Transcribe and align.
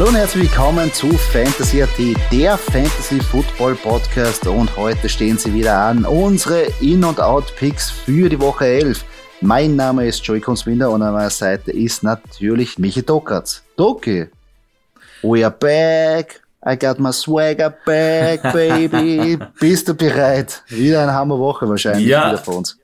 Hallo 0.00 0.08
und 0.08 0.16
herzlich 0.16 0.44
willkommen 0.44 0.90
zu 0.94 1.12
Fantasy 1.12 1.82
AT, 1.82 1.98
der 2.32 2.56
Fantasy 2.56 3.20
Football 3.20 3.74
Podcast. 3.74 4.46
Und 4.46 4.74
heute 4.78 5.10
stehen 5.10 5.36
sie 5.36 5.52
wieder 5.52 5.76
an. 5.76 6.06
Unsere 6.06 6.68
In- 6.80 7.04
und 7.04 7.20
Out-Picks 7.20 7.90
für 7.90 8.30
die 8.30 8.40
Woche 8.40 8.64
11. 8.64 9.04
Mein 9.42 9.76
Name 9.76 10.06
ist 10.06 10.24
Joey 10.24 10.40
Kunzwinder 10.40 10.90
und 10.90 11.02
an 11.02 11.12
meiner 11.12 11.28
Seite 11.28 11.72
ist 11.72 12.02
natürlich 12.02 12.78
Michi 12.78 13.02
Dokatz. 13.02 13.62
Doki, 13.76 14.26
we 15.20 15.44
are 15.44 15.54
back. 15.54 16.40
I 16.66 16.78
got 16.78 16.98
my 16.98 17.12
swagger 17.12 17.68
back, 17.68 18.42
baby. 18.54 19.38
Bist 19.60 19.86
du 19.86 19.92
bereit? 19.92 20.62
Wieder 20.68 21.02
eine 21.02 21.12
Hammerwoche 21.12 21.68
wahrscheinlich 21.68 22.06
Ja. 22.06 22.30
wieder 22.30 22.38
für 22.38 22.52
uns. 22.52 22.78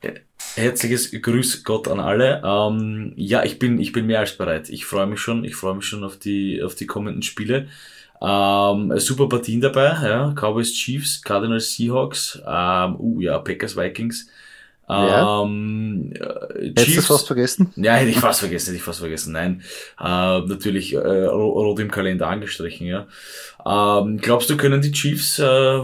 Herzliches 0.57 1.11
Grüß 1.11 1.65
Gott 1.65 1.87
an 1.87 2.01
alle. 2.01 2.41
Ähm, 2.43 3.13
ja, 3.17 3.45
ich 3.45 3.59
bin, 3.59 3.79
ich 3.79 3.93
bin 3.93 4.07
mehr 4.07 4.21
als 4.21 4.39
bereit. 4.39 4.71
Ich 4.71 4.87
freue 4.87 5.07
mich 5.07 5.21
schon. 5.21 5.45
Ich 5.45 5.55
freue 5.55 5.75
mich 5.75 5.85
schon 5.85 6.03
auf 6.03 6.17
die, 6.17 6.63
auf 6.63 6.75
die 6.75 6.87
kommenden 6.87 7.23
Spiele. 7.23 7.69
Ähm, 8.23 8.99
super 8.99 9.29
Partien 9.29 9.61
dabei, 9.61 9.99
ja. 10.03 10.33
Cowboys 10.35 10.73
Chiefs, 10.73 11.21
Cardinals 11.21 11.75
Seahawks, 11.75 12.41
ähm, 12.47 12.97
uh, 12.99 13.21
ja, 13.21 13.39
Packers 13.39 13.77
Vikings. 13.77 14.31
Ja. 14.89 15.43
Ähm, 15.43 16.13
äh, 16.15 16.69
Hättest 16.69 16.99
du 16.99 17.03
fast 17.03 17.27
vergessen? 17.27 17.73
ja, 17.75 17.95
hätte 17.95 18.11
ich 18.11 18.21
fast 18.21 18.39
vergessen, 18.41 18.67
hätte 18.67 18.77
ich 18.77 18.83
fast 18.85 19.01
vergessen. 19.01 19.33
Nein, 19.33 19.63
äh, 19.99 20.05
natürlich 20.41 20.93
äh, 20.95 20.99
ro- 20.99 21.61
rot 21.61 21.81
im 21.81 21.91
Kalender 21.91 22.29
angestrichen, 22.29 22.87
ja. 22.87 23.07
Ähm, 23.67 24.19
glaubst 24.19 24.49
du, 24.49 24.57
können 24.57 24.81
die 24.81 24.93
Chiefs 24.93 25.41
äh, 25.41 25.81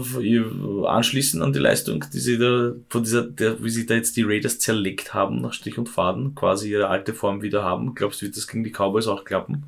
anschließen 0.87 1.41
an 1.41 1.51
die 1.51 1.59
Leistung, 1.59 2.05
die 2.13 2.19
sie 2.19 2.37
da 2.37 2.71
von 2.87 3.03
dieser, 3.03 3.23
der, 3.23 3.61
wie 3.61 3.69
sie 3.69 3.85
da 3.85 3.95
jetzt 3.95 4.15
die 4.15 4.23
Raiders 4.23 4.59
zerlegt 4.59 5.13
haben 5.13 5.41
nach 5.41 5.51
Strich 5.51 5.77
und 5.77 5.89
Faden, 5.89 6.33
quasi 6.33 6.71
ihre 6.71 6.87
alte 6.87 7.13
Form 7.13 7.41
wieder 7.41 7.63
haben? 7.63 7.95
Glaubst 7.95 8.21
du, 8.21 8.25
wird 8.25 8.37
das 8.37 8.47
gegen 8.47 8.63
die 8.63 8.71
Cowboys 8.71 9.07
auch 9.07 9.25
klappen? 9.25 9.65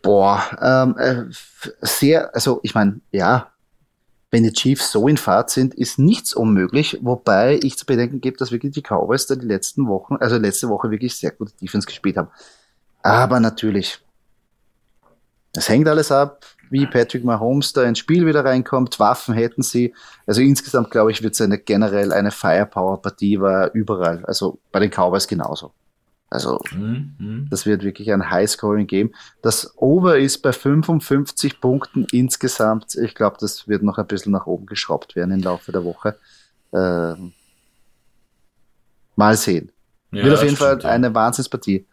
Boah, 0.00 0.42
ähm, 0.62 0.96
äh, 0.98 1.24
sehr, 1.82 2.34
also 2.34 2.60
ich 2.62 2.74
meine, 2.74 3.00
ja, 3.10 3.50
wenn 4.30 4.42
die 4.42 4.52
Chiefs 4.52 4.92
so 4.92 5.08
in 5.08 5.16
Fahrt 5.16 5.50
sind, 5.50 5.74
ist 5.74 5.98
nichts 5.98 6.34
unmöglich, 6.34 6.98
wobei 7.00 7.58
ich 7.62 7.78
zu 7.78 7.86
bedenken 7.86 8.20
gebe, 8.20 8.36
dass 8.36 8.52
wirklich 8.52 8.72
die 8.72 8.82
Cowboys 8.82 9.26
da 9.26 9.36
die 9.36 9.46
letzten 9.46 9.88
Wochen, 9.88 10.16
also 10.16 10.36
letzte 10.36 10.68
Woche 10.68 10.90
wirklich 10.90 11.16
sehr 11.16 11.30
gute 11.30 11.52
Defense 11.56 11.86
gespielt 11.86 12.16
haben. 12.18 12.28
Aber 13.02 13.40
natürlich, 13.40 14.00
es 15.54 15.68
hängt 15.68 15.88
alles 15.88 16.12
ab, 16.12 16.44
wie 16.70 16.86
Patrick 16.86 17.24
Mahomes 17.24 17.72
da 17.72 17.84
ins 17.84 17.98
Spiel 17.98 18.26
wieder 18.26 18.44
reinkommt, 18.44 19.00
Waffen 19.00 19.34
hätten 19.34 19.62
sie. 19.62 19.94
Also 20.26 20.42
insgesamt, 20.42 20.90
glaube 20.90 21.10
ich, 21.10 21.22
wird 21.22 21.32
es 21.32 21.40
eine 21.40 21.58
generell 21.58 22.12
eine 22.12 22.30
Firepower-Partie, 22.30 23.40
war 23.40 23.72
überall, 23.72 24.24
also 24.26 24.58
bei 24.70 24.80
den 24.80 24.90
Cowboys 24.90 25.26
genauso. 25.26 25.72
Also 26.30 26.60
Hm, 26.70 27.14
hm. 27.18 27.46
das 27.50 27.64
wird 27.64 27.82
wirklich 27.82 28.12
ein 28.12 28.30
High-Scoring-Game. 28.30 29.14
Das 29.42 29.72
Over 29.76 30.18
ist 30.18 30.38
bei 30.38 30.52
55 30.52 31.60
Punkten 31.60 32.06
insgesamt. 32.12 32.94
Ich 32.96 33.14
glaube, 33.14 33.38
das 33.40 33.66
wird 33.66 33.82
noch 33.82 33.98
ein 33.98 34.06
bisschen 34.06 34.32
nach 34.32 34.46
oben 34.46 34.66
geschraubt 34.66 35.16
werden 35.16 35.32
im 35.32 35.40
Laufe 35.40 35.72
der 35.72 35.84
Woche. 35.84 36.18
Ähm, 36.72 37.32
mal 39.16 39.36
sehen. 39.36 39.72
Ja, 40.10 40.24
wird 40.24 40.34
auf 40.34 40.42
jeden 40.42 40.56
Fall 40.56 40.72
stimmt, 40.72 40.84
ja. 40.84 40.90
eine 40.90 41.14
Wahnsinnspartie. 41.14 41.86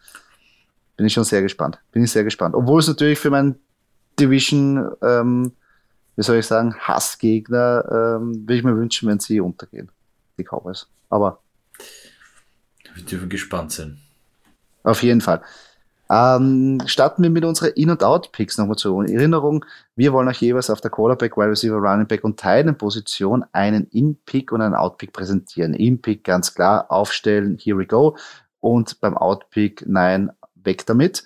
Bin 0.97 1.05
ich 1.05 1.13
schon 1.13 1.23
sehr 1.23 1.41
gespannt. 1.41 1.79
Bin 1.91 2.03
ich 2.03 2.11
sehr 2.11 2.23
gespannt. 2.23 2.55
Obwohl 2.55 2.79
es 2.79 2.87
natürlich 2.87 3.19
für 3.19 3.29
meinen 3.29 3.55
Division, 4.19 4.91
ähm, 5.01 5.53
wie 6.15 6.23
soll 6.23 6.37
ich 6.37 6.45
sagen, 6.45 6.75
Hassgegner, 6.77 8.17
ähm, 8.19 8.41
würde 8.41 8.55
ich 8.55 8.63
mir 8.63 8.75
wünschen, 8.75 9.09
wenn 9.09 9.19
sie 9.19 9.39
untergehen. 9.39 9.91
Die 10.37 10.43
Cowboys. 10.43 10.87
Aber 11.09 11.41
Wir 12.93 13.03
dürfen 13.03 13.29
gespannt 13.29 13.71
sein. 13.73 13.99
Auf 14.85 15.03
jeden 15.03 15.21
Fall. 15.21 15.41
Ähm, 16.09 16.79
starten 16.85 17.23
wir 17.23 17.31
mit 17.31 17.43
unseren 17.43 17.71
In- 17.73 17.89
und 17.89 18.03
Out-Picks 18.03 18.59
nochmal 18.59 18.77
zur 18.77 19.03
Erinnerung. 19.03 19.65
Wir 19.95 20.13
wollen 20.13 20.27
euch 20.27 20.39
jeweils 20.39 20.69
auf 20.69 20.79
der 20.79 20.91
Quarterback, 20.91 21.35
Wide 21.35 21.49
Receiver, 21.49 21.77
Running 21.77 22.05
Back 22.05 22.23
und 22.23 22.39
Position 22.77 23.43
einen 23.51 23.87
In-Pick 23.87 24.51
und 24.51 24.61
einen 24.61 24.75
Out-Pick 24.75 25.13
präsentieren. 25.13 25.73
In-Pick 25.73 26.23
ganz 26.23 26.53
klar 26.53 26.91
aufstellen, 26.91 27.57
here 27.59 27.77
we 27.77 27.87
go. 27.87 28.15
Und 28.59 29.01
beim 29.01 29.17
Out-Pick, 29.17 29.85
nein, 29.87 30.31
weg 30.53 30.85
damit. 30.85 31.23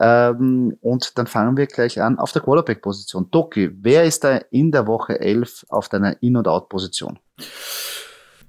Ähm, 0.00 0.76
und 0.80 1.18
dann 1.18 1.26
fangen 1.26 1.56
wir 1.56 1.66
gleich 1.66 2.00
an 2.00 2.18
auf 2.18 2.32
der 2.32 2.42
Quarterback-Position. 2.42 3.30
Doki, 3.30 3.70
wer 3.82 4.04
ist 4.04 4.24
da 4.24 4.36
in 4.50 4.70
der 4.70 4.86
Woche 4.86 5.18
11 5.20 5.66
auf 5.70 5.88
deiner 5.88 6.22
In- 6.22 6.36
und 6.36 6.46
Out-Position? 6.46 7.18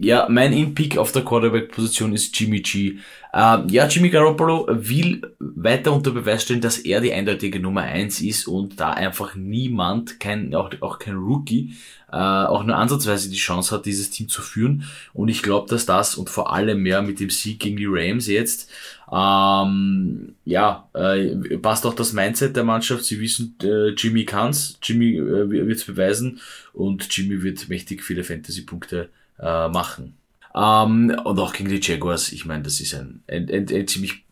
Ja, 0.01 0.27
mein 0.29 0.53
In-Pick 0.53 0.97
auf 0.97 1.11
der 1.11 1.25
Quarterback-Position 1.25 2.13
ist 2.13 2.39
Jimmy 2.39 2.61
G. 2.61 2.99
Ähm, 3.33 3.67
ja, 3.67 3.85
Jimmy 3.85 4.09
Garoppolo 4.09 4.65
will 4.69 5.21
weiter 5.39 5.91
unter 5.91 6.11
Beweis 6.11 6.43
stellen, 6.43 6.61
dass 6.61 6.77
er 6.77 7.01
die 7.01 7.11
eindeutige 7.11 7.59
Nummer 7.59 7.81
eins 7.81 8.21
ist 8.21 8.47
und 8.47 8.79
da 8.79 8.91
einfach 8.91 9.35
niemand, 9.35 10.21
kein, 10.21 10.55
auch, 10.55 10.71
auch 10.79 10.99
kein 10.99 11.15
Rookie, 11.15 11.75
äh, 12.13 12.15
auch 12.15 12.63
nur 12.63 12.77
ansatzweise 12.77 13.29
die 13.29 13.35
Chance 13.35 13.75
hat, 13.75 13.85
dieses 13.85 14.09
Team 14.09 14.29
zu 14.29 14.41
führen. 14.41 14.85
Und 15.13 15.27
ich 15.27 15.43
glaube, 15.43 15.69
dass 15.69 15.85
das 15.85 16.15
und 16.15 16.29
vor 16.29 16.53
allem 16.53 16.81
mehr 16.81 17.01
mit 17.01 17.19
dem 17.19 17.29
Sieg 17.29 17.59
gegen 17.59 17.75
die 17.75 17.89
Rams 17.89 18.27
jetzt, 18.27 18.71
ähm, 19.11 20.35
ja, 20.45 20.87
äh, 20.93 21.57
passt 21.57 21.85
auch 21.85 21.93
das 21.93 22.13
Mindset 22.13 22.55
der 22.55 22.63
Mannschaft. 22.63 23.03
Sie 23.03 23.19
wissen, 23.19 23.57
äh, 23.61 23.89
Jimmy 23.89 24.23
kann's, 24.23 24.79
Jimmy 24.81 25.17
äh, 25.17 25.49
wird's 25.49 25.83
beweisen 25.83 26.39
und 26.71 27.05
Jimmy 27.15 27.43
wird 27.43 27.67
mächtig 27.67 28.01
viele 28.01 28.23
Fantasy-Punkte 28.23 29.09
äh, 29.39 29.67
machen. 29.69 30.17
Ähm, 30.55 31.15
und 31.23 31.39
auch 31.39 31.53
gegen 31.53 31.69
die 31.69 31.79
Jaguars, 31.81 32.31
ich 32.31 32.45
meine, 32.45 32.63
das 32.63 32.79
ist 32.79 32.93
ein, 32.95 33.23
ein, 33.27 33.49
ein, 33.49 33.67
ein 33.69 33.87
ziemlich 33.87 34.23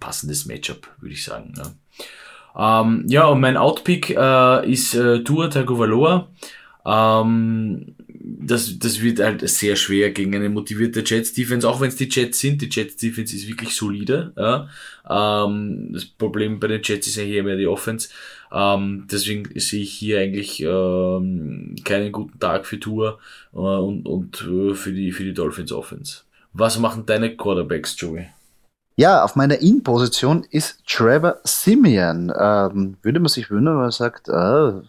passendes 0.00 0.46
Matchup, 0.46 0.88
würde 1.00 1.14
ich 1.14 1.24
sagen. 1.24 1.54
Ja, 1.56 2.80
ähm, 2.82 3.04
ja 3.08 3.26
und 3.26 3.40
mein 3.40 3.56
Outpick 3.56 4.10
äh, 4.10 4.70
ist 4.70 4.94
äh, 4.94 5.22
Tua 5.24 5.48
Tagovailoa. 5.48 6.28
Ähm, 6.84 7.94
das, 8.28 8.78
das 8.80 9.00
wird 9.00 9.20
halt 9.20 9.48
sehr 9.48 9.76
schwer 9.76 10.10
gegen 10.10 10.34
eine 10.34 10.48
motivierte 10.48 11.04
Jets-Defense, 11.06 11.68
auch 11.68 11.80
wenn 11.80 11.88
es 11.88 11.96
die 11.96 12.08
Jets 12.10 12.40
sind. 12.40 12.60
Die 12.60 12.68
Jets-Defense 12.68 13.36
ist 13.36 13.46
wirklich 13.46 13.74
solide. 13.76 14.32
Ja. 14.36 14.68
Ähm, 15.08 15.90
das 15.92 16.04
Problem 16.04 16.58
bei 16.58 16.66
den 16.66 16.82
Jets 16.82 17.06
ist 17.06 17.16
ja 17.16 17.22
hier 17.22 17.44
mehr 17.44 17.56
die 17.56 17.68
Offense. 17.68 18.08
Ähm, 18.52 19.06
deswegen 19.10 19.48
sehe 19.60 19.82
ich 19.82 19.92
hier 19.92 20.20
eigentlich 20.20 20.60
ähm, 20.60 21.76
keinen 21.84 22.10
guten 22.10 22.38
Tag 22.40 22.66
für 22.66 22.80
Tour 22.80 23.20
äh, 23.52 23.58
und, 23.58 24.06
und 24.06 24.42
äh, 24.42 24.74
für 24.74 24.92
die, 24.92 25.12
für 25.12 25.24
die 25.24 25.34
Dolphins 25.34 25.70
Offense. 25.70 26.22
Was 26.52 26.78
machen 26.80 27.06
deine 27.06 27.36
Quarterbacks, 27.36 27.94
Joey? 27.96 28.26
Ja, 28.96 29.22
auf 29.22 29.36
meiner 29.36 29.58
In-Position 29.60 30.44
ist 30.50 30.82
Trevor 30.86 31.36
Simeon. 31.44 32.32
Ähm, 32.36 32.96
würde 33.02 33.20
man 33.20 33.28
sich 33.28 33.50
wundern, 33.50 33.74
wenn 33.74 33.82
man 33.82 33.90
sagt, 33.92 34.28
ah, 34.30 34.82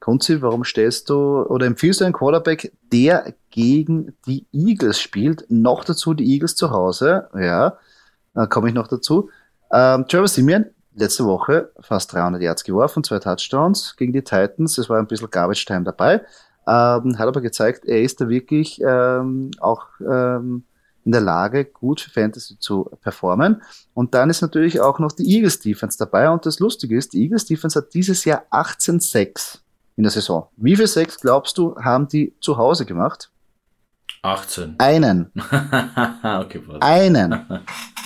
Kunzi, 0.00 0.40
warum 0.42 0.64
stellst 0.64 1.10
du 1.10 1.42
oder 1.42 1.66
empfiehlst 1.66 2.00
du 2.00 2.04
einen 2.04 2.14
Quarterback, 2.14 2.72
der 2.92 3.34
gegen 3.50 4.14
die 4.26 4.46
Eagles 4.52 5.00
spielt? 5.00 5.44
Noch 5.50 5.84
dazu 5.84 6.14
die 6.14 6.32
Eagles 6.32 6.54
zu 6.54 6.70
Hause. 6.70 7.28
Ja, 7.34 7.78
da 8.34 8.46
komme 8.46 8.68
ich 8.68 8.74
noch 8.74 8.88
dazu. 8.88 9.30
Ähm, 9.72 10.06
Trevor 10.08 10.28
Simeon, 10.28 10.66
letzte 10.94 11.24
Woche 11.24 11.70
fast 11.80 12.12
300 12.12 12.40
Yards 12.42 12.64
geworfen, 12.64 13.02
zwei 13.04 13.18
Touchdowns 13.18 13.96
gegen 13.96 14.12
die 14.12 14.22
Titans. 14.22 14.78
Es 14.78 14.88
war 14.88 14.98
ein 14.98 15.06
bisschen 15.06 15.30
Garbage 15.30 15.64
Time 15.64 15.84
dabei. 15.84 16.22
Ähm, 16.66 17.18
hat 17.18 17.28
aber 17.28 17.40
gezeigt, 17.40 17.84
er 17.86 18.02
ist 18.02 18.20
da 18.20 18.28
wirklich 18.28 18.80
ähm, 18.86 19.50
auch 19.58 19.86
ähm, 20.00 20.64
in 21.04 21.12
der 21.12 21.20
Lage, 21.22 21.64
gut 21.64 22.02
für 22.02 22.10
Fantasy 22.10 22.58
zu 22.58 22.90
performen. 23.00 23.62
Und 23.94 24.12
dann 24.12 24.28
ist 24.28 24.42
natürlich 24.42 24.80
auch 24.80 24.98
noch 24.98 25.12
die 25.12 25.34
Eagles 25.34 25.58
Defense 25.58 25.96
dabei. 25.96 26.28
Und 26.28 26.44
das 26.44 26.58
Lustige 26.58 26.98
ist, 26.98 27.14
die 27.14 27.22
Eagles 27.22 27.46
Defense 27.46 27.78
hat 27.78 27.94
dieses 27.94 28.26
Jahr 28.26 28.42
18-6 28.50 29.60
in 29.98 30.04
der 30.04 30.12
Saison. 30.12 30.46
Wie 30.56 30.76
viel 30.76 30.86
Sex 30.86 31.18
glaubst 31.18 31.58
du, 31.58 31.76
haben 31.76 32.06
die 32.06 32.32
zu 32.40 32.56
Hause 32.56 32.86
gemacht? 32.86 33.32
18. 34.22 34.76
Einen. 34.78 35.32
okay? 36.22 36.62
Einen. 36.78 37.64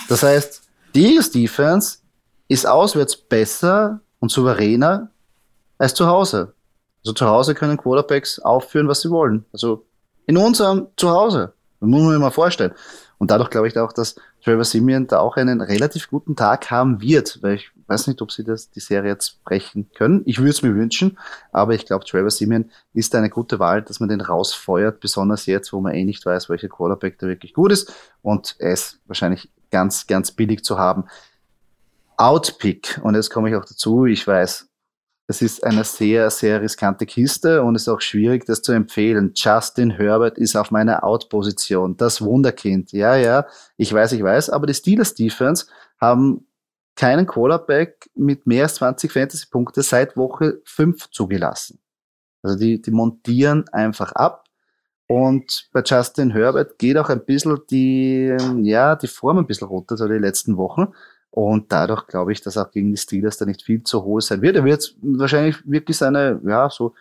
Das 0.09 0.23
heißt, 0.23 0.63
die 0.95 1.05
Eagles 1.05 1.31
Defense 1.31 1.99
ist 2.49 2.67
auswärts 2.67 3.15
besser 3.15 4.01
und 4.21 4.31
souveräner 4.31 5.11
als 5.77 5.93
zu 5.93 6.07
Hause. 6.07 6.55
Also 7.05 7.13
zu 7.13 7.27
Hause 7.27 7.55
können 7.55 7.77
Quarterbacks 7.77 8.39
aufführen, 8.39 8.89
was 8.89 9.03
sie 9.03 9.11
wollen. 9.11 9.45
Also 9.53 9.85
in 10.27 10.39
unserem 10.39 10.87
Zuhause. 10.97 11.53
Das 11.79 11.89
muss 11.91 12.01
man 12.01 12.13
sich 12.13 12.21
mal 12.21 12.31
vorstellen. 12.31 12.73
Und 13.19 13.31
dadurch 13.31 13.51
glaube 13.51 13.69
ich 13.69 13.79
auch, 13.79 13.93
dass 13.93 14.17
Trevor 14.43 14.65
Simeon 14.65 15.07
da 15.09 15.19
auch 15.19 15.37
einen 15.37 15.61
relativ 15.61 16.09
guten 16.09 16.37
Tag 16.37 16.71
haben 16.71 17.03
wird, 17.03 17.43
weil 17.43 17.57
ich 17.57 17.71
weiß 17.87 18.07
nicht, 18.07 18.23
ob 18.23 18.33
sie 18.33 18.45
das, 18.45 18.71
die 18.71 18.81
Serie 18.81 19.11
jetzt 19.11 19.43
brechen 19.45 19.91
können. 19.95 20.23
Ich 20.25 20.39
würde 20.39 20.51
es 20.51 20.63
mir 20.63 20.75
wünschen, 20.75 21.19
aber 21.53 21.75
ich 21.75 21.87
glaube, 21.87 22.05
Trevor 22.05 22.31
Simeon 22.31 22.71
ist 22.93 23.15
eine 23.15 23.31
gute 23.31 23.59
Wahl, 23.59 23.83
dass 23.83 24.01
man 24.01 24.09
den 24.09 24.21
rausfeuert, 24.21 25.01
besonders 25.01 25.47
jetzt, 25.47 25.73
wo 25.73 25.81
man 25.81 25.95
eh 25.95 26.05
nicht 26.05 26.25
weiß, 26.25 26.49
welcher 26.49 26.69
Quarterback 26.69 27.19
da 27.19 27.27
wirklich 27.27 27.55
gut 27.55 27.73
ist 27.73 27.93
und 28.23 28.57
er 28.59 28.73
ist 28.73 29.01
wahrscheinlich 29.07 29.51
ganz, 29.71 30.07
ganz 30.07 30.33
billig 30.33 30.65
zu 30.65 30.79
haben. 30.79 31.05
Outpick, 32.17 33.01
und 33.03 33.15
jetzt 33.15 33.31
komme 33.31 33.49
ich 33.49 33.57
auch 33.57 33.65
dazu, 33.65 34.07
ich 34.07 34.27
weiß, 34.27 34.69
das 35.29 35.41
ist 35.41 35.65
eine 35.65 35.85
sehr, 35.85 36.31
sehr 36.31 36.61
riskante 36.61 37.07
Kiste 37.07 37.63
und 37.63 37.75
es 37.75 37.83
ist 37.83 37.89
auch 37.89 38.01
schwierig, 38.01 38.45
das 38.45 38.61
zu 38.61 38.73
empfehlen. 38.73 39.33
Justin 39.35 39.91
Herbert 39.91 40.37
ist 40.37 40.57
auf 40.57 40.71
meiner 40.71 41.05
Out-Position, 41.05 41.97
das 41.97 42.21
Wunderkind. 42.21 42.93
Ja, 42.93 43.17
ja, 43.17 43.47
ich 43.77 43.93
weiß, 43.93 44.13
ich 44.13 44.23
weiß, 44.23 44.51
aber 44.51 44.67
die 44.67 44.75
Steelers 44.75 45.15
Defense 45.15 45.67
haben 46.01 46.47
keinen 46.95 47.27
Quarterback 47.27 48.11
mit 48.15 48.47
mehr 48.47 48.65
als 48.65 48.75
20 48.77 49.11
Fantasy-Punkte 49.11 49.83
seit 49.83 50.17
Woche 50.17 50.61
5 50.65 51.11
zugelassen. 51.11 51.81
Also 52.43 52.59
die, 52.59 52.83
die 52.83 52.91
montieren 52.91 53.69
einfach 53.73 54.13
ab. 54.13 54.45
Und 55.07 55.69
bei 55.73 55.83
Justin 55.85 56.31
Herbert 56.31 56.79
geht 56.79 56.97
auch 56.97 57.09
ein 57.09 57.25
bisschen 57.25 57.59
die, 57.71 58.35
ja, 58.63 58.97
die 58.97 59.09
Form 59.09 59.39
ein 59.39 59.47
bisschen 59.47 59.69
runter, 59.69 59.97
so 59.97 60.09
die 60.09 60.15
letzten 60.15 60.57
Wochen. 60.57 60.89
Und 61.31 61.73
dadurch 61.73 62.07
glaube 62.07 62.33
ich, 62.33 62.43
dass 62.43 62.59
auch 62.59 62.71
gegen 62.71 62.91
die 62.91 62.97
Steelers 62.97 63.39
da 63.39 63.47
nicht 63.47 63.63
viel 63.63 63.83
zu 63.83 64.05
hoch 64.05 64.21
sein 64.21 64.43
wird. 64.43 64.57
Er 64.57 64.65
wird 64.65 64.95
wahrscheinlich 65.01 65.57
wirklich 65.65 65.97
seine, 65.97 66.41
ja, 66.45 66.69
so 66.71 66.95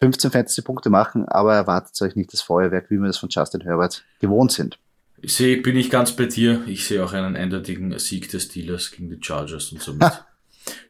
15 0.00 0.30
Fantasy-Punkte 0.30 0.90
machen, 0.90 1.26
aber 1.26 1.54
erwartet 1.54 2.00
euch 2.02 2.14
nicht 2.14 2.32
das 2.32 2.42
Feuerwerk, 2.42 2.90
wie 2.90 2.98
wir 2.98 3.06
das 3.06 3.18
von 3.18 3.28
Justin 3.30 3.62
Herbert 3.62 4.04
gewohnt 4.20 4.52
sind. 4.52 4.78
Ich 5.20 5.34
sehe, 5.34 5.60
bin 5.60 5.76
ich 5.76 5.90
ganz 5.90 6.12
bei 6.12 6.26
dir. 6.26 6.62
Ich 6.66 6.86
sehe 6.86 7.04
auch 7.04 7.12
einen 7.12 7.36
eindeutigen 7.36 7.98
Sieg 7.98 8.30
des 8.30 8.44
Steelers 8.44 8.90
gegen 8.90 9.10
die 9.10 9.18
Chargers 9.20 9.72
und 9.72 9.82
somit. 9.82 10.02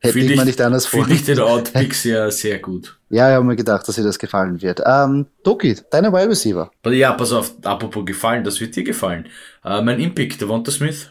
Hätte 0.01 0.19
ich, 0.19 0.31
ich 0.31 0.37
mir 0.37 0.45
nicht 0.45 0.61
anders 0.61 0.87
Finde 0.87 1.15
ich 1.15 1.25
den 1.25 1.39
Outpick 1.39 1.95
sehr, 1.95 2.31
sehr 2.31 2.59
gut. 2.59 2.99
Ja, 3.11 3.31
ich 3.31 3.35
habe 3.35 3.45
mir 3.45 3.57
gedacht, 3.57 3.87
dass 3.87 3.95
dir 3.95 4.03
das 4.03 4.19
gefallen 4.19 4.61
wird. 4.61 4.83
Ähm, 4.85 5.27
Doki, 5.45 5.77
deine 5.91 6.13
Wide 6.13 6.29
Receiver. 6.29 6.71
Ja, 6.87 7.13
pass 7.13 7.33
auf, 7.33 7.55
apropos 7.63 8.05
gefallen, 8.05 8.45
das 8.45 8.61
wird 8.61 8.77
dir 8.77 8.85
gefallen. 8.85 9.27
Äh, 9.65 9.83
mein 9.83 10.01
Impick, 10.01 10.39
der 10.39 10.49
Wonta 10.49 10.71
Smith. 10.71 11.11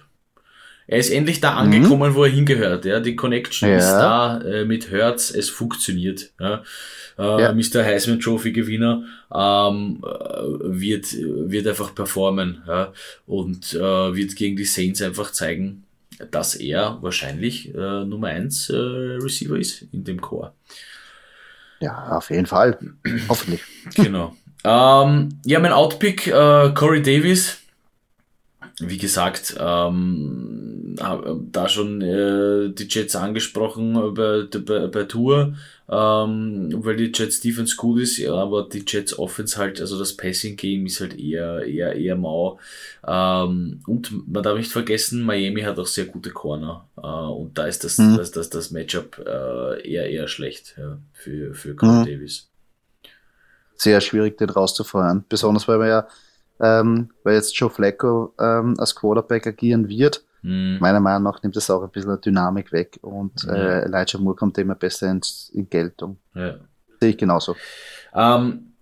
Er 0.87 0.99
ist 0.99 1.09
endlich 1.09 1.41
da 1.41 1.51
mhm. 1.51 1.57
angekommen, 1.57 2.11
mhm. 2.11 2.15
wo 2.15 2.23
er 2.23 2.31
hingehört. 2.31 2.85
Ja, 2.85 2.99
die 3.01 3.15
Connection 3.15 3.69
ja. 3.69 3.77
ist 3.77 3.91
da 3.91 4.41
äh, 4.41 4.65
mit 4.65 4.89
Hertz, 4.89 5.31
es 5.31 5.49
funktioniert. 5.49 6.31
Ja. 6.39 6.63
Äh, 7.19 7.41
ja. 7.41 7.53
Mr. 7.53 7.83
Heisman 7.83 8.21
Trophy 8.21 8.53
Gewinner 8.53 9.03
ähm, 9.33 10.01
äh, 10.03 10.07
wird 10.07 11.13
wird 11.13 11.67
einfach 11.67 11.93
performen 11.93 12.63
ja, 12.65 12.93
und 13.25 13.73
äh, 13.73 14.15
wird 14.15 14.35
gegen 14.35 14.55
die 14.55 14.65
Saints 14.65 15.01
einfach 15.01 15.31
zeigen, 15.31 15.83
dass 16.31 16.55
er 16.55 16.99
wahrscheinlich 17.01 17.75
äh, 17.75 18.05
Nummer 18.05 18.27
eins 18.27 18.69
äh, 18.69 18.75
Receiver 18.75 19.57
ist 19.57 19.85
in 19.91 20.05
dem 20.05 20.21
Chor. 20.21 20.53
Ja, 21.79 22.17
auf 22.17 22.29
jeden 22.29 22.45
Fall. 22.45 22.77
Hoffentlich. 23.29 23.61
Genau. 23.95 24.35
Ähm, 24.63 25.29
ja, 25.45 25.59
mein 25.59 25.71
Outpick, 25.71 26.27
äh, 26.27 26.71
Corey 26.73 27.01
Davis 27.01 27.59
wie 28.79 28.97
gesagt, 28.97 29.55
ähm, 29.59 30.95
da 31.51 31.67
schon 31.67 32.01
äh, 32.01 32.69
die 32.69 32.87
Jets 32.87 33.15
angesprochen 33.15 34.13
bei, 34.13 34.43
bei, 34.43 34.87
bei 34.87 35.03
Tour, 35.03 35.55
ähm, 35.89 36.69
weil 36.73 36.95
die 36.95 37.11
Jets 37.13 37.41
Defense 37.41 37.75
gut 37.75 38.01
ist, 38.01 38.17
ja, 38.17 38.33
aber 38.33 38.67
die 38.71 38.83
Jets 38.85 39.17
Offense 39.17 39.57
halt, 39.57 39.81
also 39.81 39.97
das 39.97 40.15
Passing 40.15 40.57
Game 40.57 40.85
ist 40.85 41.01
halt 41.01 41.19
eher, 41.19 41.65
eher, 41.65 41.95
eher 41.95 42.15
mau. 42.15 42.59
Ähm, 43.07 43.81
und 43.87 44.27
man 44.27 44.43
darf 44.43 44.57
nicht 44.57 44.71
vergessen, 44.71 45.23
Miami 45.23 45.61
hat 45.61 45.79
auch 45.79 45.87
sehr 45.87 46.05
gute 46.05 46.29
Corner. 46.29 46.87
Äh, 46.97 47.01
und 47.01 47.57
da 47.57 47.65
ist 47.65 47.83
das, 47.83 47.97
mhm. 47.97 48.17
das, 48.17 48.31
das, 48.31 48.49
das 48.51 48.69
Matchup 48.69 49.17
äh, 49.25 49.89
eher, 49.89 50.07
eher 50.09 50.27
schlecht 50.27 50.75
ja, 50.77 50.99
für, 51.13 51.55
für 51.55 51.75
Corey 51.75 52.01
mhm. 52.01 52.05
Davis. 52.05 52.49
Sehr 53.75 54.01
schwierig, 54.01 54.37
den 54.37 54.49
rauszufeuern. 54.49 55.25
Besonders 55.29 55.67
weil 55.67 55.79
wir 55.79 55.87
ja 55.87 56.07
ähm, 56.59 57.09
weil 57.23 57.35
jetzt 57.35 57.57
Joe 57.57 57.69
Flacco 57.69 58.33
ähm, 58.39 58.75
als 58.77 58.95
Quarterback 58.95 59.47
agieren 59.47 59.87
wird. 59.87 60.23
Mhm. 60.41 60.77
Meiner 60.79 60.99
Meinung 60.99 61.23
nach 61.23 61.41
nimmt 61.43 61.55
das 61.55 61.69
auch 61.69 61.83
ein 61.83 61.89
bisschen 61.89 62.19
Dynamik 62.21 62.71
weg 62.71 62.97
und 63.01 63.43
ja. 63.43 63.53
äh, 63.53 63.85
Elijah 63.85 64.19
Moore 64.19 64.35
kommt 64.35 64.57
immer 64.57 64.75
besser 64.75 65.09
ins, 65.11 65.51
in 65.53 65.69
Geltung. 65.69 66.17
Ja. 66.33 66.55
Sehe 66.99 67.09
ich 67.09 67.17
genauso. 67.17 67.55
Ähm, 68.13 68.73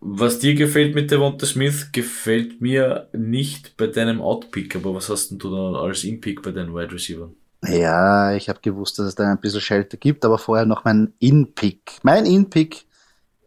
was 0.00 0.40
dir 0.40 0.54
gefällt 0.54 0.94
mit 0.94 1.10
Devonta 1.10 1.46
Smith, 1.46 1.90
gefällt 1.92 2.60
mir 2.60 3.08
nicht 3.12 3.76
bei 3.76 3.86
deinem 3.86 4.20
Outpick, 4.20 4.74
aber 4.74 4.94
was 4.94 5.08
hast 5.08 5.30
denn 5.30 5.38
du 5.38 5.50
da 5.50 5.80
als 5.80 6.04
Inpick 6.04 6.42
bei 6.42 6.50
deinen 6.50 6.74
Wide 6.74 6.92
Receiver? 6.92 7.30
Ja, 7.68 8.34
ich 8.34 8.48
habe 8.48 8.58
gewusst, 8.60 8.98
dass 8.98 9.06
es 9.06 9.14
da 9.14 9.30
ein 9.30 9.38
bisschen 9.38 9.60
Shelter 9.60 9.96
gibt, 9.96 10.24
aber 10.24 10.38
vorher 10.38 10.66
noch 10.66 10.84
mein 10.84 11.12
In-Pick. 11.20 12.00
Mein 12.02 12.26
In-Pick 12.26 12.84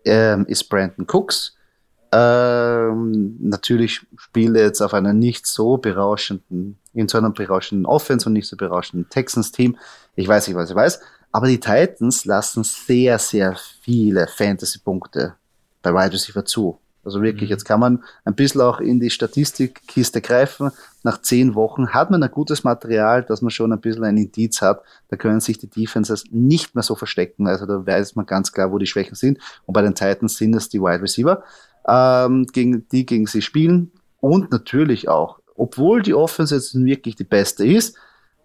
ähm, 0.05 0.45
ist 0.47 0.69
Brandon 0.69 1.05
Cooks. 1.11 1.54
Ähm, 2.17 3.35
natürlich 3.41 4.05
spielt 4.15 4.55
er 4.55 4.63
jetzt 4.63 4.81
auf 4.81 4.93
einer 4.93 5.11
nicht 5.11 5.45
so 5.45 5.75
berauschenden, 5.75 6.77
in 6.93 7.09
so 7.09 7.17
einem 7.17 7.33
berauschenden 7.33 7.85
Offense 7.85 8.27
und 8.27 8.33
nicht 8.33 8.47
so 8.47 8.55
berauschenden 8.55 9.09
Texans-Team. 9.09 9.75
Ich 10.15 10.25
weiß 10.25 10.47
nicht, 10.47 10.55
was 10.55 10.69
ich 10.69 10.75
weiß. 10.75 11.01
Aber 11.33 11.47
die 11.47 11.59
Titans 11.59 12.23
lassen 12.23 12.63
sehr, 12.63 13.19
sehr 13.19 13.57
viele 13.81 14.27
Fantasy-Punkte 14.27 15.35
bei 15.81 15.93
Wide 15.93 16.13
Receiver 16.13 16.45
zu. 16.45 16.79
Also 17.03 17.21
wirklich, 17.21 17.49
mhm. 17.49 17.53
jetzt 17.53 17.65
kann 17.65 17.81
man 17.81 18.03
ein 18.23 18.33
bisschen 18.33 18.61
auch 18.61 18.79
in 18.79 19.01
die 19.01 19.09
Statistikkiste 19.09 20.21
greifen. 20.21 20.71
Nach 21.03 21.21
zehn 21.21 21.53
Wochen 21.53 21.89
hat 21.89 22.11
man 22.11 22.23
ein 22.23 22.31
gutes 22.31 22.63
Material, 22.63 23.23
dass 23.23 23.41
man 23.41 23.51
schon 23.51 23.73
ein 23.73 23.81
bisschen 23.81 24.05
ein 24.05 24.15
Indiz 24.15 24.61
hat. 24.61 24.81
Da 25.09 25.17
können 25.17 25.41
sich 25.41 25.59
die 25.59 25.69
Defenses 25.69 26.23
nicht 26.31 26.75
mehr 26.75 26.83
so 26.83 26.95
verstecken. 26.95 27.45
Also 27.47 27.65
da 27.65 27.85
weiß 27.85 28.15
man 28.15 28.25
ganz 28.25 28.53
klar, 28.53 28.71
wo 28.71 28.77
die 28.77 28.87
Schwächen 28.87 29.15
sind. 29.15 29.37
Und 29.65 29.73
bei 29.73 29.81
den 29.81 29.93
Titans 29.93 30.37
sind 30.37 30.55
es 30.55 30.69
die 30.69 30.79
Wide 30.79 31.01
Receiver 31.01 31.43
ähm, 31.87 32.45
gegen 32.47 32.87
die 32.89 33.05
gegen 33.05 33.27
sie 33.27 33.41
spielen. 33.41 33.91
Und 34.19 34.51
natürlich 34.51 35.07
auch, 35.07 35.39
obwohl 35.55 36.01
die 36.01 36.13
Offense 36.13 36.55
jetzt 36.55 36.75
wirklich 36.75 37.15
die 37.15 37.23
beste 37.23 37.65
ist, 37.65 37.97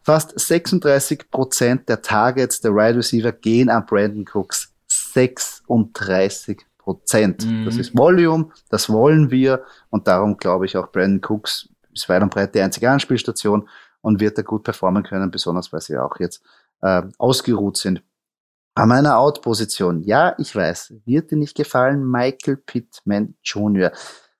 fast 0.02 0.38
36 0.38 1.30
Prozent 1.30 1.88
der 1.88 2.02
Targets 2.02 2.60
der 2.60 2.74
Wide 2.74 2.98
Receiver 2.98 3.32
gehen 3.32 3.68
an 3.68 3.86
Brandon 3.86 4.24
Cooks. 4.32 4.72
36 4.88 6.58
Prozent. 6.78 7.46
Mhm. 7.46 7.64
Das 7.64 7.76
ist 7.76 7.96
Volume, 7.96 8.48
das 8.68 8.90
wollen 8.90 9.30
wir 9.30 9.62
und 9.90 10.08
darum 10.08 10.36
glaube 10.36 10.66
ich 10.66 10.76
auch 10.76 10.90
Brandon 10.90 11.20
Cooks 11.22 11.68
ist 11.92 12.08
weit 12.08 12.22
und 12.22 12.32
breit 12.32 12.54
die 12.54 12.60
einzige 12.60 12.90
Anspielstation 12.90 13.68
und 14.00 14.20
wird 14.20 14.38
da 14.38 14.42
gut 14.42 14.64
performen 14.64 15.02
können, 15.02 15.30
besonders 15.30 15.72
weil 15.72 15.80
sie 15.80 15.98
auch 15.98 16.18
jetzt 16.18 16.42
äh, 16.82 17.02
ausgeruht 17.18 17.76
sind. 17.76 18.02
An 18.74 18.88
meiner 18.88 19.18
Out-Position, 19.18 20.02
ja, 20.02 20.34
ich 20.38 20.54
weiß, 20.54 20.94
wird 21.04 21.30
dir 21.30 21.36
nicht 21.36 21.56
gefallen, 21.56 22.08
Michael 22.08 22.56
Pittman 22.56 23.34
Jr. 23.42 23.92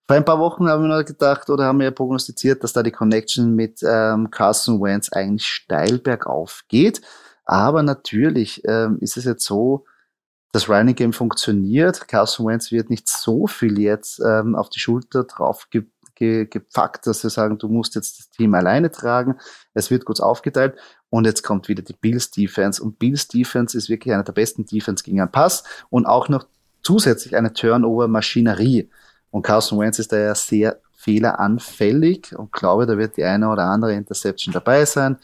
Vor 0.07 0.17
ein 0.17 0.25
paar 0.25 0.39
Wochen 0.39 0.69
haben 0.69 0.83
wir 0.85 0.97
noch 0.97 1.05
gedacht 1.05 1.51
oder 1.51 1.65
haben 1.65 1.81
wir 1.81 1.91
prognostiziert, 1.91 2.65
dass 2.65 2.73
da 2.73 2.83
die 2.83 2.91
Connection 2.91 3.55
mit 3.55 3.81
ähm, 3.83 4.31
Carson 4.31 4.81
Wentz 4.81 5.13
eigentlich 5.13 5.47
steil 5.47 5.99
bergauf 5.99 6.63
geht. 6.69 7.01
Aber 7.45 7.83
natürlich 7.83 8.63
ähm, 8.67 8.99
ist 9.01 9.17
es 9.17 9.25
jetzt 9.25 9.45
so, 9.45 9.85
das 10.53 10.69
Running 10.69 10.95
Game 10.95 11.13
funktioniert. 11.13 12.09
Carson 12.09 12.47
Wentz 12.47 12.73
wird 12.73 12.91
nicht 12.91 13.09
so 13.09 13.47
viel 13.47 13.79
jetzt 13.79 14.21
ähm, 14.21 14.55
auf 14.57 14.69
die 14.69 14.81
Schulter 14.81 15.25
drauf 15.25 15.69
ge 15.71 15.85
ge 16.21 16.47
gepackt, 16.47 17.07
dass 17.07 17.23
sie 17.23 17.31
sagen, 17.31 17.59
du 17.59 17.67
musst 17.67 17.95
jetzt 17.97 18.19
das 18.19 18.31
Team 18.31 18.55
alleine 18.55 18.91
tragen. 18.91 19.37
Es 19.75 19.91
wird 19.91 20.05
kurz 20.05 20.21
aufgeteilt. 20.21 20.77
Und 21.09 21.25
jetzt 21.25 21.43
kommt 21.43 21.69
wieder 21.69 21.83
die 21.83 21.95
Bills 21.95 22.31
Defense. 22.31 22.81
Und 22.81 22.99
Bills 22.99 23.27
Defense 23.27 23.77
ist 23.77 23.89
wirklich 23.89 24.15
einer 24.15 24.23
der 24.23 24.33
besten 24.33 24.65
Defense 24.65 25.03
gegen 25.03 25.21
einen 25.21 25.33
Pass 25.33 25.65
und 25.89 26.07
auch 26.07 26.29
noch 26.29 26.47
zusätzlich 26.83 27.35
eine 27.35 27.53
Turnover-Maschinerie. 27.53 28.89
Und 29.31 29.43
Carson 29.43 29.81
Wentz 29.81 29.99
ist 29.99 30.13
da 30.13 30.19
ja 30.19 30.35
sehr 30.35 30.81
fehleranfällig 30.93 32.37
und 32.37 32.53
glaube, 32.53 32.85
da 32.87 32.99
wird 32.99 33.17
die 33.17 33.25
eine 33.25 33.49
oder 33.49 33.65
andere 33.65 33.95
Interception 33.95 34.53
dabei 34.53 34.85
sein. 34.85 35.17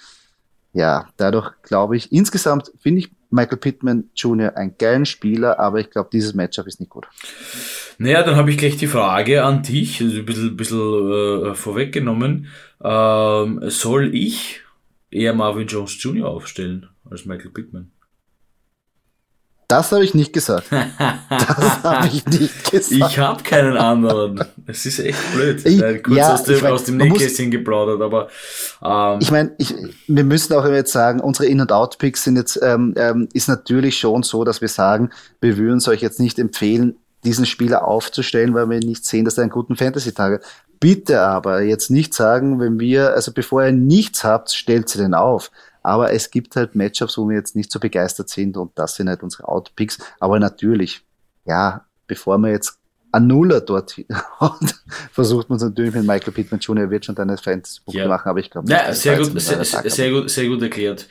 Ja, 0.73 1.07
dadurch 1.19 1.53
glaube 1.63 1.97
ich, 1.97 2.11
insgesamt 2.13 2.73
finde 2.79 3.01
ich 3.01 3.11
Michael 3.37 3.59
Pittman 3.59 4.11
Jr. 4.17 4.57
einen 4.57 4.77
geilen 4.79 5.07
Spieler, 5.07 5.61
aber 5.61 5.79
ich 5.79 5.91
glaube, 5.91 6.09
dieses 6.13 6.35
Matchup 6.35 6.67
ist 6.67 6.81
nicht 6.81 6.91
gut. 6.91 7.07
Naja, 7.99 8.23
dann 8.23 8.37
habe 8.37 8.51
ich 8.51 8.59
gleich 8.59 8.77
die 8.77 8.89
Frage 8.89 9.45
an 9.45 9.63
dich, 9.63 10.03
also 10.03 10.19
ein 10.19 10.27
bisschen, 10.27 10.57
bisschen 10.57 11.13
äh, 11.51 11.55
vorweggenommen. 11.55 12.49
Ähm, 12.83 13.61
soll 13.65 14.15
ich 14.15 14.61
eher 15.11 15.35
Marvin 15.35 15.67
Jones 15.67 16.03
Jr. 16.03 16.29
aufstellen 16.29 16.89
als 17.09 17.25
Michael 17.27 17.51
Pittman. 17.51 17.93
Das 19.69 19.91
habe 19.91 20.05
ich 20.05 20.15
nicht 20.15 20.33
gesagt. 20.33 20.69
Das 20.71 21.83
habe 21.83 22.07
ich 22.07 22.25
nicht 22.27 22.71
gesagt. 22.71 22.93
Ich 22.93 23.19
habe 23.19 23.43
keinen 23.43 23.77
anderen. 23.77 24.45
Es 24.67 24.87
ist 24.87 25.01
echt 25.01 25.19
blöd. 25.35 25.65
Ich, 25.67 26.03
Kurz 26.05 26.17
ja, 26.17 26.35
aus 26.35 26.45
dem, 26.45 26.61
mein, 26.61 26.73
aus 26.73 26.85
dem 26.85 26.97
Nähkästchen 26.99 27.51
geplaudert, 27.51 28.01
aber 28.01 28.29
ähm, 28.85 29.19
ich 29.21 29.31
meine, 29.33 29.57
wir 30.07 30.25
müssen 30.25 30.55
auch 30.55 30.65
jetzt 30.67 30.93
sagen, 30.93 31.21
unsere 31.21 31.47
In- 31.47 31.61
und 31.61 31.73
Out-Picks 31.73 32.23
sind 32.23 32.37
jetzt 32.37 32.61
ähm, 32.63 32.95
ähm, 32.97 33.29
ist 33.33 33.49
natürlich 33.49 33.99
schon 33.99 34.23
so, 34.23 34.45
dass 34.45 34.61
wir 34.61 34.69
sagen, 34.69 35.11
wir 35.41 35.57
würden 35.57 35.79
es 35.79 35.89
euch 35.89 36.01
jetzt 36.01 36.21
nicht 36.21 36.39
empfehlen, 36.39 36.97
diesen 37.25 37.47
Spieler 37.47 37.89
aufzustellen, 37.89 38.55
weil 38.55 38.71
wir 38.71 38.79
nicht 38.79 39.05
sehen, 39.05 39.25
dass 39.25 39.37
er 39.37 39.43
einen 39.43 39.51
guten 39.51 39.75
Fantasy-Tag 39.75 40.35
hat. 40.35 40.43
Bitte 40.79 41.23
aber 41.23 41.63
jetzt 41.63 41.91
nicht 41.91 42.15
sagen, 42.15 42.61
wenn 42.61 42.79
wir, 42.79 43.15
also 43.15 43.33
bevor 43.33 43.65
ihr 43.65 43.73
nichts 43.73 44.23
habt, 44.23 44.53
stellt 44.53 44.89
sie 44.89 44.99
den 44.99 45.15
auf. 45.15 45.51
Aber 45.87 46.13
es 46.13 46.33
gibt 46.33 46.57
halt 46.57 46.75
Matchups, 46.75 47.17
wo 47.17 47.29
wir 47.29 47.37
jetzt 47.37 47.55
nicht 47.55 47.71
so 47.71 47.79
begeistert 47.79 48.29
sind 48.29 48.57
und 48.57 48.77
das 48.77 48.97
sind 48.97 49.09
halt 49.09 49.23
unsere 49.23 49.47
Outpicks. 49.47 49.99
Aber 50.19 50.41
natürlich, 50.41 51.03
ja, 51.45 51.87
bevor 52.09 52.39
man 52.39 52.51
jetzt 52.51 52.81
ein 53.13 53.29
Nuller 53.29 53.61
dort 53.61 53.95
versucht 55.13 55.49
man 55.49 55.59
es 55.59 55.63
natürlich 55.63 55.95
mit 55.95 56.05
Michael 56.05 56.33
Pittman 56.33 56.59
Jr. 56.59 56.91
wird 56.91 57.05
schon 57.05 57.15
deine 57.15 57.37
Fans 57.37 57.83
ja. 57.87 58.09
machen, 58.09 58.29
aber 58.29 58.41
ich 58.41 58.51
glaube, 58.51 58.69
ja, 58.69 58.93
sehr 58.93 59.17
gut, 59.17 59.41
sehr, 59.41 59.65
sehr, 59.65 60.11
gut, 60.11 60.29
sehr 60.29 60.49
gut 60.49 60.61
erklärt. 60.61 61.07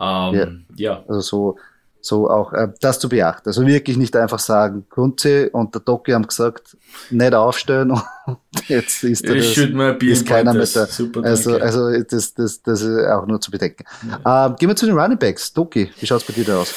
Ähm, 0.00 0.34
ja. 0.34 0.48
ja. 0.76 1.04
Also 1.08 1.20
so, 1.20 1.58
So 2.04 2.28
auch 2.28 2.52
äh, 2.52 2.68
das 2.80 2.98
zu 2.98 3.08
beachten. 3.08 3.48
Also 3.48 3.64
wirklich 3.64 3.96
nicht 3.96 4.16
einfach 4.16 4.40
sagen, 4.40 4.86
Kunze 4.90 5.48
und 5.50 5.72
der 5.74 5.82
Doki 5.82 6.10
haben 6.10 6.26
gesagt, 6.26 6.76
nicht 7.10 7.32
aufstellen 7.32 7.92
und 7.92 8.02
jetzt 8.68 9.04
ist, 9.04 9.24
Ich 9.24 9.30
das, 9.30 9.56
ist 9.56 9.58
in 10.22 10.24
keiner 10.26 10.52
mit 10.52 10.74
da. 10.74 10.86
Super, 10.86 11.22
Also, 11.24 11.52
danke. 11.52 11.64
also 11.64 12.02
das, 12.02 12.34
das, 12.34 12.60
das 12.62 12.82
ist 12.82 13.06
auch 13.06 13.26
nur 13.26 13.40
zu 13.40 13.52
bedenken. 13.52 13.84
Ähm, 14.26 14.56
gehen 14.58 14.68
wir 14.68 14.74
zu 14.76 14.86
den 14.86 14.98
Running 14.98 15.18
Backs. 15.18 15.52
Doki, 15.52 15.92
wie 16.00 16.06
schaut's 16.06 16.24
bei 16.24 16.32
dir 16.32 16.44
da 16.44 16.58
aus? 16.58 16.74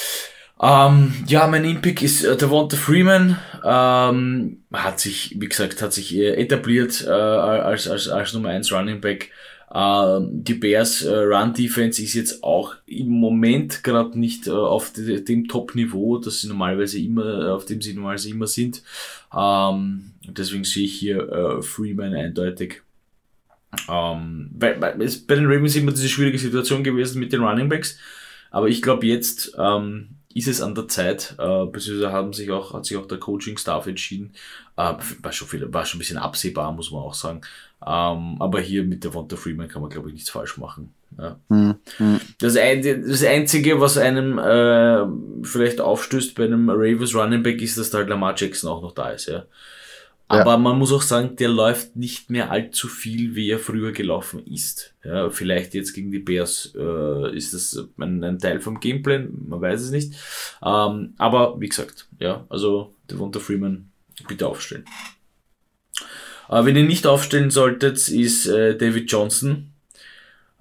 Ähm, 0.61 1.13
ja, 1.27 1.47
mein 1.47 1.65
Impick 1.65 2.01
ist 2.01 2.23
äh, 2.23 2.37
Devonta 2.37 2.77
Freeman. 2.77 3.37
Ähm, 3.63 4.63
hat 4.71 4.99
sich, 4.99 5.35
wie 5.39 5.49
gesagt, 5.49 5.81
hat 5.81 5.91
sich 5.91 6.15
äh, 6.15 6.35
etabliert 6.35 7.03
äh, 7.05 7.09
als, 7.09 7.87
als, 7.89 8.07
als 8.07 8.33
Nummer 8.33 8.49
1 8.49 8.71
Running 8.71 9.01
Back. 9.01 9.31
Ähm, 9.77 10.29
die 10.31 10.53
Bears 10.53 11.01
äh, 11.01 11.13
Run 11.13 11.53
Defense 11.53 12.01
ist 12.01 12.13
jetzt 12.13 12.43
auch 12.45 12.75
im 12.85 13.09
Moment 13.09 13.83
gerade 13.83 14.17
nicht 14.17 14.47
äh, 14.47 14.51
auf 14.51 14.93
de, 14.93 15.21
dem 15.21 15.49
Top-Niveau, 15.49 16.17
das 16.17 16.39
sie 16.39 16.47
normalerweise 16.47 16.97
immer, 16.97 17.53
auf 17.53 17.65
dem 17.65 17.81
sie 17.81 17.93
normalerweise 17.93 18.29
immer 18.29 18.47
sind. 18.47 18.83
Ähm, 19.35 20.11
deswegen 20.25 20.63
sehe 20.63 20.85
ich 20.85 20.95
hier 20.95 21.29
äh, 21.29 21.61
Freeman 21.61 22.13
eindeutig. 22.13 22.83
Ähm, 23.89 24.49
bei, 24.53 24.71
den 24.75 25.45
Ravens 25.45 25.75
immer 25.75 25.91
diese 25.91 26.07
schwierige 26.07 26.39
Situation 26.39 26.81
gewesen 26.81 27.19
mit 27.19 27.33
den 27.33 27.43
Running 27.43 27.67
Backs. 27.67 27.97
Aber 28.51 28.69
ich 28.69 28.81
glaube, 28.81 29.05
jetzt 29.05 29.53
ist 30.35 30.49
es 30.49 30.61
an 30.61 30.75
der 30.75 30.89
Zeit, 30.89 31.35
äh, 31.39 31.65
beziehungsweise 31.65 32.11
haben 32.11 32.33
sich 32.33 32.51
auch, 32.51 32.73
hat 32.73 32.85
sich 32.85 32.97
auch 32.97 33.07
der 33.07 33.19
Coaching-Staff 33.19 33.87
entschieden. 33.87 34.33
Äh, 34.75 34.93
war, 35.21 35.31
schon 35.31 35.47
viel, 35.47 35.73
war 35.73 35.85
schon 35.85 35.97
ein 35.97 35.99
bisschen 35.99 36.17
absehbar, 36.17 36.73
muss 36.73 36.91
man 36.91 37.01
auch 37.01 37.13
sagen. 37.13 37.41
Ähm, 37.87 38.37
aber 38.41 38.61
hier 38.61 38.83
mit 38.83 39.03
der 39.03 39.11
Devonta 39.11 39.35
Freeman 39.35 39.67
kann 39.67 39.81
man, 39.81 39.91
glaube 39.91 40.09
ich, 40.09 40.15
nichts 40.15 40.29
falsch 40.29 40.57
machen. 40.57 40.93
Ja. 41.17 41.39
Hm, 41.49 41.75
hm. 41.97 42.19
Das, 42.39 42.57
ein, 42.57 42.81
das 42.81 43.23
Einzige, 43.23 43.79
was 43.79 43.97
einem 43.97 44.39
äh, 44.39 45.05
vielleicht 45.45 45.79
aufstößt 45.79 46.35
bei 46.35 46.45
einem 46.45 46.69
Ravens 46.69 47.13
Running 47.13 47.43
Back, 47.43 47.61
ist, 47.61 47.77
dass 47.77 47.91
da 47.91 47.99
halt 47.99 48.09
Lamar 48.09 48.33
Jackson 48.35 48.71
auch 48.71 48.81
noch 48.81 48.93
da 48.93 49.11
ist. 49.11 49.27
Ja. 49.27 49.45
Aber 50.27 50.57
man 50.57 50.79
muss 50.79 50.91
auch 50.91 51.03
sagen, 51.03 51.35
der 51.35 51.49
läuft 51.49 51.95
nicht 51.95 52.31
mehr 52.31 52.49
allzu 52.49 52.87
viel, 52.87 53.35
wie 53.35 53.51
er 53.51 53.59
früher 53.59 53.91
gelaufen 53.91 54.45
ist. 54.47 54.95
Ja, 55.03 55.29
vielleicht 55.29 55.75
jetzt 55.75 55.93
gegen 55.93 56.09
die 56.09 56.19
Bears 56.19 56.73
äh, 56.75 57.35
ist 57.35 57.53
das 57.53 57.87
ein, 57.99 58.23
ein 58.23 58.39
Teil 58.39 58.59
vom 58.59 58.79
Gameplan, 58.79 59.29
man 59.47 59.61
weiß 59.61 59.81
es 59.81 59.91
nicht. 59.91 60.13
Ähm, 60.63 61.13
aber 61.17 61.61
wie 61.61 61.69
gesagt, 61.69 62.07
ja, 62.19 62.43
also 62.49 62.95
Devonta 63.09 63.39
Freeman 63.39 63.91
bitte 64.27 64.47
aufstellen. 64.47 64.85
Äh, 66.49 66.65
wenn 66.65 66.75
ihr 66.75 66.83
nicht 66.83 67.07
aufstellen 67.07 67.51
solltet, 67.51 68.07
ist 68.07 68.45
äh, 68.47 68.77
David 68.77 69.11
Johnson. 69.11 69.71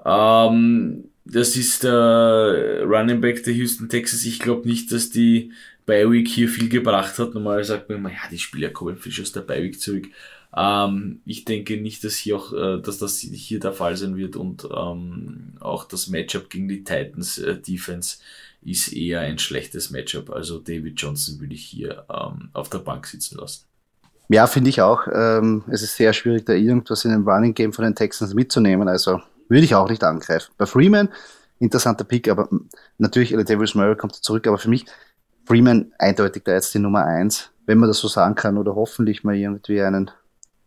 Ähm, 0.04 1.04
das 1.24 1.56
ist 1.56 1.84
der 1.84 2.82
Running 2.84 3.20
Back 3.20 3.42
der 3.44 3.54
Houston 3.54 3.88
Texas. 3.88 4.24
Ich 4.24 4.38
glaube 4.38 4.68
nicht, 4.68 4.92
dass 4.92 5.10
die 5.10 5.52
Bi-Week 5.86 6.28
hier 6.28 6.48
viel 6.48 6.68
gebracht 6.68 7.18
hat. 7.18 7.34
Normal 7.34 7.64
sagt 7.64 7.88
man 7.88 7.98
immer, 7.98 8.10
ja, 8.10 8.28
die 8.30 8.38
Spieler 8.38 8.70
kommen 8.70 8.96
frisch 8.96 9.20
aus 9.20 9.32
der 9.32 9.42
Bi-Week 9.42 9.80
zurück. 9.80 10.08
Ähm, 10.56 11.20
ich 11.24 11.44
denke 11.44 11.76
nicht, 11.78 12.04
dass 12.04 12.16
hier 12.16 12.36
auch, 12.36 12.52
äh, 12.52 12.80
dass 12.80 12.98
das 12.98 13.18
hier 13.18 13.60
der 13.60 13.72
Fall 13.72 13.96
sein 13.96 14.16
wird 14.16 14.36
und 14.36 14.64
ähm, 14.64 15.54
auch 15.60 15.84
das 15.84 16.08
Matchup 16.08 16.48
gegen 16.48 16.68
die 16.68 16.84
Titans 16.84 17.38
äh, 17.38 17.56
Defense 17.56 18.18
ist 18.62 18.92
eher 18.92 19.20
ein 19.20 19.38
schlechtes 19.38 19.90
Matchup. 19.90 20.30
Also 20.30 20.58
David 20.58 21.00
Johnson 21.00 21.40
würde 21.40 21.54
ich 21.54 21.64
hier 21.64 22.04
ähm, 22.08 22.50
auf 22.52 22.70
der 22.70 22.78
Bank 22.78 23.06
sitzen 23.06 23.38
lassen. 23.38 23.64
Ja, 24.28 24.46
finde 24.46 24.70
ich 24.70 24.80
auch. 24.80 25.06
Ähm, 25.12 25.64
es 25.68 25.82
ist 25.82 25.96
sehr 25.96 26.12
schwierig, 26.12 26.46
da 26.46 26.52
irgendwas 26.54 27.04
in 27.04 27.10
dem 27.12 27.28
Running 27.28 27.54
Game 27.54 27.72
von 27.72 27.84
den 27.84 27.94
Texans 27.94 28.32
mitzunehmen. 28.34 28.88
Also 28.88 29.20
würde 29.48 29.64
ich 29.64 29.74
auch 29.74 29.88
nicht 29.88 30.02
angreifen. 30.02 30.52
Bei 30.56 30.66
Freeman, 30.66 31.10
interessanter 31.58 32.04
Pick, 32.04 32.28
aber 32.28 32.48
natürlich, 32.98 33.30
Davis 33.46 33.74
Murray 33.74 33.96
kommt 33.96 34.14
zurück, 34.14 34.46
aber 34.46 34.58
für 34.58 34.70
mich 34.70 34.86
Freeman 35.46 35.92
eindeutig 35.98 36.42
da 36.44 36.52
jetzt 36.52 36.72
die 36.74 36.78
Nummer 36.78 37.04
eins, 37.04 37.50
wenn 37.66 37.78
man 37.78 37.88
das 37.88 37.98
so 37.98 38.08
sagen 38.08 38.34
kann, 38.34 38.56
oder 38.56 38.74
hoffentlich 38.74 39.24
mal 39.24 39.34
irgendwie 39.34 39.82
einen 39.82 40.10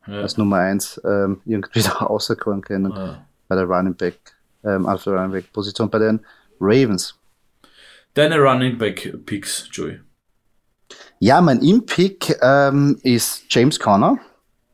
Ja. 0.05 0.21
als 0.21 0.37
Nummer 0.37 0.57
eins 0.57 1.01
ähm, 1.03 1.41
irgendwie 1.45 1.81
da 1.83 1.93
auserkoren 2.05 2.61
können 2.61 2.93
Ja. 2.95 3.25
bei 3.47 3.55
der 3.55 3.65
Running 3.65 3.95
Back, 3.95 4.19
ähm, 4.63 4.85
auf 4.85 5.03
der 5.03 5.13
Running 5.13 5.31
Back 5.31 5.51
Position 5.51 5.89
bei 5.89 5.97
den 5.99 6.19
Ravens. 6.59 7.15
Deine 8.13 8.39
Running 8.39 8.77
Back 8.77 9.15
Picks, 9.25 9.67
Joey. 9.71 9.99
Ja, 11.19 11.41
mein 11.41 11.61
Impick 11.61 12.37
ähm, 12.41 12.99
ist 13.01 13.45
James 13.49 13.79
Conner. 13.79 14.19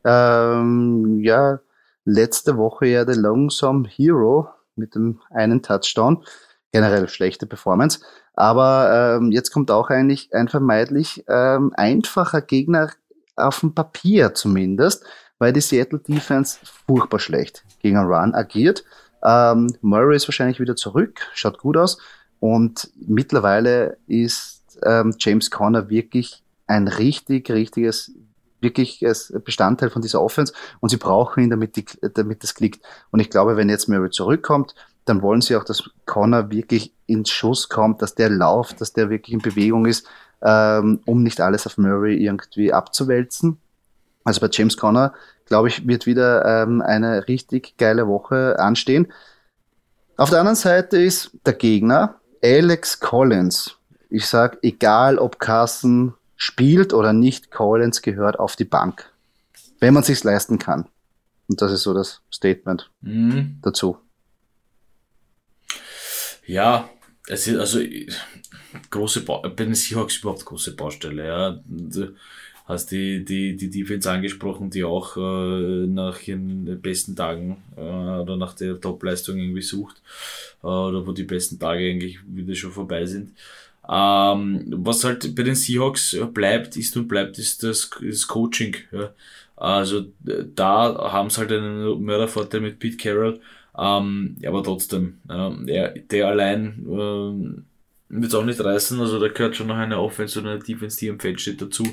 Ähm, 0.04 1.20
ja, 1.20 1.60
letzte 2.04 2.58
Woche 2.58 2.86
ja 2.86 3.06
der 3.06 3.16
Lonesome 3.16 3.88
Hero 3.88 4.48
mit 4.76 4.94
dem 4.94 5.20
einen 5.30 5.62
Touchdown. 5.62 6.22
Generell 6.70 7.08
schlechte 7.08 7.46
Performance. 7.46 8.00
Aber 8.34 9.16
ähm, 9.16 9.32
jetzt 9.32 9.52
kommt 9.52 9.70
auch 9.70 9.88
eigentlich 9.88 10.34
ein 10.34 10.48
vermeidlich 10.48 11.24
ähm, 11.28 11.72
einfacher 11.76 12.42
Gegner 12.42 12.90
auf 13.36 13.60
dem 13.60 13.74
Papier 13.74 14.34
zumindest, 14.34 15.04
weil 15.38 15.54
die 15.54 15.62
Seattle 15.62 16.00
Defense 16.00 16.58
furchtbar 16.86 17.20
schlecht 17.20 17.64
gegen 17.80 17.96
einen 17.96 18.12
Run 18.12 18.34
agiert. 18.34 18.84
Ähm, 19.24 19.74
Murray 19.80 20.16
ist 20.16 20.28
wahrscheinlich 20.28 20.60
wieder 20.60 20.76
zurück, 20.76 21.20
schaut 21.32 21.58
gut 21.58 21.78
aus. 21.78 21.96
Und 22.38 22.90
mittlerweile 22.96 23.96
ist 24.06 24.53
ähm, 24.84 25.14
James 25.18 25.50
Conner 25.50 25.88
wirklich 25.88 26.42
ein 26.66 26.88
richtig, 26.88 27.50
richtiges, 27.50 28.12
wirkliches 28.60 29.32
Bestandteil 29.44 29.90
von 29.90 30.02
dieser 30.02 30.22
Offense 30.22 30.52
und 30.80 30.88
sie 30.88 30.96
brauchen 30.96 31.44
ihn, 31.44 31.50
damit, 31.50 31.76
die, 31.76 31.84
damit 32.14 32.42
das 32.42 32.54
klickt. 32.54 32.84
Und 33.10 33.20
ich 33.20 33.30
glaube, 33.30 33.56
wenn 33.56 33.68
jetzt 33.68 33.88
Murray 33.88 34.10
zurückkommt, 34.10 34.74
dann 35.04 35.22
wollen 35.22 35.42
sie 35.42 35.56
auch, 35.56 35.64
dass 35.64 35.90
Conner 36.06 36.50
wirklich 36.50 36.94
ins 37.06 37.30
Schuss 37.30 37.68
kommt, 37.68 38.00
dass 38.00 38.14
der 38.14 38.30
lauft, 38.30 38.80
dass 38.80 38.92
der 38.92 39.10
wirklich 39.10 39.34
in 39.34 39.42
Bewegung 39.42 39.84
ist, 39.86 40.06
ähm, 40.42 41.00
um 41.04 41.22
nicht 41.22 41.40
alles 41.40 41.66
auf 41.66 41.76
Murray 41.78 42.16
irgendwie 42.24 42.72
abzuwälzen. 42.72 43.58
Also 44.24 44.40
bei 44.40 44.48
James 44.50 44.76
Conner, 44.76 45.12
glaube 45.46 45.68
ich, 45.68 45.86
wird 45.86 46.06
wieder 46.06 46.62
ähm, 46.62 46.80
eine 46.80 47.28
richtig 47.28 47.76
geile 47.76 48.08
Woche 48.08 48.58
anstehen. 48.58 49.12
Auf 50.16 50.30
der 50.30 50.40
anderen 50.40 50.56
Seite 50.56 50.96
ist 50.96 51.32
der 51.44 51.54
Gegner 51.54 52.20
Alex 52.42 53.00
Collins. 53.00 53.76
Ich 54.14 54.26
sag, 54.26 54.58
egal 54.62 55.18
ob 55.18 55.40
Carson 55.40 56.14
spielt 56.36 56.92
oder 56.92 57.12
nicht, 57.12 57.50
Collins 57.50 58.00
gehört 58.00 58.38
auf 58.38 58.54
die 58.54 58.64
Bank. 58.64 59.10
Wenn 59.80 59.92
man 59.92 60.04
sich's 60.04 60.22
leisten 60.22 60.60
kann. 60.60 60.86
Und 61.48 61.60
das 61.60 61.72
ist 61.72 61.82
so 61.82 61.92
das 61.92 62.20
Statement 62.32 62.90
Mhm. 63.00 63.58
dazu. 63.60 63.96
Ja, 66.46 66.88
es 67.26 67.48
ist 67.48 67.58
also 67.58 67.80
große 68.90 69.22
ba 69.22 69.38
bei 69.38 69.64
den 69.64 69.74
Seahawks 69.74 70.18
überhaupt 70.18 70.44
große 70.44 70.76
Baustelle. 70.76 71.26
Ja, 71.26 71.60
du 71.66 72.14
hast 72.66 72.92
die 72.92 73.24
die 73.24 73.56
die 73.56 73.68
Defense 73.70 74.08
angesprochen, 74.08 74.70
die 74.70 74.84
auch 74.84 75.16
äh, 75.16 75.86
nach 75.88 76.20
ihren 76.22 76.80
besten 76.80 77.16
Tagen 77.16 77.62
äh, 77.76 77.80
oder 77.80 78.36
nach 78.36 78.54
der 78.54 78.80
Topleistung 78.80 79.38
irgendwie 79.38 79.62
sucht 79.62 80.00
äh, 80.62 80.66
oder 80.66 81.04
wo 81.04 81.12
die 81.12 81.24
besten 81.24 81.58
Tage 81.58 81.84
eigentlich 81.90 82.20
wieder 82.26 82.54
schon 82.54 82.70
vorbei 82.72 83.06
sind. 83.06 83.32
Ähm, 83.88 84.64
was 84.78 85.04
halt 85.04 85.34
bei 85.34 85.42
den 85.42 85.54
Seahawks 85.54 86.16
bleibt, 86.32 86.76
ist 86.76 86.96
und 86.96 87.08
bleibt, 87.08 87.38
ist 87.38 87.62
das, 87.62 87.90
das 88.00 88.26
Coaching. 88.26 88.76
Ja. 88.92 89.10
Also 89.56 90.00
äh, 90.26 90.44
da 90.54 91.12
haben 91.12 91.30
sie 91.30 91.38
halt 91.40 91.52
einen 91.52 92.02
Mördervorteil 92.02 92.60
mit 92.60 92.78
Pete 92.78 92.96
Carroll. 92.96 93.40
Ähm, 93.76 94.36
aber 94.46 94.62
trotzdem, 94.62 95.18
ähm, 95.30 95.66
der, 95.66 95.90
der 95.98 96.28
allein 96.28 96.86
ähm, 96.88 97.64
wird 98.08 98.26
es 98.32 98.34
auch 98.34 98.44
nicht 98.44 98.60
reißen. 98.60 98.98
Also 99.00 99.18
da 99.20 99.28
gehört 99.28 99.56
schon 99.56 99.66
noch 99.66 99.76
eine 99.76 99.98
Offense 100.00 100.38
und 100.40 100.46
eine 100.46 100.60
Defense, 100.60 100.98
die 100.98 101.08
im 101.08 101.20
Feld 101.20 101.40
steht 101.40 101.60
dazu. 101.60 101.84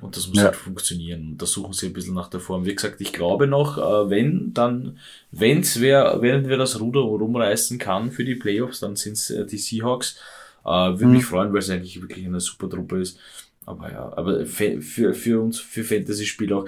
Und 0.00 0.16
das 0.16 0.26
muss 0.26 0.38
Ja. 0.38 0.44
halt 0.46 0.56
funktionieren. 0.56 1.28
Und 1.32 1.38
da 1.42 1.46
suchen 1.46 1.72
sie 1.72 1.86
ein 1.86 1.92
bisschen 1.92 2.14
nach 2.14 2.28
der 2.28 2.40
Form. 2.40 2.66
Wie 2.66 2.74
gesagt, 2.74 3.00
ich 3.00 3.12
glaube 3.12 3.46
noch, 3.46 3.78
äh, 3.78 4.10
wenn, 4.10 4.52
dann, 4.52 4.98
wenn's 5.30 5.80
wer, 5.80 6.20
wenn 6.20 6.48
wer 6.48 6.56
das 6.56 6.80
Ruder 6.80 7.00
rumreißen 7.00 7.78
kann 7.78 8.10
für 8.10 8.24
die 8.24 8.34
Playoffs, 8.34 8.80
dann 8.80 8.96
sind's 8.96 9.30
äh, 9.30 9.46
die 9.46 9.58
Seahawks. 9.58 10.18
Äh, 10.64 10.68
Würde 10.68 11.06
Mhm. 11.06 11.12
mich 11.12 11.24
freuen, 11.24 11.52
weil 11.52 11.60
es 11.60 11.70
eigentlich 11.70 12.00
wirklich 12.00 12.26
eine 12.26 12.40
super 12.40 12.68
Truppe 12.70 13.00
ist. 13.00 13.18
Aber 13.66 13.90
ja, 13.92 14.12
aber 14.16 14.46
für, 14.46 14.80
für, 15.14 15.40
uns, 15.40 15.58
für 15.58 15.84
Fantasy-Spiel 15.84 16.52
auch. 16.52 16.66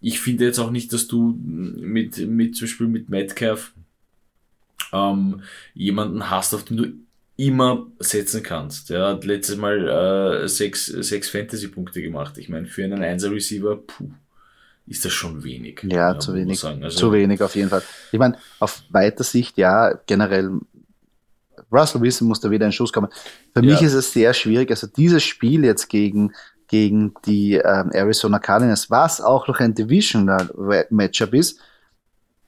Ich 0.00 0.20
finde 0.20 0.44
jetzt 0.46 0.58
auch 0.58 0.70
nicht, 0.70 0.92
dass 0.92 1.08
du 1.08 1.36
mit, 1.42 2.18
mit, 2.26 2.56
zum 2.56 2.66
Beispiel 2.66 2.86
mit 2.86 3.08
Metcalf, 3.10 3.72
ähm, 4.92 5.42
jemanden 5.74 6.30
hast, 6.30 6.54
auf 6.54 6.64
den 6.64 6.76
du 6.76 6.86
immer 7.36 7.86
setzen 7.98 8.42
kannst. 8.42 8.90
Der 8.90 9.06
hat 9.08 9.24
letztes 9.24 9.56
Mal 9.56 10.42
äh, 10.44 10.48
sechs, 10.48 10.86
sechs 10.86 11.28
Fantasy-Punkte 11.30 12.02
gemacht. 12.02 12.38
Ich 12.38 12.48
meine, 12.48 12.66
für 12.66 12.84
einen 12.84 13.02
Einser-Receiver, 13.02 13.76
puh, 13.76 14.10
ist 14.86 15.04
das 15.04 15.12
schon 15.12 15.44
wenig. 15.44 15.80
Ja, 15.84 16.18
zu 16.18 16.32
muss 16.32 16.62
man 16.62 16.74
wenig. 16.74 16.84
Also, 16.84 16.98
Zu 16.98 17.12
wenig 17.12 17.42
auf 17.42 17.54
jeden 17.54 17.68
Fall. 17.68 17.82
Ich 18.10 18.18
meine, 18.18 18.38
auf 18.58 18.82
weiter 18.90 19.22
Sicht, 19.22 19.58
ja, 19.58 19.94
generell, 20.06 20.50
Russell 21.70 22.00
Wilson 22.00 22.28
muss 22.28 22.40
da 22.40 22.50
wieder 22.50 22.66
in 22.66 22.72
Schuss 22.72 22.92
kommen. 22.92 23.08
Für 23.54 23.62
Ja. 23.64 23.72
mich 23.72 23.82
ist 23.82 23.94
es 23.94 24.12
sehr 24.12 24.32
schwierig. 24.34 24.70
Also 24.70 24.86
dieses 24.86 25.22
Spiel 25.22 25.64
jetzt 25.64 25.88
gegen, 25.88 26.32
gegen 26.66 27.14
die 27.26 27.54
ähm, 27.54 27.90
Arizona 27.92 28.38
Cardinals, 28.38 28.90
was 28.90 29.20
auch 29.20 29.46
noch 29.48 29.60
ein 29.60 29.74
Divisional 29.74 30.86
Matchup 30.90 31.34
ist, 31.34 31.60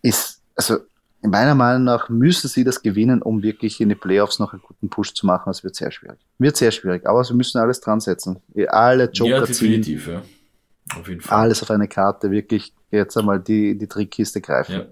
ist, 0.03 0.41
also 0.57 0.79
meiner 1.23 1.55
Meinung 1.55 1.85
nach 1.85 2.09
müssen 2.09 2.49
sie 2.49 2.65
das 2.65 2.81
gewinnen, 2.81 3.21
um 3.21 3.43
wirklich 3.43 3.81
in 3.81 3.91
die 3.91 3.95
Playoffs 3.95 4.39
noch 4.39 4.53
einen 4.53 4.63
guten 4.63 4.89
Push 4.89 5.13
zu 5.15 5.27
machen. 5.27 5.45
Das 5.47 5.63
wird 5.63 5.77
sehr 5.77 5.91
schwierig. 5.91 6.19
Wird 6.39 6.57
sehr 6.57 6.71
schwierig, 6.71 7.07
aber 7.07 7.23
sie 7.25 7.35
müssen 7.35 7.59
alles 7.59 7.81
dran 7.81 8.01
setzen. 8.01 8.39
Alle 8.69 9.11
Joker 9.11 9.31
ja, 9.41 9.45
definitiv, 9.47 10.05
ziehen. 10.05 10.15
Ja. 10.15 10.23
Auf 10.99 11.09
jeden 11.09 11.21
Fall. 11.21 11.39
Alles 11.41 11.63
auf 11.63 11.71
eine 11.71 11.87
Karte, 11.89 12.31
wirklich 12.31 12.73
jetzt 12.91 13.17
einmal 13.17 13.39
die, 13.39 13.77
die 13.77 13.87
Trickkiste 13.87 14.41
greifen. 14.41 14.73
Ja. 14.75 14.87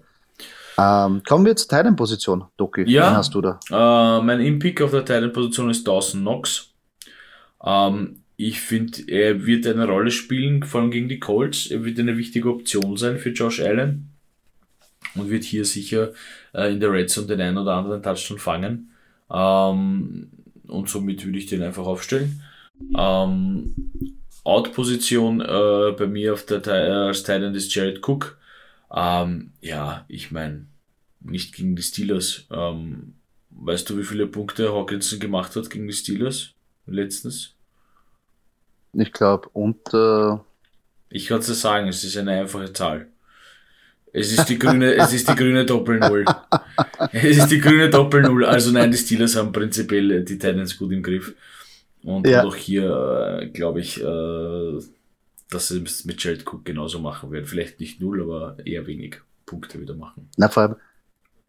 Ähm, 0.78 1.22
kommen 1.26 1.44
wir 1.44 1.56
zur 1.56 1.68
Titan-Position, 1.68 2.44
Doki. 2.56 2.84
Ja, 2.88 3.10
Wen 3.10 3.16
hast 3.16 3.34
du 3.34 3.40
da? 3.40 3.58
Äh, 3.68 4.22
mein 4.22 4.40
Impick 4.40 4.80
auf 4.80 4.92
der 4.92 5.04
Titan-Position 5.04 5.70
ist 5.70 5.86
Dawson 5.86 6.20
Knox. 6.20 6.70
Ähm, 7.64 8.22
ich 8.36 8.60
finde, 8.60 9.02
er 9.08 9.44
wird 9.44 9.66
eine 9.66 9.86
Rolle 9.86 10.12
spielen, 10.12 10.62
vor 10.62 10.80
allem 10.80 10.92
gegen 10.92 11.08
die 11.08 11.18
Colts. 11.18 11.66
Er 11.66 11.84
wird 11.84 11.98
eine 11.98 12.16
wichtige 12.16 12.48
Option 12.48 12.96
sein 12.96 13.18
für 13.18 13.30
Josh 13.30 13.60
Allen 13.60 14.10
und 15.16 15.30
wird 15.30 15.42
hier 15.42 15.64
sicher 15.64 16.12
äh, 16.54 16.72
in 16.72 16.78
der 16.78 16.92
Red 16.92 17.10
Zone 17.10 17.26
den 17.26 17.40
einen 17.40 17.58
oder 17.58 17.74
anderen 17.74 18.00
Touchdown 18.00 18.38
fangen. 18.38 18.92
Ähm, 19.32 20.30
und 20.68 20.88
somit 20.88 21.24
würde 21.26 21.38
ich 21.38 21.46
den 21.46 21.62
einfach 21.62 21.86
aufstellen. 21.86 22.40
Ähm, 22.96 23.74
Out-Position 24.44 25.40
äh, 25.40 25.92
bei 25.98 26.06
mir 26.06 26.34
auf 26.34 26.46
der 26.46 26.64
äh, 26.68 26.90
als 27.08 27.24
Thailand 27.24 27.56
ist 27.56 27.74
Jared 27.74 28.06
Cook. 28.06 28.38
Ähm, 28.94 29.52
ja, 29.60 30.04
ich 30.08 30.30
meine, 30.30 30.66
nicht 31.20 31.54
gegen 31.54 31.76
die 31.76 31.82
Steelers. 31.82 32.46
Ähm, 32.50 33.14
weißt 33.50 33.88
du, 33.90 33.98
wie 33.98 34.04
viele 34.04 34.26
Punkte 34.26 34.72
Hawkinson 34.72 35.20
gemacht 35.20 35.56
hat 35.56 35.70
gegen 35.70 35.86
die 35.86 35.94
Steelers 35.94 36.54
letztens? 36.86 37.54
Ich 38.92 39.12
glaube, 39.12 39.48
unter. 39.52 40.44
Ich 41.10 41.26
kann 41.26 41.40
es 41.40 41.46
dir 41.46 41.54
sagen, 41.54 41.88
es 41.88 42.04
ist 42.04 42.16
eine 42.16 42.32
einfache 42.32 42.72
Zahl. 42.72 43.08
Es 44.12 44.32
ist 44.32 44.48
die 44.48 44.58
grüne, 44.58 44.94
es 44.96 45.12
ist 45.12 45.28
die 45.28 45.34
grüne 45.34 45.64
Doppel-Null. 45.64 46.24
Es 47.12 47.36
ist 47.36 47.48
die 47.48 47.60
grüne 47.60 47.90
Doppel-Null. 47.90 48.44
Also 48.44 48.72
nein, 48.72 48.90
die 48.90 48.96
Steelers 48.96 49.36
haben 49.36 49.52
prinzipiell 49.52 50.24
die 50.24 50.38
Titans 50.38 50.76
gut 50.76 50.92
im 50.92 51.02
Griff. 51.02 51.34
Und 52.02 52.26
ja. 52.26 52.44
auch 52.44 52.54
hier 52.54 53.40
äh, 53.40 53.48
glaube 53.48 53.80
ich, 53.80 54.00
äh, 54.02 54.78
dass 55.50 55.68
sie 55.68 55.82
es 55.82 56.04
mit 56.04 56.22
Jared 56.22 56.46
Cook 56.46 56.64
genauso 56.64 56.98
machen 56.98 57.30
werden. 57.30 57.46
Vielleicht 57.46 57.80
nicht 57.80 58.00
null, 58.00 58.22
aber 58.22 58.56
eher 58.66 58.86
wenig 58.86 59.20
Punkte 59.46 59.80
wieder 59.80 59.94
machen. 59.94 60.28
Na, 60.36 60.48
vor 60.48 60.62
allem, 60.64 60.76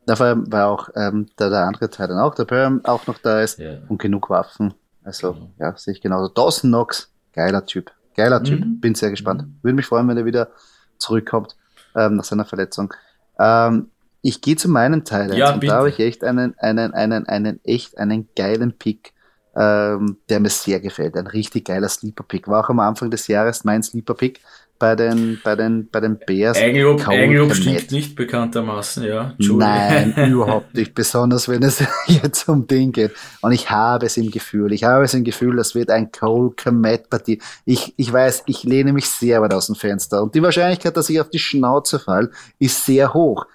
na, 0.05 0.15
vor 0.15 0.25
allem 0.27 0.51
weil 0.51 0.63
auch 0.63 0.89
ähm, 0.95 1.27
der, 1.37 1.49
der 1.49 1.65
andere 1.65 1.89
Teil 1.89 2.07
dann 2.07 2.19
auch, 2.19 2.35
der 2.35 2.45
Perm 2.45 2.81
auch 2.85 3.07
noch 3.07 3.17
da 3.19 3.41
ist 3.41 3.59
ja. 3.59 3.79
und 3.87 3.99
genug 3.99 4.29
Waffen. 4.29 4.73
Also, 5.03 5.33
genau. 5.33 5.51
ja, 5.59 5.77
sehe 5.77 5.93
ich 5.93 6.01
genauso. 6.01 6.31
Dawson 6.33 6.69
Knox, 6.69 7.11
geiler 7.33 7.65
Typ. 7.65 7.91
Geiler 8.15 8.43
Typ. 8.43 8.61
Mhm. 8.61 8.79
Bin 8.79 8.95
sehr 8.95 9.09
gespannt. 9.09 9.43
Mhm. 9.43 9.59
Würde 9.61 9.75
mich 9.75 9.85
freuen, 9.85 10.07
wenn 10.07 10.17
er 10.17 10.25
wieder 10.25 10.49
zurückkommt 10.97 11.55
ähm, 11.95 12.15
nach 12.15 12.23
seiner 12.23 12.45
Verletzung. 12.45 12.93
Ähm, 13.39 13.89
ich 14.21 14.41
gehe 14.41 14.55
zu 14.55 14.69
meinem 14.69 15.05
Teil 15.05 15.33
ja, 15.37 15.53
und 15.53 15.63
da 15.63 15.75
habe 15.75 15.89
ich 15.89 15.99
echt 15.99 16.23
einen, 16.23 16.57
einen, 16.59 16.93
einen, 16.93 17.25
einen, 17.27 17.63
echt 17.63 17.97
einen 17.97 18.27
geilen 18.35 18.73
Pick, 18.73 19.13
ähm, 19.59 20.17
der 20.29 20.39
mir 20.39 20.49
sehr 20.49 20.79
gefällt. 20.79 21.17
Ein 21.17 21.27
richtig 21.27 21.65
geiler 21.65 21.89
Sleeper-Pick. 21.89 22.47
War 22.47 22.63
auch 22.63 22.69
am 22.69 22.79
Anfang 22.79 23.11
des 23.11 23.27
Jahres 23.27 23.65
mein 23.65 23.83
Sleeper-Pick 23.83 24.39
bei 24.79 24.95
den, 24.95 25.41
bei 25.43 25.57
den, 25.57 25.89
bei 25.91 25.99
den 25.99 26.17
Bears. 26.17 26.57
Eigenlob 26.57 27.53
stimmt 27.53 27.91
nicht 27.91 28.15
bekanntermaßen, 28.15 29.03
ja. 29.03 29.35
Nein, 29.37 30.13
überhaupt 30.31 30.73
nicht. 30.73 30.95
Besonders 30.95 31.49
wenn 31.49 31.61
es 31.63 31.83
jetzt 32.07 32.47
um 32.47 32.65
den 32.65 32.93
geht. 32.93 33.11
Und 33.41 33.51
ich 33.51 33.69
habe 33.69 34.05
es 34.05 34.15
im 34.15 34.31
Gefühl. 34.31 34.71
Ich 34.71 34.85
habe 34.85 35.03
es 35.03 35.13
im 35.13 35.25
Gefühl, 35.25 35.57
das 35.57 35.75
wird 35.75 35.89
ein 35.89 36.09
Cole 36.13 36.51
Komet 36.51 37.09
Partie. 37.09 37.41
Ich, 37.65 37.93
ich 37.97 38.13
weiß, 38.13 38.43
ich 38.45 38.63
lehne 38.63 38.93
mich 38.93 39.09
sehr 39.09 39.41
weit 39.41 39.53
aus 39.53 39.65
dem 39.65 39.75
Fenster. 39.75 40.23
Und 40.23 40.33
die 40.35 40.41
Wahrscheinlichkeit, 40.41 40.95
dass 40.95 41.09
ich 41.09 41.19
auf 41.19 41.29
die 41.29 41.39
Schnauze 41.39 41.99
fall, 41.99 42.31
ist 42.59 42.85
sehr 42.85 43.13
hoch. 43.13 43.45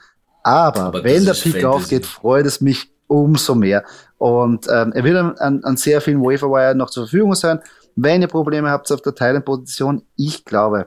Aber, 0.42 0.82
Aber 0.82 1.04
wenn 1.04 1.24
der 1.24 1.32
Pick 1.32 1.52
Fantasy. 1.52 1.64
aufgeht, 1.64 2.04
freut 2.04 2.44
es 2.44 2.60
mich 2.60 2.90
umso 3.06 3.54
mehr. 3.54 3.84
Und 4.24 4.68
ähm, 4.70 4.90
er 4.94 5.04
wird 5.04 5.38
an, 5.38 5.62
an, 5.64 5.76
sehr 5.76 6.00
vielen 6.00 6.22
Waferwire 6.22 6.74
noch 6.74 6.88
zur 6.88 7.04
Verfügung 7.04 7.34
sein. 7.34 7.60
Wenn 7.94 8.22
ihr 8.22 8.28
Probleme 8.28 8.70
habt 8.70 8.90
auf 8.90 9.02
der 9.02 9.14
Teilenposition, 9.14 10.00
ich 10.16 10.46
glaube, 10.46 10.86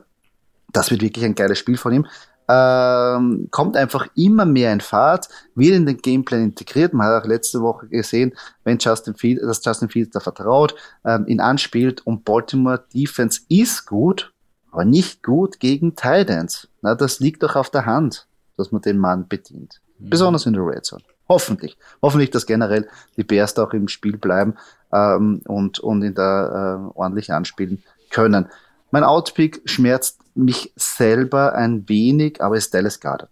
das 0.73 0.89
wird 0.89 1.03
wirklich 1.03 1.23
ein 1.23 1.35
geiles 1.35 1.59
Spiel 1.59 1.77
von 1.77 1.93
ihm. 1.93 2.07
Ähm, 2.49 3.47
kommt 3.51 3.77
einfach 3.77 4.07
immer 4.15 4.45
mehr 4.45 4.73
in 4.73 4.81
Fahrt, 4.81 5.29
wird 5.53 5.75
in 5.75 5.85
den 5.85 5.97
Gameplan 5.97 6.45
integriert. 6.45 6.95
Man 6.95 7.05
hat 7.05 7.21
auch 7.21 7.27
letzte 7.27 7.61
Woche 7.61 7.87
gesehen, 7.87 8.33
wenn 8.63 8.79
Justin 8.79 9.13
Fields, 9.13 9.45
dass 9.45 9.63
Justin 9.63 9.89
Fields 9.89 10.13
da 10.13 10.19
vertraut, 10.19 10.73
ähm, 11.05 11.27
ihn 11.27 11.39
anspielt 11.39 12.07
und 12.07 12.25
Baltimore 12.25 12.85
Defense 12.91 13.41
ist 13.49 13.85
gut, 13.85 14.33
aber 14.71 14.83
nicht 14.83 15.21
gut 15.21 15.59
gegen 15.59 15.95
Titans. 15.95 16.69
Na, 16.81 16.95
das 16.95 17.19
liegt 17.19 17.43
doch 17.43 17.55
auf 17.55 17.69
der 17.69 17.85
Hand, 17.85 18.25
dass 18.57 18.71
man 18.71 18.81
den 18.81 18.97
Mann 18.97 19.27
bedient. 19.27 19.79
Mhm. 19.99 20.09
Besonders 20.09 20.47
in 20.47 20.53
der 20.53 20.65
Red 20.65 20.85
Zone. 20.85 21.03
Hoffentlich. 21.29 21.77
Hoffentlich, 22.01 22.31
dass 22.31 22.45
generell 22.45 22.87
die 23.17 23.23
Bears 23.23 23.53
da 23.53 23.63
auch 23.63 23.73
im 23.73 23.87
Spiel 23.87 24.17
bleiben 24.17 24.55
ähm, 24.93 25.41
und, 25.45 25.79
und 25.79 26.03
ihn 26.03 26.13
da 26.13 26.75
äh, 26.75 26.91
ordentlich 26.95 27.31
anspielen 27.31 27.83
können. 28.09 28.47
Mein 28.91 29.03
Outpick 29.03 29.61
schmerzt 29.65 30.21
mich 30.35 30.71
selber 30.75 31.55
ein 31.55 31.89
wenig, 31.89 32.41
aber 32.41 32.55
ist 32.55 32.73
Dallas 32.73 32.99
Goddard. 32.99 33.29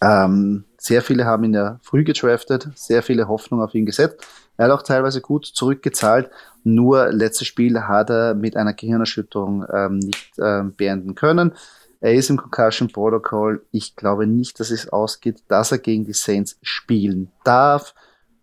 Ähm, 0.00 0.64
sehr 0.78 1.02
viele 1.02 1.24
haben 1.24 1.44
ihn 1.44 1.54
ja 1.54 1.78
früh 1.82 2.04
gedraftet, 2.04 2.68
sehr 2.74 3.02
viele 3.02 3.28
Hoffnung 3.28 3.62
auf 3.62 3.74
ihn 3.74 3.86
gesetzt. 3.86 4.26
Er 4.56 4.66
hat 4.66 4.72
auch 4.72 4.82
teilweise 4.82 5.20
gut 5.20 5.46
zurückgezahlt, 5.46 6.30
nur 6.64 7.08
letztes 7.12 7.46
Spiel 7.46 7.80
hat 7.82 8.10
er 8.10 8.34
mit 8.34 8.56
einer 8.56 8.72
Gehirnerschütterung 8.72 9.66
ähm, 9.72 9.98
nicht 9.98 10.32
ähm, 10.38 10.74
beenden 10.74 11.14
können. 11.14 11.52
Er 12.00 12.14
ist 12.14 12.30
im 12.30 12.36
Concussion 12.36 12.88
Protocol. 12.88 13.64
Ich 13.70 13.96
glaube 13.96 14.26
nicht, 14.26 14.60
dass 14.60 14.70
es 14.70 14.88
ausgeht, 14.88 15.42
dass 15.48 15.72
er 15.72 15.78
gegen 15.78 16.04
die 16.04 16.12
Saints 16.12 16.58
spielen 16.62 17.30
darf. 17.44 17.94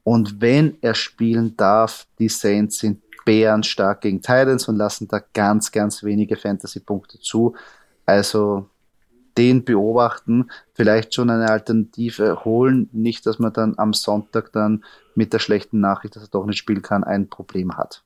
Und 0.04 0.42
wenn 0.42 0.78
er 0.82 0.96
spielen 0.96 1.56
darf, 1.56 2.08
die 2.20 2.30
Saints 2.30 2.80
sind 2.80 3.02
bärenstark 3.26 4.02
gegen 4.02 4.22
Titans 4.22 4.68
und 4.68 4.76
lassen 4.76 5.08
da 5.08 5.22
ganz, 5.34 5.72
ganz 5.72 6.04
wenige 6.04 6.36
Fantasy-Punkte 6.36 7.20
zu. 7.20 7.56
Also 8.06 8.70
den 9.38 9.64
beobachten, 9.64 10.50
vielleicht 10.74 11.14
schon 11.14 11.30
eine 11.30 11.50
Alternative 11.50 12.44
holen, 12.46 12.90
nicht, 12.92 13.26
dass 13.26 13.40
man 13.40 13.54
dann 13.54 13.76
am 13.78 13.94
Sonntag 13.94 14.52
dann 14.52 14.84
mit 15.16 15.34
der 15.34 15.40
schlechten 15.40 15.80
Nachricht, 15.80 16.16
dass 16.16 16.24
er 16.24 16.30
doch 16.30 16.46
nicht 16.46 16.58
spielen 16.58 16.82
kann, 16.82 17.04
ein 17.04 17.30
Problem 17.30 17.78
hat. 17.78 18.04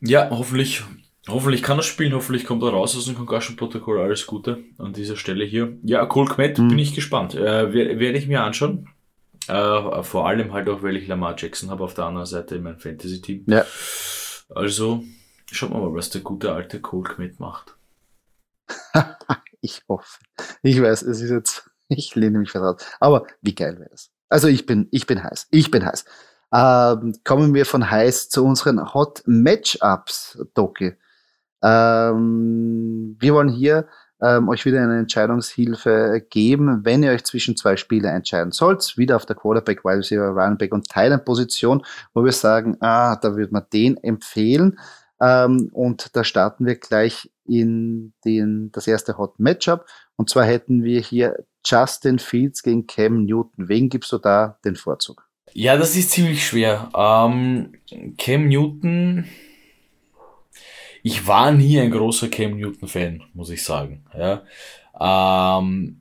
Ja, 0.00 0.28
hoffentlich, 0.30 0.84
hoffentlich 1.28 1.62
kann 1.62 1.78
er 1.78 1.82
spielen, 1.82 2.12
hoffentlich 2.14 2.44
kommt 2.44 2.62
er 2.62 2.70
raus 2.70 2.96
aus 2.96 3.06
dem 3.06 3.16
Concussion-Protokoll, 3.16 4.00
alles 4.00 4.26
Gute 4.26 4.64
an 4.78 4.92
dieser 4.92 5.16
Stelle 5.16 5.44
hier. 5.44 5.76
Ja, 5.82 6.06
Cole 6.06 6.28
Kmet, 6.28 6.58
mhm. 6.58 6.68
bin 6.68 6.78
ich 6.78 6.94
gespannt. 6.94 7.34
Äh, 7.34 7.72
Werde 7.72 8.18
ich 8.18 8.26
mir 8.26 8.42
anschauen. 8.42 8.88
Äh, 9.48 10.02
vor 10.02 10.28
allem 10.28 10.52
halt 10.52 10.68
auch, 10.68 10.82
weil 10.82 10.96
ich 10.96 11.08
Lamar 11.08 11.34
Jackson 11.36 11.70
habe 11.70 11.84
auf 11.84 11.94
der 11.94 12.04
anderen 12.04 12.26
Seite 12.26 12.56
in 12.56 12.62
meinem 12.62 12.78
Fantasy-Team. 12.78 13.44
Ja. 13.46 13.64
Also, 14.54 15.04
schauen 15.50 15.72
wir 15.72 15.80
mal, 15.80 15.94
was 15.94 16.10
der 16.10 16.20
gute 16.20 16.52
alte 16.52 16.80
Cold 16.80 17.08
Kmet 17.08 17.40
macht. 17.40 17.76
ich 19.60 19.82
hoffe. 19.88 20.18
Ich 20.62 20.80
weiß, 20.80 21.02
es 21.02 21.20
ist 21.20 21.30
jetzt, 21.30 21.70
ich 21.88 22.14
lehne 22.14 22.38
mich 22.38 22.50
vertraut. 22.50 22.84
Aber 23.00 23.26
wie 23.42 23.54
geil 23.54 23.78
wäre 23.78 23.90
das? 23.90 24.10
Also 24.28 24.48
ich 24.48 24.66
bin, 24.66 24.88
ich 24.92 25.06
bin 25.06 25.22
heiß. 25.22 25.48
Ich 25.50 25.70
bin 25.70 25.84
heiß. 25.84 26.04
Ähm, 26.52 27.14
kommen 27.24 27.54
wir 27.54 27.66
von 27.66 27.90
heiß 27.90 28.28
zu 28.28 28.44
unseren 28.44 28.92
Hot 28.94 29.22
Matchups, 29.26 30.38
Doki. 30.54 30.96
Ähm, 31.62 33.16
wir 33.18 33.34
wollen 33.34 33.48
hier 33.48 33.86
ähm, 34.22 34.48
euch 34.48 34.64
wieder 34.64 34.82
eine 34.82 34.98
Entscheidungshilfe 34.98 36.24
geben, 36.28 36.84
wenn 36.84 37.02
ihr 37.02 37.12
euch 37.12 37.24
zwischen 37.24 37.56
zwei 37.56 37.76
Spiele 37.76 38.08
entscheiden 38.08 38.52
sollt, 38.52 38.96
wieder 38.96 39.16
auf 39.16 39.26
der 39.26 39.36
Quarterback, 39.36 39.84
Wide 39.84 39.98
Receiver, 39.98 40.28
Running 40.28 40.58
Back 40.58 40.72
und 40.72 40.88
Thailand 40.88 41.24
Position, 41.24 41.82
wo 42.14 42.24
wir 42.24 42.32
sagen, 42.32 42.76
ah, 42.80 43.16
da 43.16 43.36
würde 43.36 43.52
man 43.52 43.64
den 43.72 43.96
empfehlen. 43.96 44.78
Ähm, 45.20 45.70
und 45.72 46.16
da 46.16 46.24
starten 46.24 46.66
wir 46.66 46.76
gleich 46.76 47.30
in 47.46 48.12
den, 48.24 48.70
das 48.72 48.86
erste 48.86 49.18
Hot 49.18 49.38
Matchup. 49.38 49.86
Und 50.16 50.30
zwar 50.30 50.44
hätten 50.44 50.82
wir 50.82 51.00
hier 51.00 51.44
Justin 51.64 52.18
Fields 52.18 52.62
gegen 52.62 52.86
Cam 52.86 53.24
Newton. 53.24 53.68
Wen 53.68 53.88
gibst 53.88 54.12
du 54.12 54.18
da 54.18 54.58
den 54.64 54.76
Vorzug? 54.76 55.26
Ja, 55.52 55.76
das 55.76 55.96
ist 55.96 56.10
ziemlich 56.12 56.46
schwer. 56.46 56.90
Ähm, 56.94 57.72
Cam 58.16 58.48
Newton 58.48 59.24
ich 61.02 61.26
war 61.26 61.52
nie 61.52 61.78
ein 61.80 61.90
großer 61.90 62.28
Cam 62.28 62.56
Newton-Fan, 62.58 63.22
muss 63.34 63.50
ich 63.50 63.62
sagen. 63.62 64.04
Ja. 64.16 64.42
Ähm, 65.00 66.00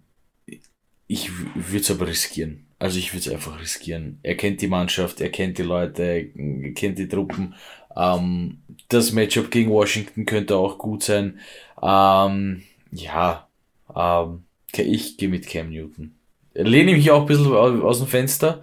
ich 1.08 1.32
würde 1.56 1.80
es 1.80 1.92
aber 1.92 2.08
riskieren. 2.08 2.68
Also 2.78 2.98
ich 2.98 3.14
würde 3.14 3.28
es 3.28 3.34
einfach 3.34 3.60
riskieren. 3.60 4.20
Er 4.24 4.36
kennt 4.36 4.62
die 4.62 4.68
Mannschaft, 4.68 5.20
er 5.22 5.30
kennt 5.30 5.58
die 5.58 5.64
Leute, 5.64 6.04
er 6.04 6.74
kennt 6.74 6.98
die 6.98 7.08
Truppen. 7.08 7.56
Ähm, 7.96 8.62
das 8.88 9.12
Matchup 9.12 9.52
gegen 9.52 9.72
Washington 9.72 10.26
könnte 10.26 10.56
auch 10.56 10.78
gut 10.78 11.04
sein. 11.04 11.40
Ähm, 11.82 12.64
ja, 12.92 13.48
ähm, 13.96 14.44
ich 14.78 15.18
gehe 15.18 15.30
mit 15.30 15.48
Cam 15.48 15.70
Newton. 15.72 16.16
Lehne 16.54 16.94
mich 16.94 17.12
auch 17.12 17.22
ein 17.22 17.28
bisschen 17.28 17.54
aus 17.54 18.00
dem 18.00 18.08
Fenster, 18.08 18.62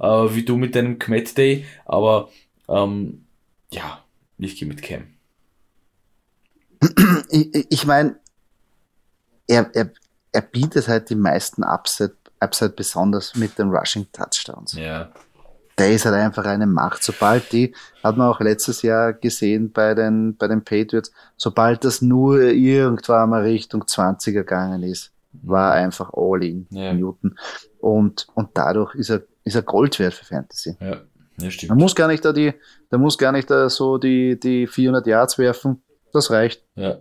äh, 0.00 0.04
wie 0.06 0.44
du 0.44 0.56
mit 0.56 0.74
deinem 0.74 0.98
Kmet 0.98 1.36
Day, 1.36 1.64
aber 1.84 2.30
ähm, 2.68 3.24
ja, 3.70 4.04
ich 4.38 4.56
gehe 4.56 4.68
mit 4.68 4.82
Cam 4.82 5.15
ich, 7.70 7.86
meine, 7.86 8.16
er, 9.46 9.70
er, 9.74 9.90
er 10.32 10.40
bietet 10.42 10.88
halt 10.88 11.10
die 11.10 11.14
meisten 11.14 11.62
Upset 11.62 12.14
Upside 12.40 12.70
besonders 12.70 13.34
mit 13.34 13.58
den 13.58 13.70
Rushing 13.70 14.06
Touchdowns. 14.12 14.74
Ja. 14.74 15.10
Der 15.78 15.92
ist 15.92 16.06
halt 16.06 16.14
einfach 16.14 16.44
eine 16.44 16.66
Macht. 16.66 17.02
Sobald 17.02 17.52
die, 17.52 17.74
hat 18.02 18.16
man 18.16 18.28
auch 18.28 18.40
letztes 18.40 18.82
Jahr 18.82 19.12
gesehen 19.12 19.72
bei 19.72 19.94
den, 19.94 20.36
bei 20.36 20.48
den 20.48 20.64
Patriots, 20.64 21.12
sobald 21.36 21.84
das 21.84 22.00
nur 22.00 22.40
irgendwann 22.40 23.30
mal 23.30 23.42
Richtung 23.42 23.86
20 23.86 24.34
gegangen 24.34 24.82
ist, 24.82 25.12
war 25.32 25.72
einfach 25.72 26.12
all 26.14 26.42
in 26.44 26.66
Ja. 26.70 26.94
Newton. 26.94 27.38
Und, 27.78 28.26
und 28.34 28.50
dadurch 28.54 28.94
ist 28.94 29.10
er, 29.10 29.22
ist 29.44 29.54
er 29.54 29.62
Gold 29.62 29.98
wert 29.98 30.14
für 30.14 30.24
Fantasy. 30.24 30.76
Ja, 30.80 31.02
ja 31.38 31.50
stimmt. 31.50 31.70
Man 31.70 31.78
muss 31.78 31.94
gar 31.94 32.08
nicht 32.08 32.24
da 32.24 32.32
die, 32.32 32.54
da 32.88 32.96
muss 32.96 33.18
gar 33.18 33.32
nicht 33.32 33.50
da 33.50 33.68
so 33.68 33.98
die, 33.98 34.40
die 34.40 34.66
400 34.66 35.06
Yards 35.06 35.36
werfen. 35.36 35.82
Das 36.16 36.30
reicht. 36.30 36.64
Ja. 36.74 36.98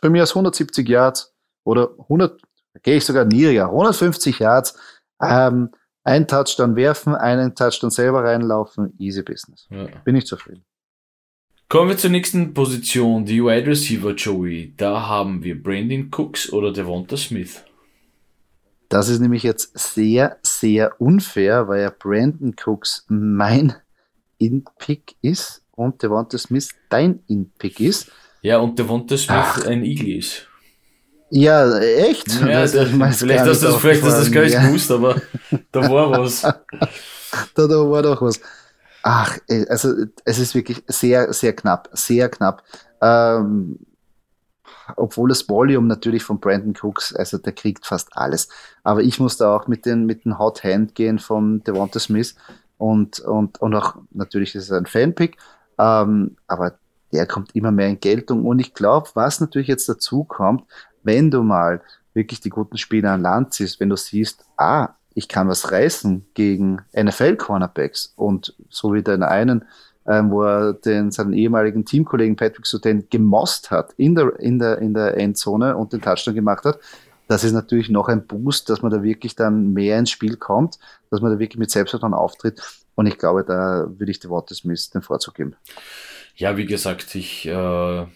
Bei 0.00 0.10
mir 0.10 0.22
ist 0.22 0.30
170 0.30 0.88
Yards 0.88 1.34
oder 1.64 1.90
100, 1.98 2.40
da 2.74 2.80
gehe 2.82 2.96
ich 2.96 3.04
sogar 3.04 3.24
niedriger, 3.24 3.66
150 3.66 4.38
Yards, 4.38 4.78
ähm, 5.22 5.70
ein 6.02 6.28
Touchdown 6.28 6.76
werfen, 6.76 7.14
einen 7.14 7.54
Touchdown 7.54 7.90
selber 7.90 8.22
reinlaufen, 8.24 8.92
easy 8.98 9.22
business. 9.22 9.66
ja. 9.70 9.86
Bin 10.04 10.16
ich 10.16 10.26
zufrieden. 10.26 10.64
Kommen 11.70 11.88
wir 11.88 11.96
zur 11.96 12.10
nächsten 12.10 12.52
Position, 12.52 13.24
die 13.24 13.42
Wide 13.42 13.66
Receiver 13.66 14.12
Joey. 14.12 14.74
Da 14.76 15.08
haben 15.08 15.42
wir 15.42 15.60
Brandon 15.60 16.10
Cooks 16.14 16.52
oder 16.52 16.72
Devonta 16.72 17.16
Smith. 17.16 17.64
Das 18.90 19.08
ist 19.08 19.20
nämlich 19.20 19.42
jetzt 19.42 19.76
sehr, 19.76 20.38
sehr 20.42 21.00
unfair, 21.00 21.66
weil 21.66 21.80
ja 21.80 21.90
Brandon 21.90 22.54
Cooks 22.64 23.06
mein 23.08 23.74
In-Pick 24.38 25.16
ist 25.22 25.64
und 25.72 26.02
Devonta 26.02 26.36
Smith 26.36 26.68
dein 26.90 27.24
In-Pick 27.26 27.80
ist. 27.80 28.12
Ja, 28.44 28.58
und 28.58 28.78
Devonta 28.78 29.16
Smith 29.16 29.30
Ach. 29.30 29.66
ein 29.66 29.84
Eagle 29.84 30.18
ist. 30.18 30.46
Ja, 31.30 31.78
echt? 31.78 32.28
Ja, 32.42 32.60
Das 32.60 32.72
der, 32.72 32.82
jetzt 32.88 33.18
vielleicht 33.20 33.46
hast 33.46 33.62
du 33.62 33.66
das, 33.68 33.76
vielleicht 33.76 34.02
hast 34.02 34.18
das 34.18 34.30
gar 34.30 34.42
nicht 34.42 34.54
aufgefallen. 34.54 34.66
gewusst, 34.68 34.90
aber 34.90 35.22
da 35.72 35.90
war 35.90 36.10
was. 36.10 36.42
da, 37.54 37.66
da 37.66 37.90
war 37.90 38.02
doch 38.02 38.20
was. 38.20 38.38
Ach, 39.02 39.38
ey, 39.48 39.66
also 39.68 39.94
es 40.26 40.38
ist 40.38 40.54
wirklich 40.54 40.84
sehr, 40.88 41.32
sehr 41.32 41.54
knapp, 41.54 41.88
sehr 41.94 42.28
knapp. 42.28 42.62
Ähm, 43.00 43.78
obwohl 44.96 45.30
das 45.30 45.48
Volume 45.48 45.88
natürlich 45.88 46.22
von 46.22 46.38
Brandon 46.38 46.74
Cooks, 46.82 47.14
also 47.14 47.38
der 47.38 47.54
kriegt 47.54 47.86
fast 47.86 48.10
alles. 48.14 48.50
Aber 48.82 49.00
ich 49.02 49.18
muss 49.18 49.38
da 49.38 49.56
auch 49.56 49.68
mit 49.68 49.86
den, 49.86 50.04
mit 50.04 50.26
den 50.26 50.38
Hot 50.38 50.62
Hand 50.64 50.94
gehen 50.94 51.18
von 51.18 51.64
Devonta 51.64 51.98
Smith 51.98 52.34
und, 52.76 53.20
und, 53.20 53.58
und 53.62 53.74
auch 53.74 53.96
natürlich 54.10 54.54
ist 54.54 54.64
es 54.64 54.72
ein 54.72 54.84
Fanpick, 54.84 55.38
ähm, 55.78 56.36
aber 56.46 56.78
der 57.14 57.26
kommt 57.26 57.54
immer 57.54 57.70
mehr 57.70 57.88
in 57.88 58.00
Geltung 58.00 58.44
und 58.44 58.58
ich 58.58 58.74
glaube, 58.74 59.08
was 59.14 59.40
natürlich 59.40 59.68
jetzt 59.68 59.88
dazu 59.88 60.24
kommt, 60.24 60.64
wenn 61.04 61.30
du 61.30 61.42
mal 61.42 61.80
wirklich 62.12 62.40
die 62.40 62.50
guten 62.50 62.76
Spieler 62.76 63.12
an 63.12 63.22
Land 63.22 63.54
siehst, 63.54 63.80
wenn 63.80 63.88
du 63.88 63.96
siehst, 63.96 64.44
ah, 64.56 64.90
ich 65.14 65.28
kann 65.28 65.48
was 65.48 65.70
reißen 65.70 66.26
gegen 66.34 66.82
NFL-Cornerbacks 66.92 68.12
und 68.16 68.56
so 68.68 68.92
wie 68.92 69.02
den 69.02 69.22
einen, 69.22 69.64
ähm, 70.06 70.30
wo 70.30 70.42
er 70.42 70.74
den, 70.74 71.12
seinen 71.12 71.32
ehemaligen 71.32 71.84
Teamkollegen 71.84 72.36
Patrick 72.36 72.66
Sutan 72.66 73.04
gemost 73.10 73.70
hat 73.70 73.92
in 73.96 74.16
der, 74.16 74.38
in 74.40 74.58
der, 74.58 74.78
in 74.78 74.92
der 74.92 75.16
Endzone 75.16 75.76
und 75.76 75.92
den 75.92 76.02
Touchdown 76.02 76.34
gemacht 76.34 76.64
hat, 76.64 76.80
das 77.28 77.44
ist 77.44 77.52
natürlich 77.52 77.88
noch 77.88 78.08
ein 78.08 78.26
Boost, 78.26 78.68
dass 78.68 78.82
man 78.82 78.90
da 78.90 79.02
wirklich 79.02 79.34
dann 79.34 79.72
mehr 79.72 79.98
ins 79.98 80.10
Spiel 80.10 80.36
kommt, 80.36 80.78
dass 81.10 81.20
man 81.20 81.32
da 81.32 81.38
wirklich 81.38 81.58
mit 81.58 81.70
Selbstvertrauen 81.70 82.12
auftritt. 82.12 82.60
Und 82.96 83.06
ich 83.06 83.18
glaube, 83.18 83.44
da 83.44 83.86
würde 83.88 84.10
ich 84.10 84.20
die 84.20 84.28
Worte 84.28 84.54
Smith 84.54 84.90
den 84.90 85.02
Vorzug 85.02 85.34
geben. 85.34 85.56
Ja, 86.36 86.56
wie 86.56 86.66
gesagt, 86.66 87.14
ich 87.14 87.46
äh, 87.46 88.06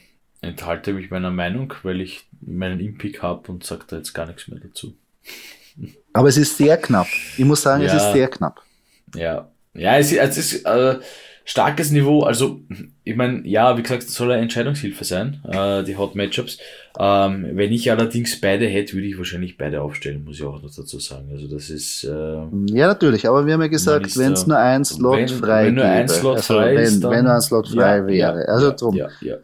enthalte 0.41 0.93
mich 0.93 1.11
meiner 1.11 1.31
Meinung, 1.31 1.73
weil 1.83 2.01
ich 2.01 2.27
meinen 2.41 2.81
Impick 2.81 3.23
habe 3.23 3.51
und 3.53 3.65
sage 3.65 3.85
da 3.89 3.97
jetzt 3.97 4.13
gar 4.13 4.27
nichts 4.27 4.49
mehr 4.49 4.61
dazu. 4.61 4.97
Aber 6.13 6.29
es 6.29 6.37
ist 6.37 6.57
sehr 6.57 6.77
knapp. 6.77 7.07
Ich 7.37 7.45
muss 7.45 7.63
sagen, 7.63 7.85
es 7.85 7.93
Ja. 7.93 7.97
ist 8.09 8.13
sehr 8.13 8.29
knapp. 8.29 8.63
Ja, 9.15 9.51
ja, 9.75 9.99
es 9.99 10.13
ist, 10.13 10.19
es 10.19 10.53
ist 10.53 10.65
äh, 10.67 10.99
starkes 11.51 11.91
Niveau. 11.91 12.25
Also, 12.25 12.61
ich 13.05 13.17
meine, 13.17 13.47
ja, 13.47 13.77
wie 13.79 13.83
gesagt, 13.83 14.03
es 14.03 14.15
soll 14.15 14.31
eine 14.33 14.43
Entscheidungshilfe 14.43 15.03
sein, 15.05 15.41
äh, 15.49 15.83
die 15.83 15.97
Hot 15.97 16.15
Matchups. 16.15 16.59
Ähm, 16.99 17.47
wenn 17.55 17.73
ich 17.73 17.91
allerdings 17.91 18.39
beide 18.41 18.67
hätte, 18.67 18.93
würde 18.95 19.07
ich 19.07 19.17
wahrscheinlich 19.17 19.57
beide 19.57 19.81
aufstellen, 19.81 20.25
muss 20.25 20.37
ich 20.37 20.45
auch 20.45 20.61
noch 20.63 20.71
dazu 20.75 20.99
sagen. 20.99 21.29
Also, 21.33 21.49
das 21.49 21.71
ist. 21.71 22.05
Äh, 22.05 22.09
Ja, 22.77 22.87
natürlich, 22.89 23.27
aber 23.27 23.47
wir 23.47 23.55
haben 23.55 23.63
ja 23.63 23.69
gesagt, 23.69 24.17
wenn 24.19 24.35
es 24.35 24.47
nur 24.47 24.59
ein 24.59 24.85
Slot 24.85 25.17
wenn- 25.17 25.29
frei 25.29 25.67
wenn 25.67 25.75
nur 25.77 25.85
ein 25.85 26.09
Slot 26.09 26.37
also 26.37 26.55
frei 26.55 26.75
wenn, 26.77 26.83
ist, 26.85 27.01
dann- 27.03 27.11
wenn 27.13 27.25
nur 27.25 27.35
ein 27.35 27.41
Slot 27.41 27.69
frei 27.69 27.97
ja, 27.99 28.07
wäre. 28.07 28.17
ja, 28.19 28.31
also 28.53 28.67
ja, 28.69 28.73
drum. 28.75 28.95
Ja, 28.95 29.09
ja. 29.21 29.37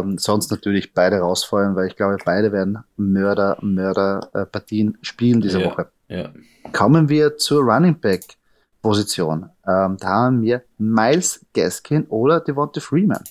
Ähm, 0.00 0.16
sonst 0.18 0.50
natürlich 0.50 0.92
beide 0.92 1.16
rausfallen, 1.20 1.74
weil 1.76 1.86
ich 1.86 1.96
glaube, 1.96 2.16
beide 2.24 2.52
werden 2.52 2.78
Mörder, 2.96 3.56
Mörder-Partien 3.60 4.98
spielen 5.02 5.40
diese. 5.40 5.64
Woche. 5.64 5.86
Kommen 6.72 7.08
wir 7.08 7.36
zur 7.38 7.62
Running 7.62 7.98
Back 8.00 8.22
Position. 8.82 9.48
Ähm, 9.66 9.96
da 10.00 10.08
haben 10.08 10.42
wir 10.42 10.62
Miles 10.78 11.44
Gaskin 11.54 12.04
oder 12.06 12.40
Devonta 12.40 12.80
Freeman. 12.80 13.22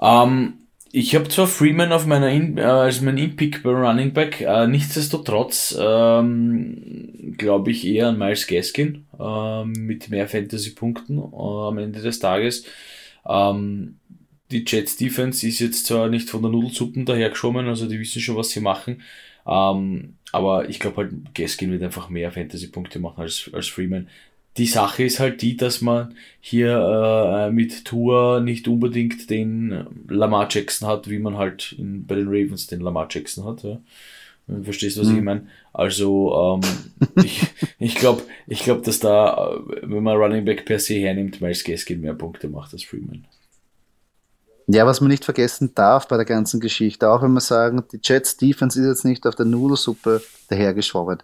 Ähm, 0.00 0.54
ich 0.92 1.14
habe 1.14 1.28
zwar 1.28 1.46
Freeman 1.46 1.92
auf 1.92 2.06
meiner 2.06 2.30
In 2.30 2.58
äh, 2.58 2.62
als 2.62 3.00
mein 3.00 3.18
In-Pick 3.18 3.62
bei 3.62 3.70
Running 3.70 4.12
Back, 4.12 4.40
äh, 4.40 4.66
nichtsdestotrotz 4.66 5.76
ähm, 5.80 7.34
glaube 7.38 7.70
ich 7.70 7.86
eher 7.86 8.08
an 8.08 8.18
Miles 8.18 8.46
Gaskin 8.46 9.06
ähm, 9.18 9.72
mit 9.72 10.10
mehr 10.10 10.28
Fantasy-Punkten 10.28 11.18
äh, 11.18 11.36
am 11.36 11.78
Ende 11.78 12.00
des 12.00 12.18
Tages. 12.18 12.64
Ähm, 13.28 13.98
die 14.50 14.64
Jets 14.66 14.96
Defense 14.96 15.46
ist 15.46 15.60
jetzt 15.60 15.86
zwar 15.86 16.08
nicht 16.08 16.28
von 16.28 16.42
der 16.42 16.50
Nudelsuppen 16.50 17.06
dahergeschwommen, 17.06 17.68
also 17.68 17.86
die 17.86 18.00
wissen 18.00 18.20
schon, 18.20 18.36
was 18.36 18.50
sie 18.50 18.60
machen. 18.60 19.02
Ähm, 19.50 20.14
aber 20.32 20.68
ich 20.68 20.78
glaube 20.78 20.98
halt, 20.98 21.34
Gaskin 21.34 21.72
wird 21.72 21.82
einfach 21.82 22.08
mehr 22.08 22.30
Fantasy-Punkte 22.30 23.00
machen 23.00 23.20
als, 23.20 23.50
als 23.52 23.66
Freeman. 23.68 24.06
Die 24.56 24.66
Sache 24.66 25.04
ist 25.04 25.20
halt 25.20 25.42
die, 25.42 25.56
dass 25.56 25.80
man 25.80 26.14
hier 26.40 26.76
äh, 27.48 27.52
mit 27.52 27.84
Tour 27.84 28.40
nicht 28.40 28.68
unbedingt 28.68 29.28
den 29.30 29.86
Lamar 30.08 30.48
Jackson 30.50 30.88
hat, 30.88 31.08
wie 31.10 31.18
man 31.18 31.36
halt 31.36 31.74
in, 31.78 32.06
bei 32.06 32.14
den 32.16 32.28
Ravens 32.28 32.66
den 32.66 32.80
Lamar 32.80 33.08
Jackson 33.10 33.44
hat. 33.44 33.62
Ja. 33.62 33.80
Du 34.48 34.64
verstehst, 34.64 34.98
was 34.98 35.08
Hm. 35.08 35.18
ich 35.18 35.22
meine? 35.22 35.46
Also, 35.72 36.60
ähm, 36.62 37.16
ich, 37.24 37.42
ich 37.78 37.94
glaube, 37.94 38.22
ich 38.48 38.64
glaub, 38.64 38.82
dass 38.82 38.98
da, 38.98 39.54
äh, 39.54 39.60
wenn 39.82 40.02
man 40.02 40.16
Running 40.16 40.44
Back 40.44 40.64
per 40.64 40.78
se 40.80 40.94
hernimmt, 40.94 41.40
Miles 41.40 41.62
Gaskin 41.64 42.00
mehr 42.00 42.14
Punkte 42.14 42.48
macht 42.48 42.72
als 42.72 42.82
Freeman. 42.82 43.24
Ja, 44.72 44.86
was 44.86 45.00
man 45.00 45.08
nicht 45.10 45.24
vergessen 45.24 45.74
darf 45.74 46.06
bei 46.06 46.16
der 46.16 46.26
ganzen 46.26 46.60
Geschichte, 46.60 47.08
auch 47.10 47.22
wenn 47.22 47.32
wir 47.32 47.40
sagen, 47.40 47.82
die 47.92 47.98
Jets 48.02 48.36
Defense 48.36 48.80
ist 48.80 48.86
jetzt 48.86 49.04
nicht 49.04 49.26
auf 49.26 49.34
der 49.34 49.46
Nudelsuppe 49.46 50.22
dahergeschwommen. 50.48 51.22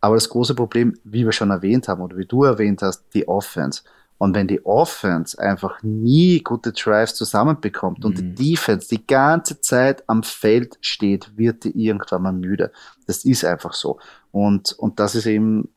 Aber 0.00 0.16
das 0.16 0.28
große 0.28 0.54
Problem, 0.54 0.98
wie 1.04 1.24
wir 1.24 1.32
schon 1.32 1.50
erwähnt 1.50 1.88
haben 1.88 2.02
oder 2.02 2.16
wie 2.16 2.26
du 2.26 2.44
erwähnt 2.44 2.82
hast, 2.82 3.04
die 3.14 3.26
Offense. 3.26 3.82
Und 4.18 4.34
wenn 4.34 4.46
die 4.46 4.64
Offense 4.66 5.38
einfach 5.38 5.82
nie 5.82 6.40
gute 6.42 6.72
Drives 6.72 7.14
zusammenbekommt 7.14 8.04
und 8.04 8.18
Mhm. 8.18 8.34
die 8.36 8.50
Defense 8.52 8.88
die 8.88 9.06
ganze 9.06 9.60
Zeit 9.60 10.04
am 10.08 10.22
Feld 10.22 10.76
steht, 10.80 11.36
wird 11.36 11.64
die 11.64 11.86
irgendwann 11.86 12.22
mal 12.22 12.32
müde. 12.32 12.72
Das 13.06 13.24
ist 13.24 13.44
einfach 13.44 13.72
so. 13.72 13.98
Und, 14.32 14.72
und 14.78 15.00
das 15.00 15.14
ist 15.14 15.26
eben, 15.26 15.68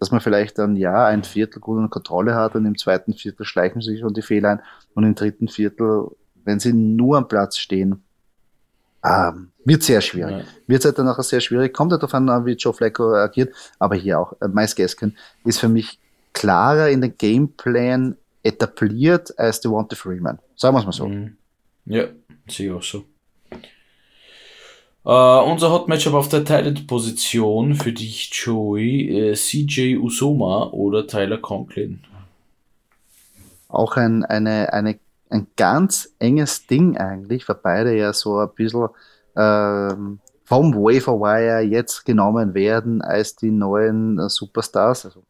dass 0.00 0.10
man 0.10 0.20
vielleicht 0.20 0.58
dann 0.58 0.76
ja 0.76 1.06
ein 1.06 1.22
Viertel 1.24 1.60
gut 1.60 1.78
unter 1.78 1.88
Kontrolle 1.88 2.34
hat 2.34 2.54
und 2.56 2.66
im 2.66 2.76
zweiten 2.76 3.14
Viertel 3.14 3.44
schleichen 3.46 3.80
sich 3.80 4.00
schon 4.00 4.12
die 4.14 4.22
Fehler 4.22 4.50
ein 4.50 4.62
und 4.94 5.04
im 5.04 5.14
dritten 5.14 5.48
Viertel, 5.48 6.08
wenn 6.44 6.60
sie 6.60 6.72
nur 6.72 7.18
am 7.18 7.28
Platz 7.28 7.58
stehen, 7.58 8.02
ähm, 9.04 9.50
wird 9.64 9.82
sehr 9.82 10.00
schwierig. 10.00 10.38
Ja. 10.38 10.44
Wird 10.66 10.84
halt 10.84 10.98
dann 10.98 11.06
nachher 11.06 11.22
sehr 11.22 11.40
schwierig. 11.40 11.72
Kommt 11.72 11.92
halt 11.92 12.02
darauf 12.02 12.14
an, 12.14 12.46
wie 12.46 12.52
Joe 12.52 12.72
Flacco 12.72 13.14
agiert. 13.14 13.54
Aber 13.78 13.96
hier 13.96 14.20
auch, 14.20 14.34
äh, 14.40 14.48
Miles 14.48 14.76
Gaskin 14.76 15.16
ist 15.44 15.58
für 15.58 15.68
mich 15.68 15.98
klarer 16.32 16.88
in 16.88 17.00
den 17.00 17.16
Gameplan 17.16 18.16
etabliert 18.42 19.36
als 19.38 19.60
Devonta 19.60 19.96
Freeman. 19.96 20.38
Sagen 20.56 20.74
wir 20.74 20.80
es 20.80 20.86
mal 20.86 20.92
so. 20.92 21.08
Mhm. 21.08 21.36
Ja, 21.86 22.04
sehe 22.48 22.68
ich 22.68 22.72
auch 22.72 22.82
so. 22.82 23.04
Äh, 25.04 25.50
unser 25.50 25.70
Hot 25.70 25.88
Matchup 25.88 26.14
auf 26.14 26.28
der 26.28 26.44
Titan-Position 26.44 27.74
für 27.74 27.92
dich, 27.92 28.30
Joey, 28.32 29.30
äh, 29.30 29.34
CJ 29.34 29.96
Usoma 29.96 30.68
oder 30.70 31.06
Tyler 31.06 31.38
Conklin. 31.38 32.04
Auch 33.68 33.96
ein, 33.96 34.24
eine, 34.24 34.72
eine, 34.72 34.98
ein 35.32 35.48
ganz 35.56 36.14
enges 36.18 36.66
Ding 36.66 36.96
eigentlich, 36.96 37.48
weil 37.48 37.58
beide 37.62 37.96
ja 37.96 38.12
so 38.12 38.38
ein 38.38 38.50
bisschen 38.54 38.88
ähm, 39.36 40.20
vom 40.44 40.74
Wafer 40.74 41.18
Wire 41.18 41.60
jetzt 41.62 42.04
genommen 42.04 42.54
werden 42.54 43.00
als 43.02 43.36
die 43.36 43.50
neuen 43.50 44.18
äh, 44.18 44.28
Superstars. 44.28 45.06
Also 45.06 45.22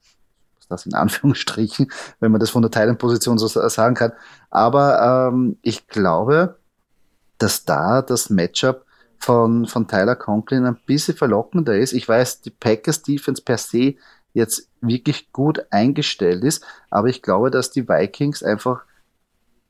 das 0.68 0.86
in 0.86 0.94
Anführungsstrichen, 0.94 1.90
wenn 2.20 2.32
man 2.32 2.40
das 2.40 2.50
von 2.50 2.62
der 2.62 2.70
Teilenposition 2.70 3.38
so 3.38 3.46
sa- 3.46 3.68
sagen 3.68 3.94
kann. 3.94 4.12
Aber 4.50 5.28
ähm, 5.30 5.58
ich 5.62 5.86
glaube, 5.86 6.56
dass 7.38 7.64
da 7.64 8.02
das 8.02 8.30
Matchup 8.30 8.84
von, 9.18 9.66
von 9.66 9.86
Tyler 9.86 10.16
Conklin 10.16 10.64
ein 10.64 10.78
bisschen 10.86 11.16
verlockender 11.16 11.76
ist. 11.76 11.92
Ich 11.92 12.08
weiß, 12.08 12.40
die 12.40 12.50
Packers 12.50 13.02
Defense 13.02 13.42
per 13.42 13.58
se 13.58 13.94
jetzt 14.32 14.68
wirklich 14.80 15.30
gut 15.32 15.66
eingestellt 15.70 16.42
ist, 16.42 16.64
aber 16.90 17.08
ich 17.08 17.22
glaube, 17.22 17.50
dass 17.50 17.70
die 17.70 17.88
Vikings 17.88 18.42
einfach 18.42 18.84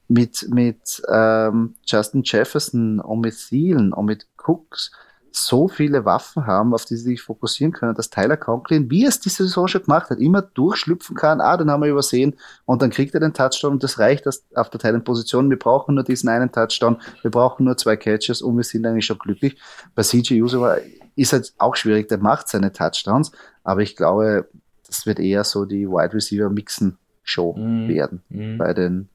mit, 0.08 0.48
mit 0.50 1.02
ähm, 1.08 1.74
Justin 1.86 2.22
Jefferson 2.24 3.00
und 3.00 3.20
mit 3.20 3.36
Thielen 3.36 3.92
und 3.92 4.06
mit 4.06 4.26
Cooks 4.36 4.90
so 5.34 5.68
viele 5.68 6.04
Waffen 6.04 6.46
haben, 6.46 6.74
auf 6.74 6.84
die 6.84 6.96
sie 6.96 7.10
sich 7.10 7.22
fokussieren 7.22 7.72
können, 7.72 7.94
dass 7.94 8.10
Tyler 8.10 8.36
Conklin, 8.36 8.90
wie 8.90 9.04
er 9.04 9.08
es 9.08 9.20
diese 9.20 9.44
Saison 9.44 9.66
schon 9.66 9.82
gemacht 9.82 10.10
hat, 10.10 10.18
immer 10.18 10.42
durchschlüpfen 10.42 11.16
kann. 11.16 11.40
Ah, 11.40 11.56
den 11.56 11.70
haben 11.70 11.82
wir 11.82 11.90
übersehen 11.90 12.36
und 12.66 12.82
dann 12.82 12.90
kriegt 12.90 13.14
er 13.14 13.20
den 13.20 13.32
Touchdown 13.32 13.72
und 13.72 13.82
das 13.82 13.98
reicht 13.98 14.26
das 14.26 14.44
auf 14.54 14.70
der 14.70 14.80
Teilenposition. 14.80 15.50
Wir 15.50 15.58
brauchen 15.58 15.94
nur 15.94 16.04
diesen 16.04 16.28
einen 16.28 16.52
Touchdown, 16.52 16.98
wir 17.22 17.30
brauchen 17.30 17.64
nur 17.64 17.76
zwei 17.76 17.96
Catches 17.96 18.42
und 18.42 18.56
wir 18.56 18.64
sind 18.64 18.86
eigentlich 18.86 19.06
schon 19.06 19.18
glücklich. 19.18 19.58
Bei 19.94 20.02
CJ 20.02 20.42
User 20.42 20.78
ist 21.16 21.32
halt 21.32 21.52
auch 21.58 21.76
schwierig, 21.76 22.08
der 22.08 22.18
macht 22.18 22.48
seine 22.48 22.72
Touchdowns, 22.72 23.32
aber 23.64 23.80
ich 23.80 23.96
glaube, 23.96 24.48
das 24.86 25.06
wird 25.06 25.18
eher 25.18 25.44
so 25.44 25.64
die 25.64 25.88
Wide 25.88 26.14
Receiver 26.14 26.50
Mixen 26.50 26.98
Show 27.22 27.54
mm, 27.56 27.88
werden 27.88 28.22
mm. 28.28 28.58
bei 28.58 28.74
den 28.74 29.08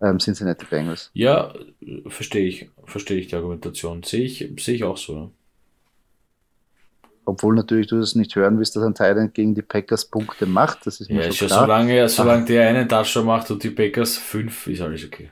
ähm, 0.00 0.18
Cincinnati 0.18 0.66
Bengals. 0.68 1.10
Ja, 1.12 1.52
verstehe 2.08 2.46
ich, 2.46 2.70
verstehe 2.86 3.18
ich 3.18 3.28
die 3.28 3.36
Argumentation. 3.36 4.02
Sehe 4.02 4.24
ich, 4.24 4.50
sehe 4.58 4.74
ich 4.74 4.84
auch 4.84 4.96
so. 4.96 5.30
Obwohl 7.26 7.54
natürlich 7.54 7.86
du 7.86 8.00
das 8.00 8.14
nicht 8.14 8.34
hören 8.34 8.58
willst, 8.58 8.74
dass 8.74 8.82
ein 8.82 8.94
Titan 8.94 9.32
gegen 9.32 9.54
die 9.54 9.62
Packers 9.62 10.06
Punkte 10.06 10.46
macht. 10.46 10.86
Das 10.86 11.00
ist 11.00 11.10
mir 11.10 11.26
ja, 11.26 11.32
schon 11.32 11.48
klar. 11.48 11.60
Solange, 11.60 12.08
solange 12.08 12.44
der 12.46 12.68
einen 12.68 12.88
Touchdown 12.88 13.26
macht 13.26 13.50
und 13.50 13.62
die 13.62 13.70
Packers 13.70 14.16
fünf, 14.16 14.66
ist 14.66 14.80
alles 14.80 15.04
okay. 15.04 15.30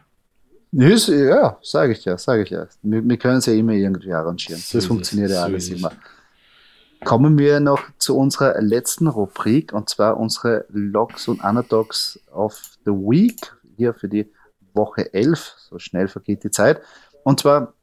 Ja, 0.70 1.58
sage 1.62 1.92
ich 1.92 2.04
ja, 2.04 2.18
sage 2.18 2.42
ich 2.42 2.50
ja. 2.50 2.66
Wir, 2.82 3.02
wir 3.02 3.16
können 3.16 3.38
es 3.38 3.46
ja 3.46 3.54
immer 3.54 3.72
irgendwie 3.72 4.12
arrangieren. 4.12 4.60
Das 4.60 4.82
so 4.82 4.88
funktioniert 4.88 5.30
ja 5.30 5.44
alles 5.44 5.66
so 5.66 5.74
immer. 5.74 5.92
Kommen 7.04 7.38
wir 7.38 7.60
noch 7.60 7.80
zu 7.96 8.18
unserer 8.18 8.60
letzten 8.60 9.06
Rubrik 9.06 9.72
und 9.72 9.88
zwar 9.88 10.18
unsere 10.18 10.66
Logs 10.68 11.26
und 11.28 11.42
Underdogs 11.42 12.20
of 12.32 12.60
the 12.84 12.90
Week 12.90 13.40
hier 13.76 13.94
für 13.94 14.08
die 14.08 14.30
Woche 14.78 15.12
11. 15.12 15.56
So 15.58 15.78
schnell 15.78 16.08
vergeht 16.08 16.44
die 16.44 16.50
Zeit. 16.50 16.80
Und 17.24 17.40
zwar 17.40 17.74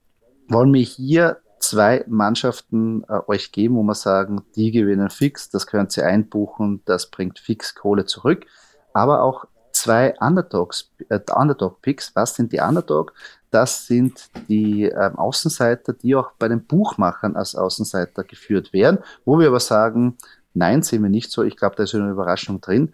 wollen 0.47 0.73
wir 0.73 0.81
hier 0.81 1.37
zwei 1.59 2.03
Mannschaften 2.07 3.03
äh, 3.07 3.19
euch 3.27 3.51
geben, 3.51 3.75
wo 3.75 3.83
wir 3.83 3.95
sagen, 3.95 4.43
die 4.55 4.71
gewinnen 4.71 5.09
fix, 5.09 5.49
das 5.49 5.67
könnt 5.67 5.95
ihr 5.97 6.05
einbuchen, 6.05 6.81
das 6.85 7.09
bringt 7.11 7.39
fix 7.39 7.75
Kohle 7.75 8.05
zurück. 8.05 8.45
Aber 8.93 9.21
auch 9.21 9.45
zwei 9.71 10.15
Underdogs, 10.19 10.91
äh, 11.09 11.19
Underdog-Picks. 11.31 12.15
Was 12.15 12.35
sind 12.35 12.51
die 12.53 12.59
Underdog? 12.59 13.13
Das 13.51 13.87
sind 13.87 14.29
die 14.47 14.83
ähm, 14.83 15.15
Außenseiter, 15.17 15.93
die 15.93 16.15
auch 16.15 16.31
bei 16.39 16.47
den 16.47 16.65
Buchmachern 16.65 17.35
als 17.35 17.55
Außenseiter 17.55 18.23
geführt 18.23 18.73
werden, 18.73 18.99
wo 19.25 19.39
wir 19.39 19.47
aber 19.47 19.59
sagen, 19.59 20.17
nein, 20.53 20.81
sehen 20.81 21.03
wir 21.03 21.09
nicht 21.09 21.31
so. 21.31 21.43
Ich 21.43 21.57
glaube, 21.57 21.75
da 21.75 21.83
ist 21.83 21.95
eine 21.95 22.09
Überraschung 22.09 22.61
drin. 22.61 22.93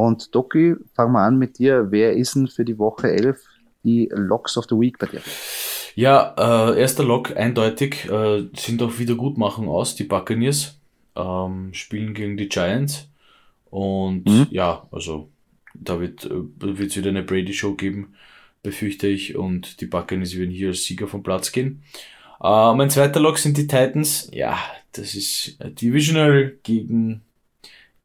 Und 0.00 0.34
Doki, 0.34 0.76
fangen 0.94 1.12
wir 1.12 1.20
an 1.20 1.36
mit 1.36 1.58
dir. 1.58 1.88
Wer 1.90 2.14
ist 2.14 2.34
denn 2.34 2.48
für 2.48 2.64
die 2.64 2.78
Woche 2.78 3.12
11 3.12 3.38
die 3.84 4.08
Locks 4.10 4.56
of 4.56 4.64
the 4.70 4.74
Week 4.74 4.98
bei 4.98 5.04
dir? 5.04 5.20
Ja, 5.94 6.34
äh, 6.38 6.80
erster 6.80 7.04
Lock 7.04 7.36
eindeutig 7.36 8.10
äh, 8.10 8.48
sind 8.56 8.82
auch 8.82 8.98
Wiedergutmachung 8.98 9.68
aus. 9.68 9.96
Die 9.96 10.04
Buccaneers 10.04 10.80
ähm, 11.16 11.74
spielen 11.74 12.14
gegen 12.14 12.38
die 12.38 12.48
Giants. 12.48 13.10
Und 13.68 14.26
mhm. 14.26 14.46
ja, 14.50 14.88
also 14.90 15.28
da 15.74 16.00
wird 16.00 16.24
äh, 16.24 16.82
es 16.82 16.96
wieder 16.96 17.10
eine 17.10 17.22
Brady-Show 17.22 17.74
geben, 17.74 18.14
befürchte 18.62 19.06
ich. 19.06 19.36
Und 19.36 19.82
die 19.82 19.86
Buccaneers 19.86 20.34
werden 20.34 20.50
hier 20.50 20.68
als 20.68 20.84
Sieger 20.84 21.08
vom 21.08 21.22
Platz 21.22 21.52
gehen. 21.52 21.82
Äh, 22.42 22.72
mein 22.72 22.88
zweiter 22.88 23.20
Lock 23.20 23.36
sind 23.36 23.58
die 23.58 23.66
Titans. 23.66 24.30
Ja, 24.32 24.58
das 24.92 25.14
ist 25.14 25.58
Divisional 25.62 26.54
gegen 26.62 27.20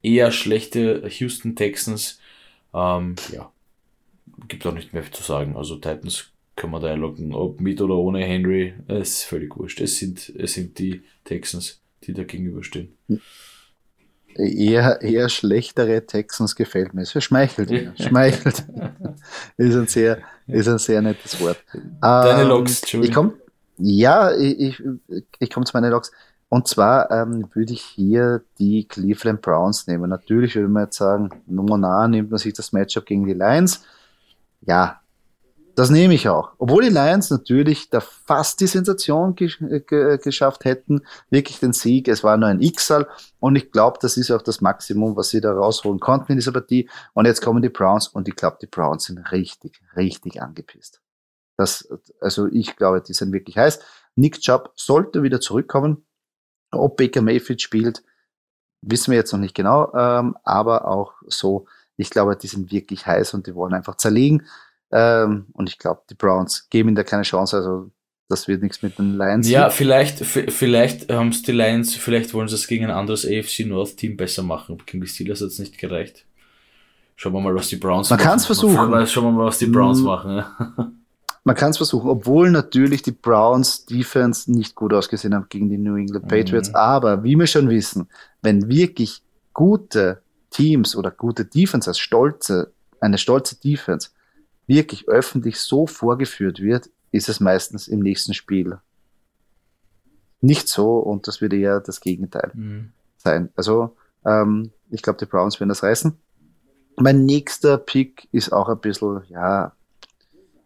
eher 0.06 0.32
schlechte 0.32 1.08
Houston 1.08 1.56
Texans. 1.56 2.20
Ähm, 2.74 3.16
ja, 3.32 3.52
gibt 4.48 4.66
auch 4.66 4.74
nicht 4.74 4.94
mehr 4.94 5.10
zu 5.12 5.24
sagen. 5.24 5.56
Also 5.56 5.76
Titans 5.76 6.32
kann 6.56 6.72
man 6.72 6.82
da 6.82 6.92
einloggen, 6.92 7.34
ob 7.34 7.60
mit 7.60 7.82
oder 7.82 7.96
ohne 7.96 8.24
Henry, 8.24 8.74
ist 8.88 9.24
völlig 9.24 9.58
wurscht. 9.58 9.82
Es 9.82 9.98
sind, 9.98 10.32
es 10.38 10.54
sind 10.54 10.78
die 10.80 11.02
Texans, 11.24 11.82
die 12.04 12.14
da 12.14 12.24
gegenüberstehen. 12.24 12.96
Eher, 14.38 15.02
eher 15.02 15.30
schlechtere 15.30 16.06
Texans 16.06 16.56
gefällt 16.56 16.94
mir. 16.94 17.04
Es 17.04 17.24
schmeichelt 17.24 17.70
mir. 17.70 17.94
Schmeichelt. 17.98 18.66
ist, 19.58 19.76
ein 19.76 19.88
sehr, 19.88 20.20
ist 20.48 20.68
ein 20.68 20.78
sehr 20.78 21.02
nettes 21.02 21.40
Wort. 21.42 21.64
Deine 22.02 22.44
ähm, 22.44 22.50
Logs, 22.50 22.94
Ich 22.94 23.14
komm, 23.14 23.34
ja, 23.78 24.36
ich, 24.36 24.60
ich, 24.60 24.84
ich 25.40 25.50
komme 25.50 25.66
zu 25.66 25.76
meinen 25.76 25.92
Logs. 25.92 26.12
Und 26.50 26.68
zwar 26.68 27.12
ähm, 27.12 27.50
würde 27.54 27.74
ich 27.74 27.82
hier 27.82 28.44
die 28.60 28.88
Cleveland 28.88 29.42
Browns 29.42 29.88
nehmen. 29.88 30.10
Natürlich 30.10 30.56
würde 30.56 30.70
man 30.70 30.84
jetzt 30.84 30.98
sagen, 30.98 31.30
Nummer 31.48 31.78
nah 31.78 32.08
nimmt 32.08 32.30
man 32.30 32.38
sich 32.38 32.54
das 32.54 32.72
Matchup 32.72 33.06
gegen 33.06 33.26
die 33.26 33.34
Lions. 33.34 33.84
Ja, 34.62 35.02
das 35.76 35.90
nehme 35.90 36.14
ich 36.14 36.30
auch. 36.30 36.54
Obwohl 36.58 36.84
die 36.84 36.90
Lions 36.90 37.30
natürlich 37.30 37.90
da 37.90 38.00
fast 38.00 38.62
die 38.62 38.68
Sensation 38.68 39.36
gesch 39.36 39.60
geschafft 39.88 40.64
hätten, 40.64 41.02
wirklich 41.30 41.60
den 41.60 41.74
Sieg. 41.74 42.08
Es 42.08 42.24
war 42.24 42.38
nur 42.38 42.48
ein 42.48 42.62
Xal 42.62 43.08
und 43.40 43.58
ich 43.58 43.72
glaube, 43.72 44.00
das 44.02 44.16
ist 44.16 44.32
auch 44.32 44.42
das 44.42 44.62
Maximum, 44.62 45.18
was 45.18 45.30
sie 45.30 45.42
da 45.42 45.52
rausholen 45.52 46.00
konnten 46.00 46.32
in 46.32 46.38
dieser 46.38 46.54
Partie. 46.54 46.90
Und 47.14 47.26
jetzt 47.26 47.42
kommen 47.42 47.62
die 47.62 47.70
Browns 47.70 48.08
und 48.08 48.30
ich 48.30 48.36
glaube, 48.36 48.58
die 48.62 48.68
Browns 48.68 49.06
sind 49.06 49.20
richtig, 49.34 49.82
richtig 49.98 50.42
angepisst. 50.42 51.02
Das, 51.58 51.88
also 52.22 52.48
ich 52.48 52.78
glaube, 52.78 53.02
die 53.02 53.14
sind 53.14 53.34
wirklich 53.34 53.58
heiß. 53.58 53.80
Nick 54.16 54.40
Chubb 54.40 54.72
sollte 54.76 55.24
wieder 55.24 55.42
zurückkommen. 55.42 56.05
Ob 56.76 56.98
Baker 56.98 57.22
Mayfield 57.22 57.62
spielt, 57.62 58.04
wissen 58.82 59.12
wir 59.12 59.18
jetzt 59.18 59.32
noch 59.32 59.40
nicht 59.40 59.56
genau, 59.56 59.94
ähm, 59.96 60.36
aber 60.44 60.88
auch 60.88 61.14
so, 61.28 61.66
ich 61.98 62.10
glaube, 62.10 62.36
die 62.36 62.48
sind 62.48 62.72
wirklich 62.72 63.06
heiß 63.06 63.34
und 63.34 63.48
die 63.48 63.56
wollen 63.56 63.74
einfach 63.74 63.96
zerlegen. 63.96 64.46
Ähm, 64.92 65.48
und 65.54 65.70
ich 65.70 65.78
glaube, 65.78 66.04
die 66.10 66.16
Browns 66.16 66.70
geben 66.70 66.90
ihnen 66.90 66.96
da 66.96 67.04
keine 67.04 67.24
Chance. 67.24 67.58
Also 67.58 67.92
das 68.30 68.48
wird 68.48 68.62
nichts 68.62 68.82
mit 68.82 68.98
den 68.98 69.18
Lions. 69.18 69.50
Ja, 69.50 69.70
vielleicht, 69.70 70.20
vielleicht 70.20 71.12
haben 71.12 71.30
es 71.30 71.44
die 71.44 71.52
Lions, 71.52 71.96
vielleicht 71.96 72.34
wollen 72.34 72.48
sie 72.48 72.56
es 72.56 72.68
gegen 72.68 72.86
ein 72.86 72.92
anderes 72.92 73.26
AFC 73.26 73.66
North 73.66 73.98
Team 73.98 74.18
besser 74.18 74.44
machen. 74.44 74.82
Gegen 74.86 75.02
die 75.02 75.08
Steelers 75.08 75.42
hat 75.42 75.50
es 75.50 75.60
nicht 75.60 75.78
gereicht. 75.78 76.26
Schauen 77.16 77.34
wir 77.34 77.42
mal, 77.42 77.56
was 77.56 77.70
die 77.70 77.78
Browns 77.78 78.10
Man 78.10 78.18
machen. 78.18 78.26
Man 78.26 78.32
kann 78.32 78.40
es 78.40 78.46
versuchen. 78.46 79.08
Schauen 79.08 79.24
wir 79.26 79.32
mal, 79.32 79.46
was 79.46 79.60
die 79.60 79.68
Browns 79.68 80.00
mm. 80.02 80.04
machen. 80.04 80.44
Man 81.46 81.56
kann 81.56 81.70
es 81.70 81.78
versuchen, 81.78 82.10
obwohl 82.10 82.50
natürlich 82.50 83.04
die 83.04 83.12
Browns 83.12 83.86
Defense 83.86 84.52
nicht 84.52 84.74
gut 84.74 84.94
ausgesehen 84.94 85.36
haben 85.36 85.46
gegen 85.48 85.70
die 85.70 85.78
New 85.78 85.96
England 85.96 86.28
Patriots. 86.28 86.70
Mhm. 86.70 86.76
Aber 86.76 87.24
wie 87.24 87.38
wir 87.38 87.46
schon 87.46 87.70
wissen, 87.70 88.10
wenn 88.42 88.68
wirklich 88.68 89.22
gute 89.54 90.24
Teams 90.50 90.96
oder 90.96 91.12
gute 91.12 91.46
Defense 91.46 91.88
als 91.88 92.00
stolze, 92.00 92.74
eine 93.00 93.20
stolze 93.20 93.60
Defense 93.60 94.10
wirklich 94.66 95.08
öffentlich 95.08 95.60
so 95.60 95.86
vorgeführt 95.86 96.62
wird, 96.62 96.90
ist 97.12 97.30
es 97.30 97.40
meistens 97.40 97.88
im 97.88 98.00
nächsten 98.00 98.34
Spiel 98.34 98.80
nicht 100.42 100.68
so 100.68 100.98
und 100.98 101.28
das 101.28 101.42
wird 101.42 101.54
eher 101.54 101.80
das 101.80 102.02
Gegenteil 102.02 102.52
mhm. 102.56 102.92
sein. 103.18 103.50
Also 103.56 103.96
ähm, 104.26 104.72
ich 104.90 105.04
glaube, 105.04 105.20
die 105.20 105.26
Browns 105.26 105.60
werden 105.60 105.70
das 105.70 105.84
reißen. 105.84 106.18
Mein 106.98 107.26
nächster 107.26 107.78
Pick 107.78 108.28
ist 108.32 108.52
auch 108.52 108.70
ein 108.70 108.80
bisschen, 108.80 109.22
ja, 109.30 109.74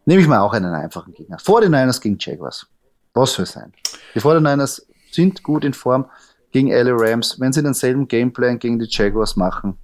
nehme 0.04 0.20
ich 0.20 0.28
mal 0.28 0.40
auch 0.40 0.52
einen 0.52 0.72
einfachen 0.74 1.12
Gegner. 1.12 1.38
49ers 1.38 2.00
gegen 2.00 2.16
Jaguars. 2.18 2.66
Was 3.14 3.34
soll 3.34 3.46
sein? 3.46 3.72
Die 4.14 4.20
49ers 4.20 4.82
sind 5.10 5.42
gut 5.42 5.64
in 5.64 5.74
Form 5.74 6.06
gegen 6.52 6.68
LA 6.68 6.94
Rams. 6.94 7.38
Wenn 7.40 7.52
sie 7.52 7.62
denselben 7.62 8.08
Gameplan 8.08 8.58
gegen 8.58 8.78
die 8.78 8.86
Jaguars 8.88 9.36
machen, 9.36 9.76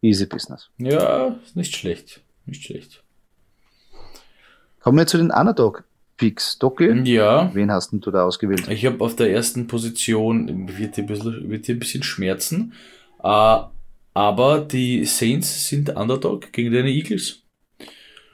easy 0.00 0.26
business. 0.26 0.70
Ja, 0.78 1.36
nicht 1.54 1.76
schlecht. 1.76 2.22
Nicht 2.46 2.64
schlecht. 2.64 3.02
Kommen 4.80 4.98
wir 4.98 5.06
zu 5.06 5.16
den 5.16 5.30
Underdog-Picks. 5.30 6.58
Doki? 6.58 6.90
Ja. 7.10 7.50
Wen 7.54 7.72
hast 7.72 7.90
du 7.92 8.10
da 8.10 8.24
ausgewählt? 8.24 8.68
Ich 8.68 8.84
habe 8.84 9.02
auf 9.02 9.16
der 9.16 9.32
ersten 9.32 9.66
Position, 9.66 10.68
wird 10.78 10.96
hier 10.96 11.04
ein 11.04 11.06
bisschen, 11.06 11.50
wird 11.50 11.66
hier 11.66 11.74
ein 11.74 11.78
bisschen 11.78 12.02
schmerzen, 12.02 12.74
äh, 13.22 13.60
aber 14.16 14.60
die 14.60 15.04
Saints 15.06 15.68
sind 15.68 15.96
Underdog 15.96 16.52
gegen 16.52 16.72
deine 16.72 16.90
Eagles. 16.90 17.43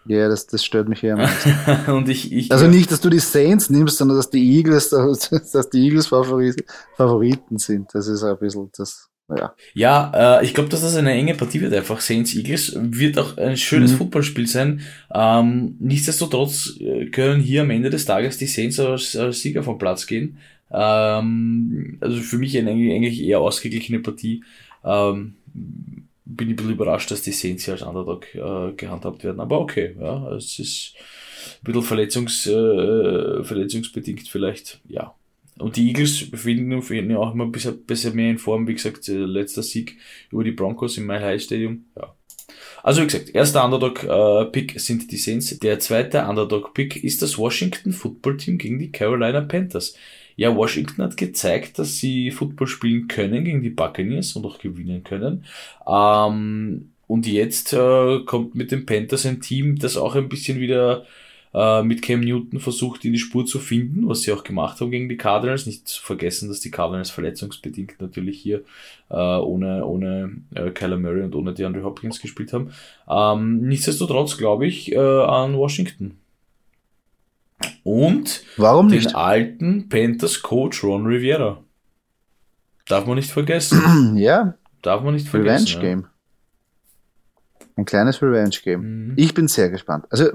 Ja, 0.06 0.28
das, 0.28 0.46
das 0.46 0.64
stört 0.64 0.88
mich 0.88 1.02
ja 1.02 1.16
und 1.88 2.08
ich, 2.08 2.32
ich 2.32 2.50
Also 2.50 2.66
nicht, 2.66 2.90
dass 2.90 3.00
du 3.00 3.10
die 3.10 3.18
Saints 3.18 3.70
nimmst, 3.70 3.98
sondern 3.98 4.16
dass 4.16 4.30
die 4.30 4.56
Eagles, 4.56 4.90
dass 5.52 5.70
die 5.70 5.84
Eagles 5.84 6.06
Favoriten 6.06 7.58
sind. 7.58 7.88
Das 7.92 8.08
ist 8.08 8.22
ein 8.22 8.38
bisschen 8.38 8.70
das. 8.76 9.08
Ja, 9.28 9.54
ja 9.74 10.38
äh, 10.40 10.44
ich 10.44 10.54
glaube, 10.54 10.70
dass 10.70 10.80
das 10.80 10.96
eine 10.96 11.12
enge 11.12 11.34
Partie 11.34 11.60
wird, 11.60 11.72
einfach 11.74 12.00
Saints 12.00 12.34
Eagles. 12.34 12.76
Wird 12.76 13.18
auch 13.18 13.36
ein 13.36 13.56
schönes 13.56 13.92
mhm. 13.92 13.96
Footballspiel 13.98 14.46
sein. 14.46 14.80
Ähm, 15.14 15.76
nichtsdestotrotz 15.78 16.78
äh, 16.80 17.06
können 17.06 17.40
hier 17.40 17.62
am 17.62 17.70
Ende 17.70 17.90
des 17.90 18.06
Tages 18.06 18.38
die 18.38 18.46
Saints 18.46 18.80
als, 18.80 19.14
als 19.14 19.40
Sieger 19.40 19.62
vom 19.62 19.78
Platz 19.78 20.06
gehen. 20.06 20.38
Ähm, 20.72 21.98
also 22.00 22.20
für 22.20 22.38
mich 22.38 22.56
eine 22.58 22.70
eigentlich 22.70 23.22
eher 23.22 23.40
ausgeglichene 23.40 24.00
Partie. 24.00 24.42
Ähm, 24.84 25.34
bin 26.24 26.48
ich 26.48 26.52
ein 26.52 26.56
bisschen 26.56 26.72
überrascht, 26.72 27.10
dass 27.10 27.22
die 27.22 27.32
Saints 27.32 27.64
hier 27.64 27.74
als 27.74 27.82
Underdog 27.82 28.34
äh, 28.34 28.72
gehandhabt 28.76 29.24
werden. 29.24 29.40
Aber 29.40 29.60
okay, 29.60 29.96
ja, 29.98 30.32
es 30.34 30.58
ist 30.58 30.94
ein 30.96 31.64
bisschen 31.64 31.82
verletzungs, 31.82 32.46
äh, 32.46 33.42
verletzungsbedingt 33.42 34.28
vielleicht, 34.28 34.80
ja. 34.88 35.14
Und 35.58 35.76
die 35.76 35.88
Eagles 35.88 36.30
befinden 36.30 36.80
sich 36.80 37.16
auch 37.16 37.34
immer 37.34 37.44
ein 37.44 37.52
bisschen, 37.52 37.84
bisschen 37.84 38.16
mehr 38.16 38.30
in 38.30 38.38
Form. 38.38 38.66
Wie 38.66 38.74
gesagt, 38.74 39.06
letzter 39.08 39.62
Sieg 39.62 39.98
über 40.30 40.42
die 40.42 40.52
Broncos 40.52 40.96
im 40.96 41.06
Mile 41.06 41.20
High 41.20 41.42
Stadium. 41.42 41.84
Ja. 41.96 42.14
Also 42.82 43.02
wie 43.02 43.06
gesagt, 43.06 43.34
erster 43.34 43.64
Underdog-Pick 43.64 44.76
äh, 44.76 44.78
sind 44.78 45.10
die 45.12 45.18
Saints. 45.18 45.58
Der 45.58 45.78
zweite 45.78 46.24
Underdog-Pick 46.26 47.04
ist 47.04 47.20
das 47.20 47.36
Washington 47.36 47.92
Football 47.92 48.38
Team 48.38 48.58
gegen 48.58 48.78
die 48.78 48.90
Carolina 48.90 49.42
Panthers. 49.42 49.94
Ja, 50.40 50.56
Washington 50.56 51.02
hat 51.02 51.18
gezeigt, 51.18 51.78
dass 51.78 51.98
sie 51.98 52.30
Football 52.30 52.66
spielen 52.66 53.08
können 53.08 53.44
gegen 53.44 53.62
die 53.62 53.68
Buccaneers 53.68 54.36
und 54.36 54.46
auch 54.46 54.58
gewinnen 54.58 55.04
können. 55.04 55.44
Ähm, 55.86 56.92
und 57.06 57.26
jetzt 57.26 57.74
äh, 57.74 58.20
kommt 58.24 58.54
mit 58.54 58.72
den 58.72 58.86
Panthers 58.86 59.26
ein 59.26 59.42
Team, 59.42 59.78
das 59.78 59.98
auch 59.98 60.14
ein 60.14 60.30
bisschen 60.30 60.58
wieder 60.58 61.04
äh, 61.52 61.82
mit 61.82 62.00
Cam 62.00 62.20
Newton 62.20 62.58
versucht, 62.58 63.04
in 63.04 63.12
die 63.12 63.18
Spur 63.18 63.44
zu 63.44 63.58
finden, 63.58 64.08
was 64.08 64.22
sie 64.22 64.32
auch 64.32 64.42
gemacht 64.42 64.80
haben 64.80 64.90
gegen 64.90 65.10
die 65.10 65.18
Cardinals. 65.18 65.66
Nicht 65.66 65.86
zu 65.86 66.00
vergessen, 66.00 66.48
dass 66.48 66.60
die 66.60 66.70
Cardinals 66.70 67.10
verletzungsbedingt 67.10 68.00
natürlich 68.00 68.40
hier 68.40 68.62
äh, 69.10 69.16
ohne, 69.16 69.84
ohne 69.84 70.38
äh, 70.54 70.70
Kyler 70.70 70.96
Murray 70.96 71.20
und 71.20 71.34
ohne 71.34 71.52
DeAndre 71.52 71.82
Hopkins 71.82 72.18
gespielt 72.18 72.54
haben. 72.54 72.70
Ähm, 73.10 73.60
nichtsdestotrotz 73.68 74.38
glaube 74.38 74.66
ich 74.66 74.90
äh, 74.92 74.96
an 74.96 75.54
Washington. 75.54 76.16
Und 77.84 78.44
Warum 78.56 78.88
den 78.88 78.98
nicht? 78.98 79.14
alten 79.14 79.88
Panthers 79.88 80.42
Coach 80.42 80.84
Ron 80.84 81.06
Rivera. 81.06 81.62
Darf 82.86 83.06
man 83.06 83.16
nicht 83.16 83.30
vergessen. 83.30 84.16
ja, 84.16 84.54
Darf 84.82 85.02
man 85.02 85.14
nicht 85.14 85.28
vergessen. 85.28 85.66
Revenge 85.66 85.80
Game. 85.80 86.06
Ein 87.76 87.84
kleines 87.84 88.20
Revenge 88.22 88.56
Game. 88.62 89.08
Mhm. 89.08 89.14
Ich 89.16 89.34
bin 89.34 89.48
sehr 89.48 89.70
gespannt. 89.70 90.06
Also 90.10 90.30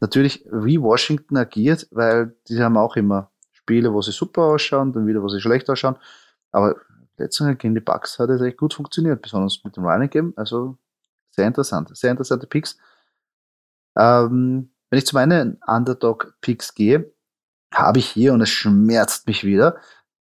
natürlich, 0.00 0.44
wie 0.50 0.80
Washington 0.80 1.36
agiert, 1.36 1.86
weil 1.90 2.34
die 2.48 2.60
haben 2.60 2.76
auch 2.76 2.96
immer 2.96 3.30
Spiele, 3.52 3.92
wo 3.92 4.02
sie 4.02 4.12
super 4.12 4.42
ausschauen, 4.42 4.92
dann 4.92 5.06
wieder, 5.06 5.22
wo 5.22 5.28
sie 5.28 5.40
schlecht 5.40 5.68
ausschauen. 5.68 5.96
Aber 6.52 6.76
letztes 7.18 7.58
gegen 7.58 7.74
die 7.74 7.80
Bucks 7.80 8.18
hat 8.18 8.30
es 8.30 8.40
echt 8.40 8.56
gut 8.56 8.74
funktioniert, 8.74 9.22
besonders 9.22 9.60
mit 9.64 9.76
dem 9.76 9.84
Running 9.84 10.10
Game. 10.10 10.32
Also 10.36 10.76
sehr 11.30 11.46
interessant, 11.46 11.96
sehr 11.96 12.10
interessante 12.10 12.46
Picks. 12.46 12.78
Ähm, 13.96 14.70
wenn 14.90 14.98
ich 14.98 15.06
zu 15.06 15.14
meinen 15.14 15.60
Underdog-Picks 15.66 16.74
gehe, 16.74 17.12
habe 17.72 18.00
ich 18.00 18.06
hier, 18.06 18.32
und 18.32 18.40
es 18.40 18.50
schmerzt 18.50 19.26
mich 19.26 19.44
wieder, 19.44 19.76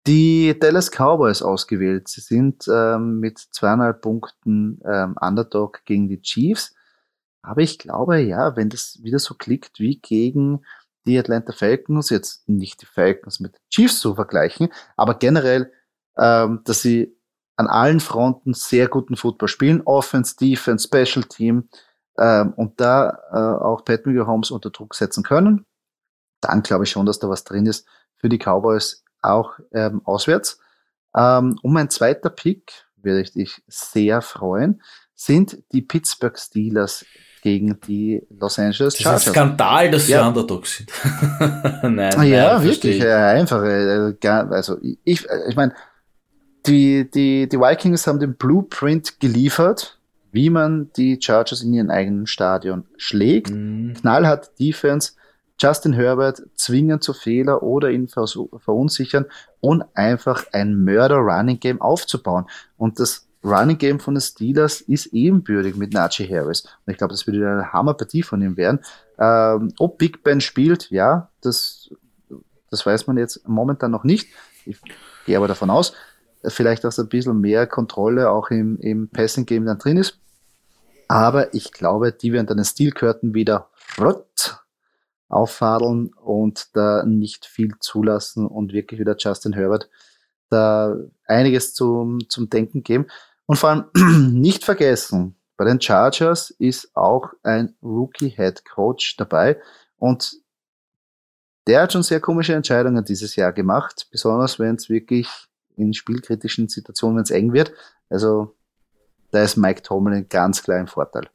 die 0.08 0.58
Dallas 0.60 0.92
Cowboys 0.92 1.42
ausgewählt. 1.42 2.08
Sie 2.08 2.22
sind 2.22 2.66
ähm, 2.72 3.20
mit 3.20 3.40
zweieinhalb 3.40 4.02
Punkten 4.02 4.80
ähm, 4.86 5.16
Underdog 5.20 5.84
gegen 5.86 6.08
die 6.08 6.22
Chiefs. 6.22 6.76
Aber 7.42 7.62
ich 7.62 7.80
glaube, 7.80 8.20
ja, 8.20 8.56
wenn 8.56 8.70
das 8.70 9.00
wieder 9.02 9.20
so 9.20 9.34
klickt 9.34 9.80
wie 9.80 10.00
gegen 10.00 10.62
die 11.06 11.18
Atlanta 11.18 11.54
Falcons, 11.54 12.10
jetzt 12.10 12.48
nicht 12.48 12.82
die 12.82 12.86
Falcons 12.86 13.40
mit 13.40 13.56
den 13.56 13.62
Chiefs 13.70 14.00
zu 14.00 14.16
vergleichen, 14.16 14.70
aber 14.96 15.16
generell, 15.16 15.72
ähm, 16.18 16.62
dass 16.66 16.82
sie 16.82 17.16
an 17.56 17.68
allen 17.68 18.00
Fronten 18.00 18.54
sehr 18.54 18.88
guten 18.88 19.16
Football 19.16 19.50
spielen, 19.50 19.82
Offense, 19.86 20.36
Defense, 20.36 20.88
Special 20.88 21.26
Team, 21.26 21.70
ähm, 22.20 22.54
und 22.56 22.80
da 22.82 23.18
äh, 23.32 23.64
auch 23.64 23.84
Pat 23.86 24.06
Holmes 24.06 24.52
unter 24.52 24.70
Druck 24.70 24.96
setzen 24.96 25.24
können, 25.24 25.66
dann 26.42 26.62
glaube 26.64 26.84
ich 26.84 26.92
schon, 26.92 27.06
dass 27.06 27.20
da 27.20 27.30
was 27.30 27.44
drin 27.44 27.66
ist 27.66 27.88
für 28.18 28.30
die 28.30 28.38
Cowboys 28.38 29.04
auch 29.22 29.54
ähm, 29.74 30.02
auswärts. 30.06 30.60
Ähm, 31.16 31.58
und 31.62 31.74
mein 31.74 31.90
zweiter 31.90 32.30
Pick, 32.30 32.72
würde 32.98 33.22
ich 33.22 33.32
dich 33.34 33.64
sehr 33.68 34.22
freuen, 34.22 34.82
sind 35.16 35.64
die 35.72 35.82
Pittsburgh 35.82 36.38
Steelers 36.38 37.06
gegen 37.42 37.80
die 37.82 38.22
Los 38.30 38.60
Angeles 38.60 38.96
Das 38.96 39.00
ist 39.00 39.04
Chargers. 39.04 39.28
ein 39.28 39.34
Skandal, 39.34 39.92
dass 39.92 40.06
sie 40.08 40.12
Ja. 40.12 40.28
Underdogs 40.28 40.78
sind. 40.78 40.92
nein, 41.84 42.28
ja, 42.28 42.58
nein, 42.58 42.64
wirklich, 42.64 43.00
äh, 43.02 44.14
gar- 44.20 44.52
Also 44.52 44.78
ich, 44.82 45.26
ich 45.48 45.56
meine, 45.56 45.74
die, 46.66 47.10
die, 47.10 47.48
die 47.48 47.58
Vikings 47.60 48.06
haben 48.08 48.20
den 48.20 48.36
Blueprint 48.36 49.20
geliefert, 49.22 49.99
wie 50.32 50.50
man 50.50 50.92
die 50.96 51.20
Chargers 51.22 51.62
in 51.62 51.74
ihrem 51.74 51.90
eigenen 51.90 52.28
Stadion 52.28 52.86
schlägt. 52.98 53.50
Mhm. 53.52 53.94
knallhart 54.00 54.52
Defense, 54.60 55.14
Justin 55.60 55.94
Herbert 55.94 56.42
zwingen 56.56 57.02
zu 57.02 57.14
Fehler 57.14 57.64
oder 57.64 57.90
ihn 57.90 58.08
verunsichern 58.08 59.26
und 59.60 59.84
einfach 59.94 60.46
ein 60.54 60.84
Mörder-Running-Game 60.84 61.82
aufzubauen. 61.82 62.46
Und 62.78 63.00
das 63.00 63.28
Running-Game 63.44 64.00
von 64.00 64.16
den 64.16 64.22
Steelers 64.22 64.82
ist 64.82 65.08
ebenbürtig 65.08 65.76
mit 65.76 65.94
Najee 65.94 66.28
Harris. 66.30 66.64
Und 66.86 66.92
ich 66.92 66.98
glaube, 66.98 67.14
das 67.14 67.28
würde 67.28 67.50
eine 67.50 67.74
Hammerpartie 67.74 68.24
von 68.24 68.42
ihm 68.42 68.56
werden. 68.58 68.80
Ähm, 69.18 69.74
ob 69.80 69.98
Big 69.98 70.24
Ben 70.24 70.40
spielt, 70.40 70.90
ja, 70.92 71.30
das, 71.42 71.90
das 72.70 72.86
weiß 72.86 73.08
man 73.08 73.18
jetzt 73.18 73.48
momentan 73.48 73.92
noch 73.92 74.06
nicht. 74.06 74.30
Ich 74.66 74.78
gehe 75.26 75.38
aber 75.38 75.48
davon 75.48 75.70
aus, 75.70 75.94
vielleicht, 76.46 76.84
dass 76.84 77.00
ein 77.00 77.10
bisschen 77.10 77.40
mehr 77.40 77.68
Kontrolle 77.68 78.30
auch 78.30 78.50
im, 78.50 78.78
im 78.80 79.10
Passing-Game 79.10 79.66
dann 79.66 79.80
drin 79.80 79.98
ist. 79.98 80.20
Aber 81.08 81.54
ich 81.54 81.72
glaube, 81.72 82.12
die 82.12 82.34
werden 82.34 82.48
dann 82.48 82.58
den 82.58 82.66
Stilkörten 82.66 83.34
wieder 83.34 83.70
rot 84.00 84.64
auffadeln 85.28 86.14
und 86.14 86.76
da 86.76 87.04
nicht 87.06 87.46
viel 87.46 87.74
zulassen 87.80 88.48
und 88.48 88.74
wirklich 88.74 89.00
wieder 89.00 89.16
Justin 89.18 89.54
Herbert 89.54 89.90
da 90.50 90.96
einiges 91.26 91.74
zum, 91.74 92.28
zum 92.30 92.50
Denken 92.50 92.84
geben. 92.84 93.06
Und 93.46 93.58
vor 93.58 93.70
allem 93.70 93.86
nicht 94.34 94.66
vergessen, 94.66 95.36
bei 95.58 95.66
den 95.66 95.82
Chargers 95.82 96.52
ist 96.52 96.96
auch 96.96 97.34
ein 97.44 97.76
Rookie-Head 97.84 98.66
Coach 98.66 99.18
dabei 99.18 99.60
und 99.98 100.38
der 101.68 101.82
hat 101.82 101.94
schon 101.94 102.04
sehr 102.04 102.20
komische 102.20 102.54
Entscheidungen 102.54 103.04
dieses 103.04 103.36
Jahr 103.36 103.52
gemacht, 103.52 104.08
besonders 104.12 104.58
wenn 104.58 104.76
es 104.76 104.90
wirklich 104.90 105.28
in 105.80 105.94
spielkritischen 105.94 106.70
Situationen, 106.70 107.18
wenn 107.18 107.24
es 107.24 107.32
eng 107.32 107.54
wird. 107.54 107.74
Also 108.10 108.56
da 109.32 109.44
ist 109.44 109.58
Mike 109.58 109.84
Tomlin 109.84 110.28
ganz 110.30 110.64
klar 110.64 110.80
im 110.80 110.88
Vorteil. 110.88 111.30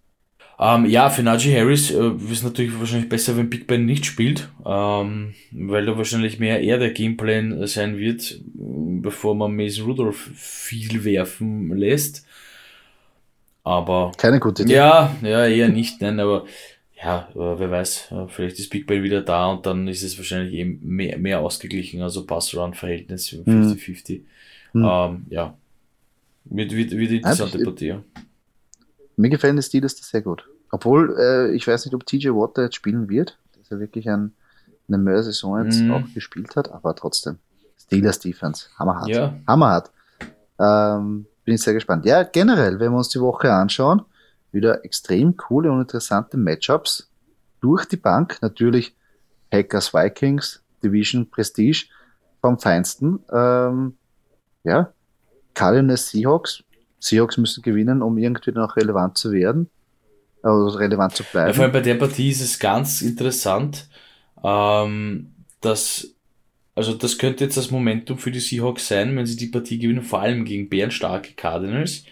Ähm, 0.59 0.87
ja, 0.87 1.11
für 1.11 1.23
Najee 1.23 1.59
Harris 1.59 1.91
äh, 1.91 2.11
ist 2.31 2.45
natürlich 2.45 2.79
wahrscheinlich 2.79 3.09
besser, 3.09 3.37
wenn 3.37 3.51
Big 3.51 3.67
Ben 3.67 3.85
nicht 3.85 4.07
spielt, 4.07 4.49
ähm, 4.65 5.35
weil 5.51 5.85
da 5.85 5.97
wahrscheinlich 5.97 6.39
mehr 6.39 6.63
er 6.63 6.79
der 6.79 6.93
Gameplan 6.93 7.67
sein 7.67 7.99
wird, 7.99 8.41
bevor 8.45 9.35
man 9.35 9.57
Mason 9.57 9.87
Rudolph 9.87 10.31
viel 10.35 11.05
werfen 11.05 11.77
lässt. 11.77 12.25
Aber 13.65 14.13
Keine 14.17 14.39
gute 14.39 14.63
Idee. 14.63 14.75
ja, 14.75 15.17
ja, 15.23 15.47
eher 15.47 15.69
nicht, 15.69 16.01
nein, 16.01 16.21
aber 16.21 16.45
ja, 17.03 17.29
äh, 17.35 17.59
wer 17.59 17.71
weiß, 17.71 18.13
äh, 18.13 18.29
vielleicht 18.29 18.59
ist 18.59 18.71
Big 18.71 18.87
Ben 18.87 19.03
wieder 19.03 19.23
da 19.23 19.49
und 19.49 19.67
dann 19.67 19.89
ist 19.89 20.03
es 20.03 20.17
wahrscheinlich 20.17 20.55
eben 20.55 20.79
mehr, 20.83 21.19
mehr 21.19 21.41
ausgeglichen, 21.41 22.01
also 22.01 22.25
Pass-Run-Verhältnis 22.27 23.31
50-50. 23.31 24.23
Hm. 24.75 24.85
Ähm, 24.85 25.27
ja, 25.31 25.57
wird, 26.45 26.73
wird, 26.73 26.91
wird 26.91 27.09
eine 27.09 27.17
interessante 27.19 27.59
ich- 27.59 27.65
Partie. 27.65 27.87
ja. 27.87 28.03
Mir 29.17 29.31
gefallen 29.31 29.57
die 29.57 29.63
Steelers 29.63 29.95
das 29.97 30.09
sehr 30.09 30.23
gut. 30.23 30.45
Obwohl, 30.73 31.17
äh, 31.19 31.55
ich 31.55 31.67
weiß 31.67 31.85
nicht, 31.87 31.95
ob 31.95 32.05
TJ 32.05 32.31
Watt 32.31 32.59
da 32.59 32.63
jetzt 32.63 32.75
spielen 32.75 33.09
wird, 33.09 33.39
dass 33.57 33.71
er 33.71 33.79
wirklich 33.79 34.11
ein, 34.11 34.33
eine 34.89 34.99
Mörder-Saison 34.99 35.65
jetzt 35.65 35.81
Mhm. 35.81 35.93
auch 35.93 36.03
gespielt 36.13 36.57
hat, 36.57 36.71
aber 36.73 36.95
trotzdem. 36.97 37.39
Steelers 37.81 38.19
Defense, 38.19 38.67
hammerhart. 38.79 39.09
Ja. 39.09 39.35
Hammerhart. 39.47 39.91
Ähm, 40.59 41.27
bin 41.45 41.55
ich 41.55 41.63
sehr 41.63 41.75
gespannt. 41.75 42.05
Ja, 42.07 42.23
generell, 42.25 42.81
wenn 42.81 42.91
wir 42.93 42.99
uns 42.99 43.09
die 43.11 43.21
Woche 43.21 43.53
anschauen, 43.53 44.03
wieder 44.53 44.85
extrem 44.85 45.37
coole 45.37 45.71
und 45.71 45.81
interessante 45.83 46.37
Matchups 46.37 47.09
durch 47.61 47.85
die 47.87 47.97
Bank. 47.97 48.39
Natürlich 48.41 48.95
Packers 49.51 49.93
Vikings, 49.95 50.63
Division 50.83 51.29
Prestige 51.31 51.87
vom 52.41 52.59
Feinsten. 52.59 53.21
Ähm, 53.33 53.97
ja, 54.65 54.93
Cardinals 55.55 56.11
Seahawks. 56.11 56.65
Seahawks 56.99 57.37
müssen 57.37 57.63
gewinnen, 57.63 58.03
um 58.03 58.19
irgendwie 58.19 58.53
noch 58.53 58.77
relevant 58.77 59.19
zu 59.19 59.31
werden. 59.33 59.71
Also 60.43 60.77
relevant 60.79 61.15
zu 61.15 61.23
Ja, 61.23 61.29
vor 61.31 61.41
allem 61.45 61.55
bleiben. 61.55 61.73
bei 61.73 61.81
der 61.81 61.95
Partie 61.95 62.31
ist 62.31 62.41
es 62.41 62.59
ganz 62.59 63.01
interessant, 63.03 63.89
ähm, 64.43 65.33
dass, 65.61 66.15
also 66.75 66.95
das 66.95 67.19
könnte 67.19 67.45
jetzt 67.45 67.57
das 67.57 67.71
Momentum 67.71 68.19
für 68.19 68.31
die 68.31 68.41
Seahawks 68.41 68.89
sein, 68.89 69.17
wenn 69.17 69.27
sie 69.27 69.37
die 69.37 69.47
Partie 69.47 69.79
gewinnen, 69.79 70.03
vor 70.03 70.21
allem 70.21 70.45
gegen 70.45 70.69
bärenstarke 70.69 71.33
Cardinals. 71.35 72.05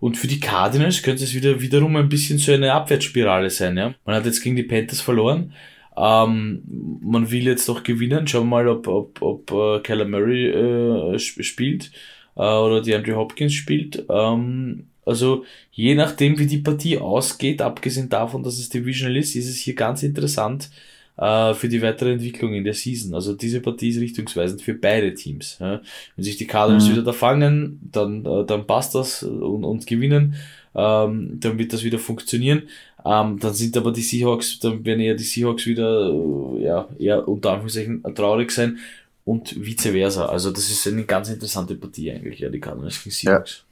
Und 0.00 0.18
für 0.18 0.26
die 0.26 0.40
Cardinals 0.40 1.02
könnte 1.02 1.24
es 1.24 1.34
wieder 1.34 1.60
wiederum 1.62 1.96
ein 1.96 2.10
bisschen 2.10 2.38
so 2.38 2.52
eine 2.52 2.72
Abwärtsspirale 2.72 3.48
sein. 3.48 3.76
Ja? 3.78 3.94
Man 4.04 4.16
hat 4.16 4.26
jetzt 4.26 4.42
gegen 4.42 4.56
die 4.56 4.62
Panthers 4.62 5.00
verloren. 5.00 5.54
Ähm, 5.96 6.62
man 7.02 7.30
will 7.30 7.44
jetzt 7.44 7.68
doch 7.68 7.82
gewinnen. 7.84 8.26
Schauen 8.26 8.48
wir 8.48 8.56
mal, 8.56 8.68
ob, 8.68 8.88
ob, 8.88 9.22
ob 9.22 9.50
äh, 9.52 9.80
Kyler 9.80 10.06
Murray 10.06 10.48
äh, 10.48 11.14
sp- 11.22 11.42
spielt 11.44 11.92
äh, 12.36 12.40
oder 12.40 12.80
die 12.82 12.94
Andrew 12.94 13.14
Hopkins 13.16 13.52
spielt. 13.52 14.04
Ähm, 14.08 14.86
also 15.06 15.44
je 15.70 15.94
nachdem, 15.94 16.38
wie 16.38 16.46
die 16.46 16.58
Partie 16.58 16.98
ausgeht, 16.98 17.62
abgesehen 17.62 18.08
davon, 18.08 18.42
dass 18.42 18.58
es 18.58 18.70
Divisional 18.70 19.16
ist, 19.16 19.36
ist 19.36 19.48
es 19.48 19.58
hier 19.58 19.74
ganz 19.74 20.02
interessant 20.02 20.70
äh, 21.16 21.54
für 21.54 21.68
die 21.68 21.82
weitere 21.82 22.12
Entwicklung 22.12 22.54
in 22.54 22.64
der 22.64 22.74
Season. 22.74 23.14
Also 23.14 23.34
diese 23.34 23.60
Partie 23.60 23.90
ist 23.90 24.00
richtungsweisend 24.00 24.62
für 24.62 24.74
beide 24.74 25.14
Teams. 25.14 25.58
Ja. 25.60 25.80
Wenn 26.16 26.24
sich 26.24 26.38
die 26.38 26.46
Cardinals 26.46 26.88
Mhm. 26.88 26.92
wieder 26.92 27.02
da 27.02 27.12
fangen, 27.12 27.78
dann, 27.92 28.24
äh, 28.24 28.44
dann 28.44 28.66
passt 28.66 28.94
das 28.96 29.22
und, 29.22 29.62
und 29.62 29.86
gewinnen, 29.86 30.34
ähm, 30.74 31.38
dann 31.38 31.56
wird 31.58 31.72
das 31.72 31.84
wieder 31.84 32.00
funktionieren. 32.00 32.62
Ähm, 33.04 33.38
dann 33.38 33.52
sind 33.52 33.76
aber 33.76 33.92
die 33.92 34.02
Seahawks, 34.02 34.58
dann 34.60 34.84
werden 34.84 35.00
eher 35.00 35.14
die 35.14 35.24
Seahawks 35.24 35.66
wieder 35.66 36.08
äh, 36.10 36.62
ja, 36.62 36.88
eher 36.98 37.28
unter 37.28 37.50
Anführungszeichen 37.52 38.02
traurig 38.14 38.50
sein 38.50 38.78
und 39.24 39.54
vice 39.64 39.88
versa. 39.92 40.26
Also 40.26 40.50
das 40.50 40.70
ist 40.70 40.86
eine 40.86 41.04
ganz 41.04 41.28
interessante 41.28 41.74
Partie 41.74 42.10
eigentlich, 42.10 42.40
ja, 42.40 42.48
die 42.48 42.60
Cardinals 42.60 43.02
gegen 43.02 43.14
Seahawks. 43.14 43.64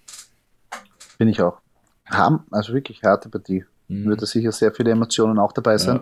Bin 1.18 1.28
ich 1.28 1.40
auch. 1.40 1.58
Ham, 2.06 2.44
also 2.50 2.74
wirklich 2.74 3.02
harte 3.02 3.28
Partie. 3.28 3.64
Mhm. 3.88 4.08
Wird 4.10 4.22
da 4.22 4.26
sicher 4.26 4.52
sehr 4.52 4.72
viele 4.72 4.90
Emotionen 4.90 5.38
auch 5.38 5.52
dabei 5.52 5.78
sein. 5.78 6.00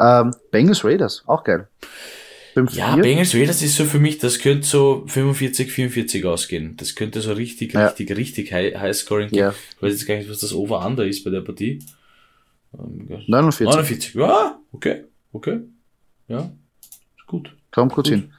Ja. 0.00 0.20
Ähm, 0.22 0.34
Bengals 0.50 0.84
Raiders, 0.84 1.22
auch 1.26 1.44
geil. 1.44 1.68
5-4. 2.56 2.74
Ja, 2.76 2.96
Bengals 2.96 3.34
Raiders 3.34 3.62
ist 3.62 3.76
so 3.76 3.84
für 3.84 4.00
mich, 4.00 4.18
das 4.18 4.38
könnte 4.38 4.66
so 4.66 5.04
45, 5.06 5.70
44 5.70 6.24
ausgehen. 6.24 6.76
Das 6.76 6.94
könnte 6.94 7.20
so 7.20 7.32
richtig, 7.32 7.74
Ja. 7.74 7.86
richtig, 7.86 8.16
richtig 8.16 8.52
high, 8.52 8.74
high 8.76 8.96
scoring 8.96 9.28
gehen. 9.28 9.38
Ja. 9.38 9.50
Ich 9.76 9.82
weiß 9.82 9.92
jetzt 9.92 10.06
gar 10.06 10.16
nicht, 10.16 10.28
was 10.30 10.40
das 10.40 10.52
Over-Under 10.52 11.06
ist 11.06 11.22
bei 11.24 11.30
der 11.30 11.40
Partie. 11.42 11.80
Ähm, 12.76 13.06
ja. 13.08 13.18
49. 13.26 13.64
49. 13.66 14.14
Ja, 14.14 14.58
okay, 14.72 15.04
okay. 15.32 15.60
Ja, 16.28 16.50
gut. 17.26 17.54
Kommt 17.72 17.92
gut, 17.94 18.04
Gut. 18.06 18.08
hin. 18.14 18.32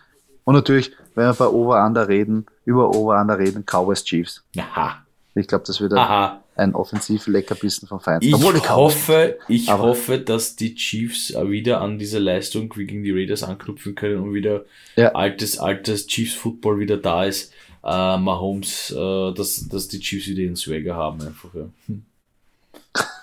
Und 0.44 0.56
natürlich, 0.56 0.92
wenn 1.16 1.26
wir 1.28 1.34
bei 1.34 1.48
Over-Under 1.48 2.08
reden, 2.08 2.46
über 2.66 2.90
Over-Under 2.96 3.38
reden, 3.38 3.64
Cowboys 3.66 4.04
Chiefs. 4.04 4.44
Aha, 4.58 5.06
Ich 5.36 5.48
glaube, 5.48 5.64
das 5.68 5.80
wird 5.80 5.94
ein, 5.94 6.00
aha. 6.00 6.44
ein 6.56 6.74
offensiv 6.76 7.28
Leckerbissen 7.28 7.88
vom 7.88 8.00
Feind. 8.00 8.24
Ich 8.24 8.34
Cowboys- 8.34 8.70
hoffe, 8.70 9.38
ich 9.48 9.70
Aber- 9.70 9.84
hoffe, 9.84 10.20
dass 10.20 10.56
die 10.56 10.74
Chiefs 10.76 11.34
wieder 11.36 11.82
an 11.82 12.00
diese 12.00 12.18
Leistung 12.20 12.74
wie 12.76 12.86
gegen 12.86 13.04
die 13.04 13.12
Raiders 13.12 13.44
anknüpfen 13.44 13.94
können 13.96 14.20
und 14.20 14.34
wieder 14.34 14.66
Ja. 14.96 15.10
altes, 15.14 15.58
altes 15.60 16.08
Chiefs 16.08 16.34
Football 16.34 16.80
wieder 16.80 16.98
da 16.98 17.26
ist. 17.26 17.54
Äh, 17.84 18.18
Mahomes, 18.18 18.92
äh, 18.92 19.34
dass, 19.34 19.68
dass 19.70 19.88
die 19.88 20.00
Chiefs 20.00 20.28
wieder 20.28 20.42
ihren 20.42 20.56
Swagger 20.58 20.96
haben 20.96 21.22
einfach, 21.22 21.54
ja. 21.54 21.70
Hm. 21.88 22.04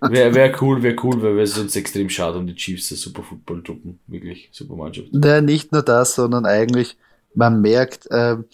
Wäre 0.00 0.34
wär 0.34 0.62
cool, 0.62 0.82
wäre 0.82 0.96
cool, 1.04 1.22
weil 1.22 1.38
es 1.40 1.56
uns 1.58 1.76
extrem 1.76 2.08
schade 2.08 2.38
um 2.38 2.46
die 2.46 2.54
Chiefs, 2.54 2.88
der 2.88 2.98
Super 2.98 3.22
Football 3.22 3.62
Truppen. 3.62 4.00
Wirklich, 4.06 4.48
super 4.52 4.74
Mannschaft. 4.74 5.08
Ja, 5.12 5.40
nicht 5.40 5.72
nur 5.72 5.82
das, 5.82 6.14
sondern 6.14 6.46
eigentlich, 6.46 6.96
man 7.34 7.60
merkt, 7.60 8.08
ähm, 8.10 8.44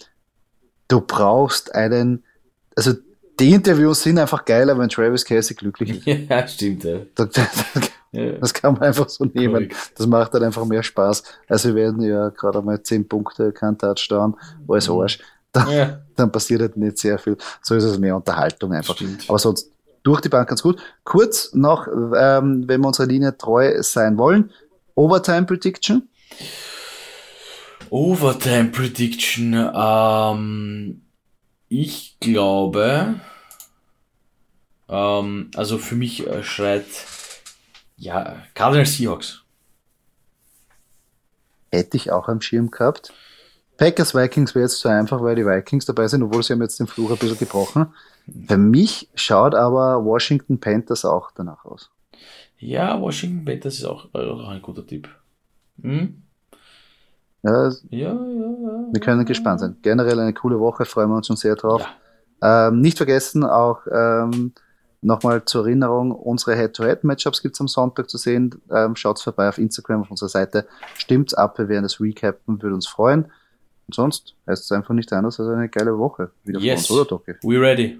du 0.87 1.01
brauchst 1.01 1.73
einen, 1.73 2.23
also 2.75 2.93
die 3.39 3.51
Interviews 3.53 4.03
sind 4.03 4.19
einfach 4.19 4.45
geiler, 4.45 4.77
wenn 4.77 4.89
Travis 4.89 5.25
Casey 5.25 5.55
glücklich 5.55 6.05
ist. 6.05 6.05
Ja, 6.29 6.47
stimmt, 6.47 6.83
ja. 6.83 6.99
Das, 7.15 7.29
ja. 8.11 8.31
das 8.33 8.53
kann 8.53 8.73
man 8.73 8.83
einfach 8.83 9.09
so 9.09 9.25
nehmen. 9.25 9.69
Das 9.97 10.05
macht 10.05 10.33
dann 10.35 10.43
einfach 10.43 10.65
mehr 10.65 10.83
Spaß. 10.83 11.23
Also 11.47 11.69
wir 11.69 11.75
werden 11.75 12.01
ja 12.03 12.29
gerade 12.29 12.61
mal 12.61 12.81
10 12.81 13.07
Punkte, 13.07 13.51
kein 13.51 13.77
Touchdown, 13.77 14.35
alles 14.67 14.87
Mhm. 14.87 14.99
Arsch. 14.99 15.19
Dann, 15.51 15.69
ja, 15.71 16.01
dann 16.15 16.31
passiert 16.31 16.61
halt 16.61 16.77
nicht 16.77 16.97
sehr 16.97 17.17
viel. 17.19 17.37
So 17.61 17.75
ist 17.75 17.83
es 17.83 17.99
mehr 17.99 18.15
Unterhaltung 18.15 18.73
einfach. 18.73 18.95
stimmt. 18.95 19.25
Aber 19.29 19.37
sonst 19.37 19.69
durch 20.03 20.21
die 20.21 20.29
Bank 20.29 20.49
ganz 20.49 20.61
gut. 20.61 20.81
Kurz 21.03 21.53
noch, 21.53 21.87
ähm, 21.87 22.67
wenn 22.67 22.81
wir 22.81 22.87
unserer 22.87 23.07
Linie 23.07 23.37
treu 23.37 23.81
sein 23.81 24.17
wollen, 24.17 24.51
Overtime 24.95 25.45
Prediction. 25.45 26.09
Overtime 27.89 28.69
Prediction. 28.69 29.53
Ähm, 29.73 31.01
ich 31.69 32.17
glaube, 32.19 33.15
ähm, 34.89 35.51
also 35.55 35.77
für 35.77 35.95
mich 35.95 36.27
äh, 36.27 36.43
schreit 36.43 36.85
ja 37.97 38.43
Cardinals 38.53 38.95
Seahawks. 38.97 39.41
Hätte 41.71 41.97
ich 41.97 42.11
auch 42.11 42.27
am 42.27 42.41
Schirm 42.41 42.69
gehabt. 42.69 43.11
Packers 43.77 44.13
Vikings 44.13 44.53
wäre 44.53 44.65
jetzt 44.65 44.79
zu 44.79 44.87
einfach, 44.87 45.21
weil 45.23 45.35
die 45.35 45.45
Vikings 45.45 45.85
dabei 45.85 46.07
sind, 46.07 46.21
obwohl 46.21 46.43
sie 46.43 46.53
haben 46.53 46.61
jetzt 46.61 46.79
den 46.79 46.87
Fluch 46.87 47.09
ein 47.09 47.17
bisschen 47.17 47.39
gebrochen. 47.39 47.93
Für 48.47 48.57
mich 48.57 49.09
schaut 49.15 49.53
aber 49.55 50.03
Washington 50.05 50.59
Panthers 50.59 51.03
auch 51.05 51.31
danach 51.31 51.65
aus. 51.65 51.91
Ja, 52.57 52.99
Washington 53.01 53.43
Panthers 53.43 53.75
ist 53.79 53.85
auch, 53.85 54.13
auch 54.13 54.47
ein 54.49 54.61
guter 54.61 54.85
Tipp. 54.85 55.09
Hm? 55.81 56.21
Ja, 57.43 57.67
Ja, 57.89 58.13
ja, 58.13 58.13
wir 58.91 58.99
können 59.01 59.25
gespannt 59.25 59.59
sein. 59.59 59.75
Generell 59.81 60.19
eine 60.19 60.33
coole 60.33 60.59
Woche, 60.59 60.85
freuen 60.85 61.09
wir 61.09 61.17
uns 61.17 61.27
schon 61.27 61.35
sehr 61.35 61.55
drauf. 61.55 61.85
Ähm, 62.41 62.79
nicht 62.79 62.97
vergessen, 62.97 63.43
auch 63.43 63.81
ähm, 63.91 64.53
nochmal 65.01 65.43
zur 65.43 65.65
Erinnerung, 65.65 66.11
unsere 66.11 66.55
Head-to-Head-Matchups 66.55 67.41
gibt 67.41 67.55
es 67.55 67.61
am 67.61 67.67
Sonntag 67.67 68.09
zu 68.09 68.17
sehen. 68.17 68.55
Ähm, 68.71 68.95
Schaut 68.95 69.19
vorbei 69.19 69.49
auf 69.49 69.57
Instagram 69.57 70.01
auf 70.03 70.11
unserer 70.11 70.29
Seite. 70.29 70.65
Stimmt's 70.95 71.33
ab, 71.33 71.57
wir 71.57 71.67
werden 71.67 71.83
das 71.83 71.99
recappen, 71.99 72.61
würde 72.61 72.75
uns 72.75 72.87
freuen. 72.87 73.25
Und 73.87 73.93
sonst 73.95 74.35
heißt 74.47 74.63
es 74.63 74.71
einfach 74.71 74.93
nicht 74.93 75.11
anders 75.11 75.37
als 75.41 75.49
eine 75.49 75.67
geile 75.67 75.97
Woche. 75.97 76.31
Wieder 76.45 76.59
von 76.59 76.65
Yes. 76.65 76.89
uns, 76.89 76.91
oder 76.91 77.05
Doki? 77.09 77.33
We 77.43 77.59
ready. 77.59 77.99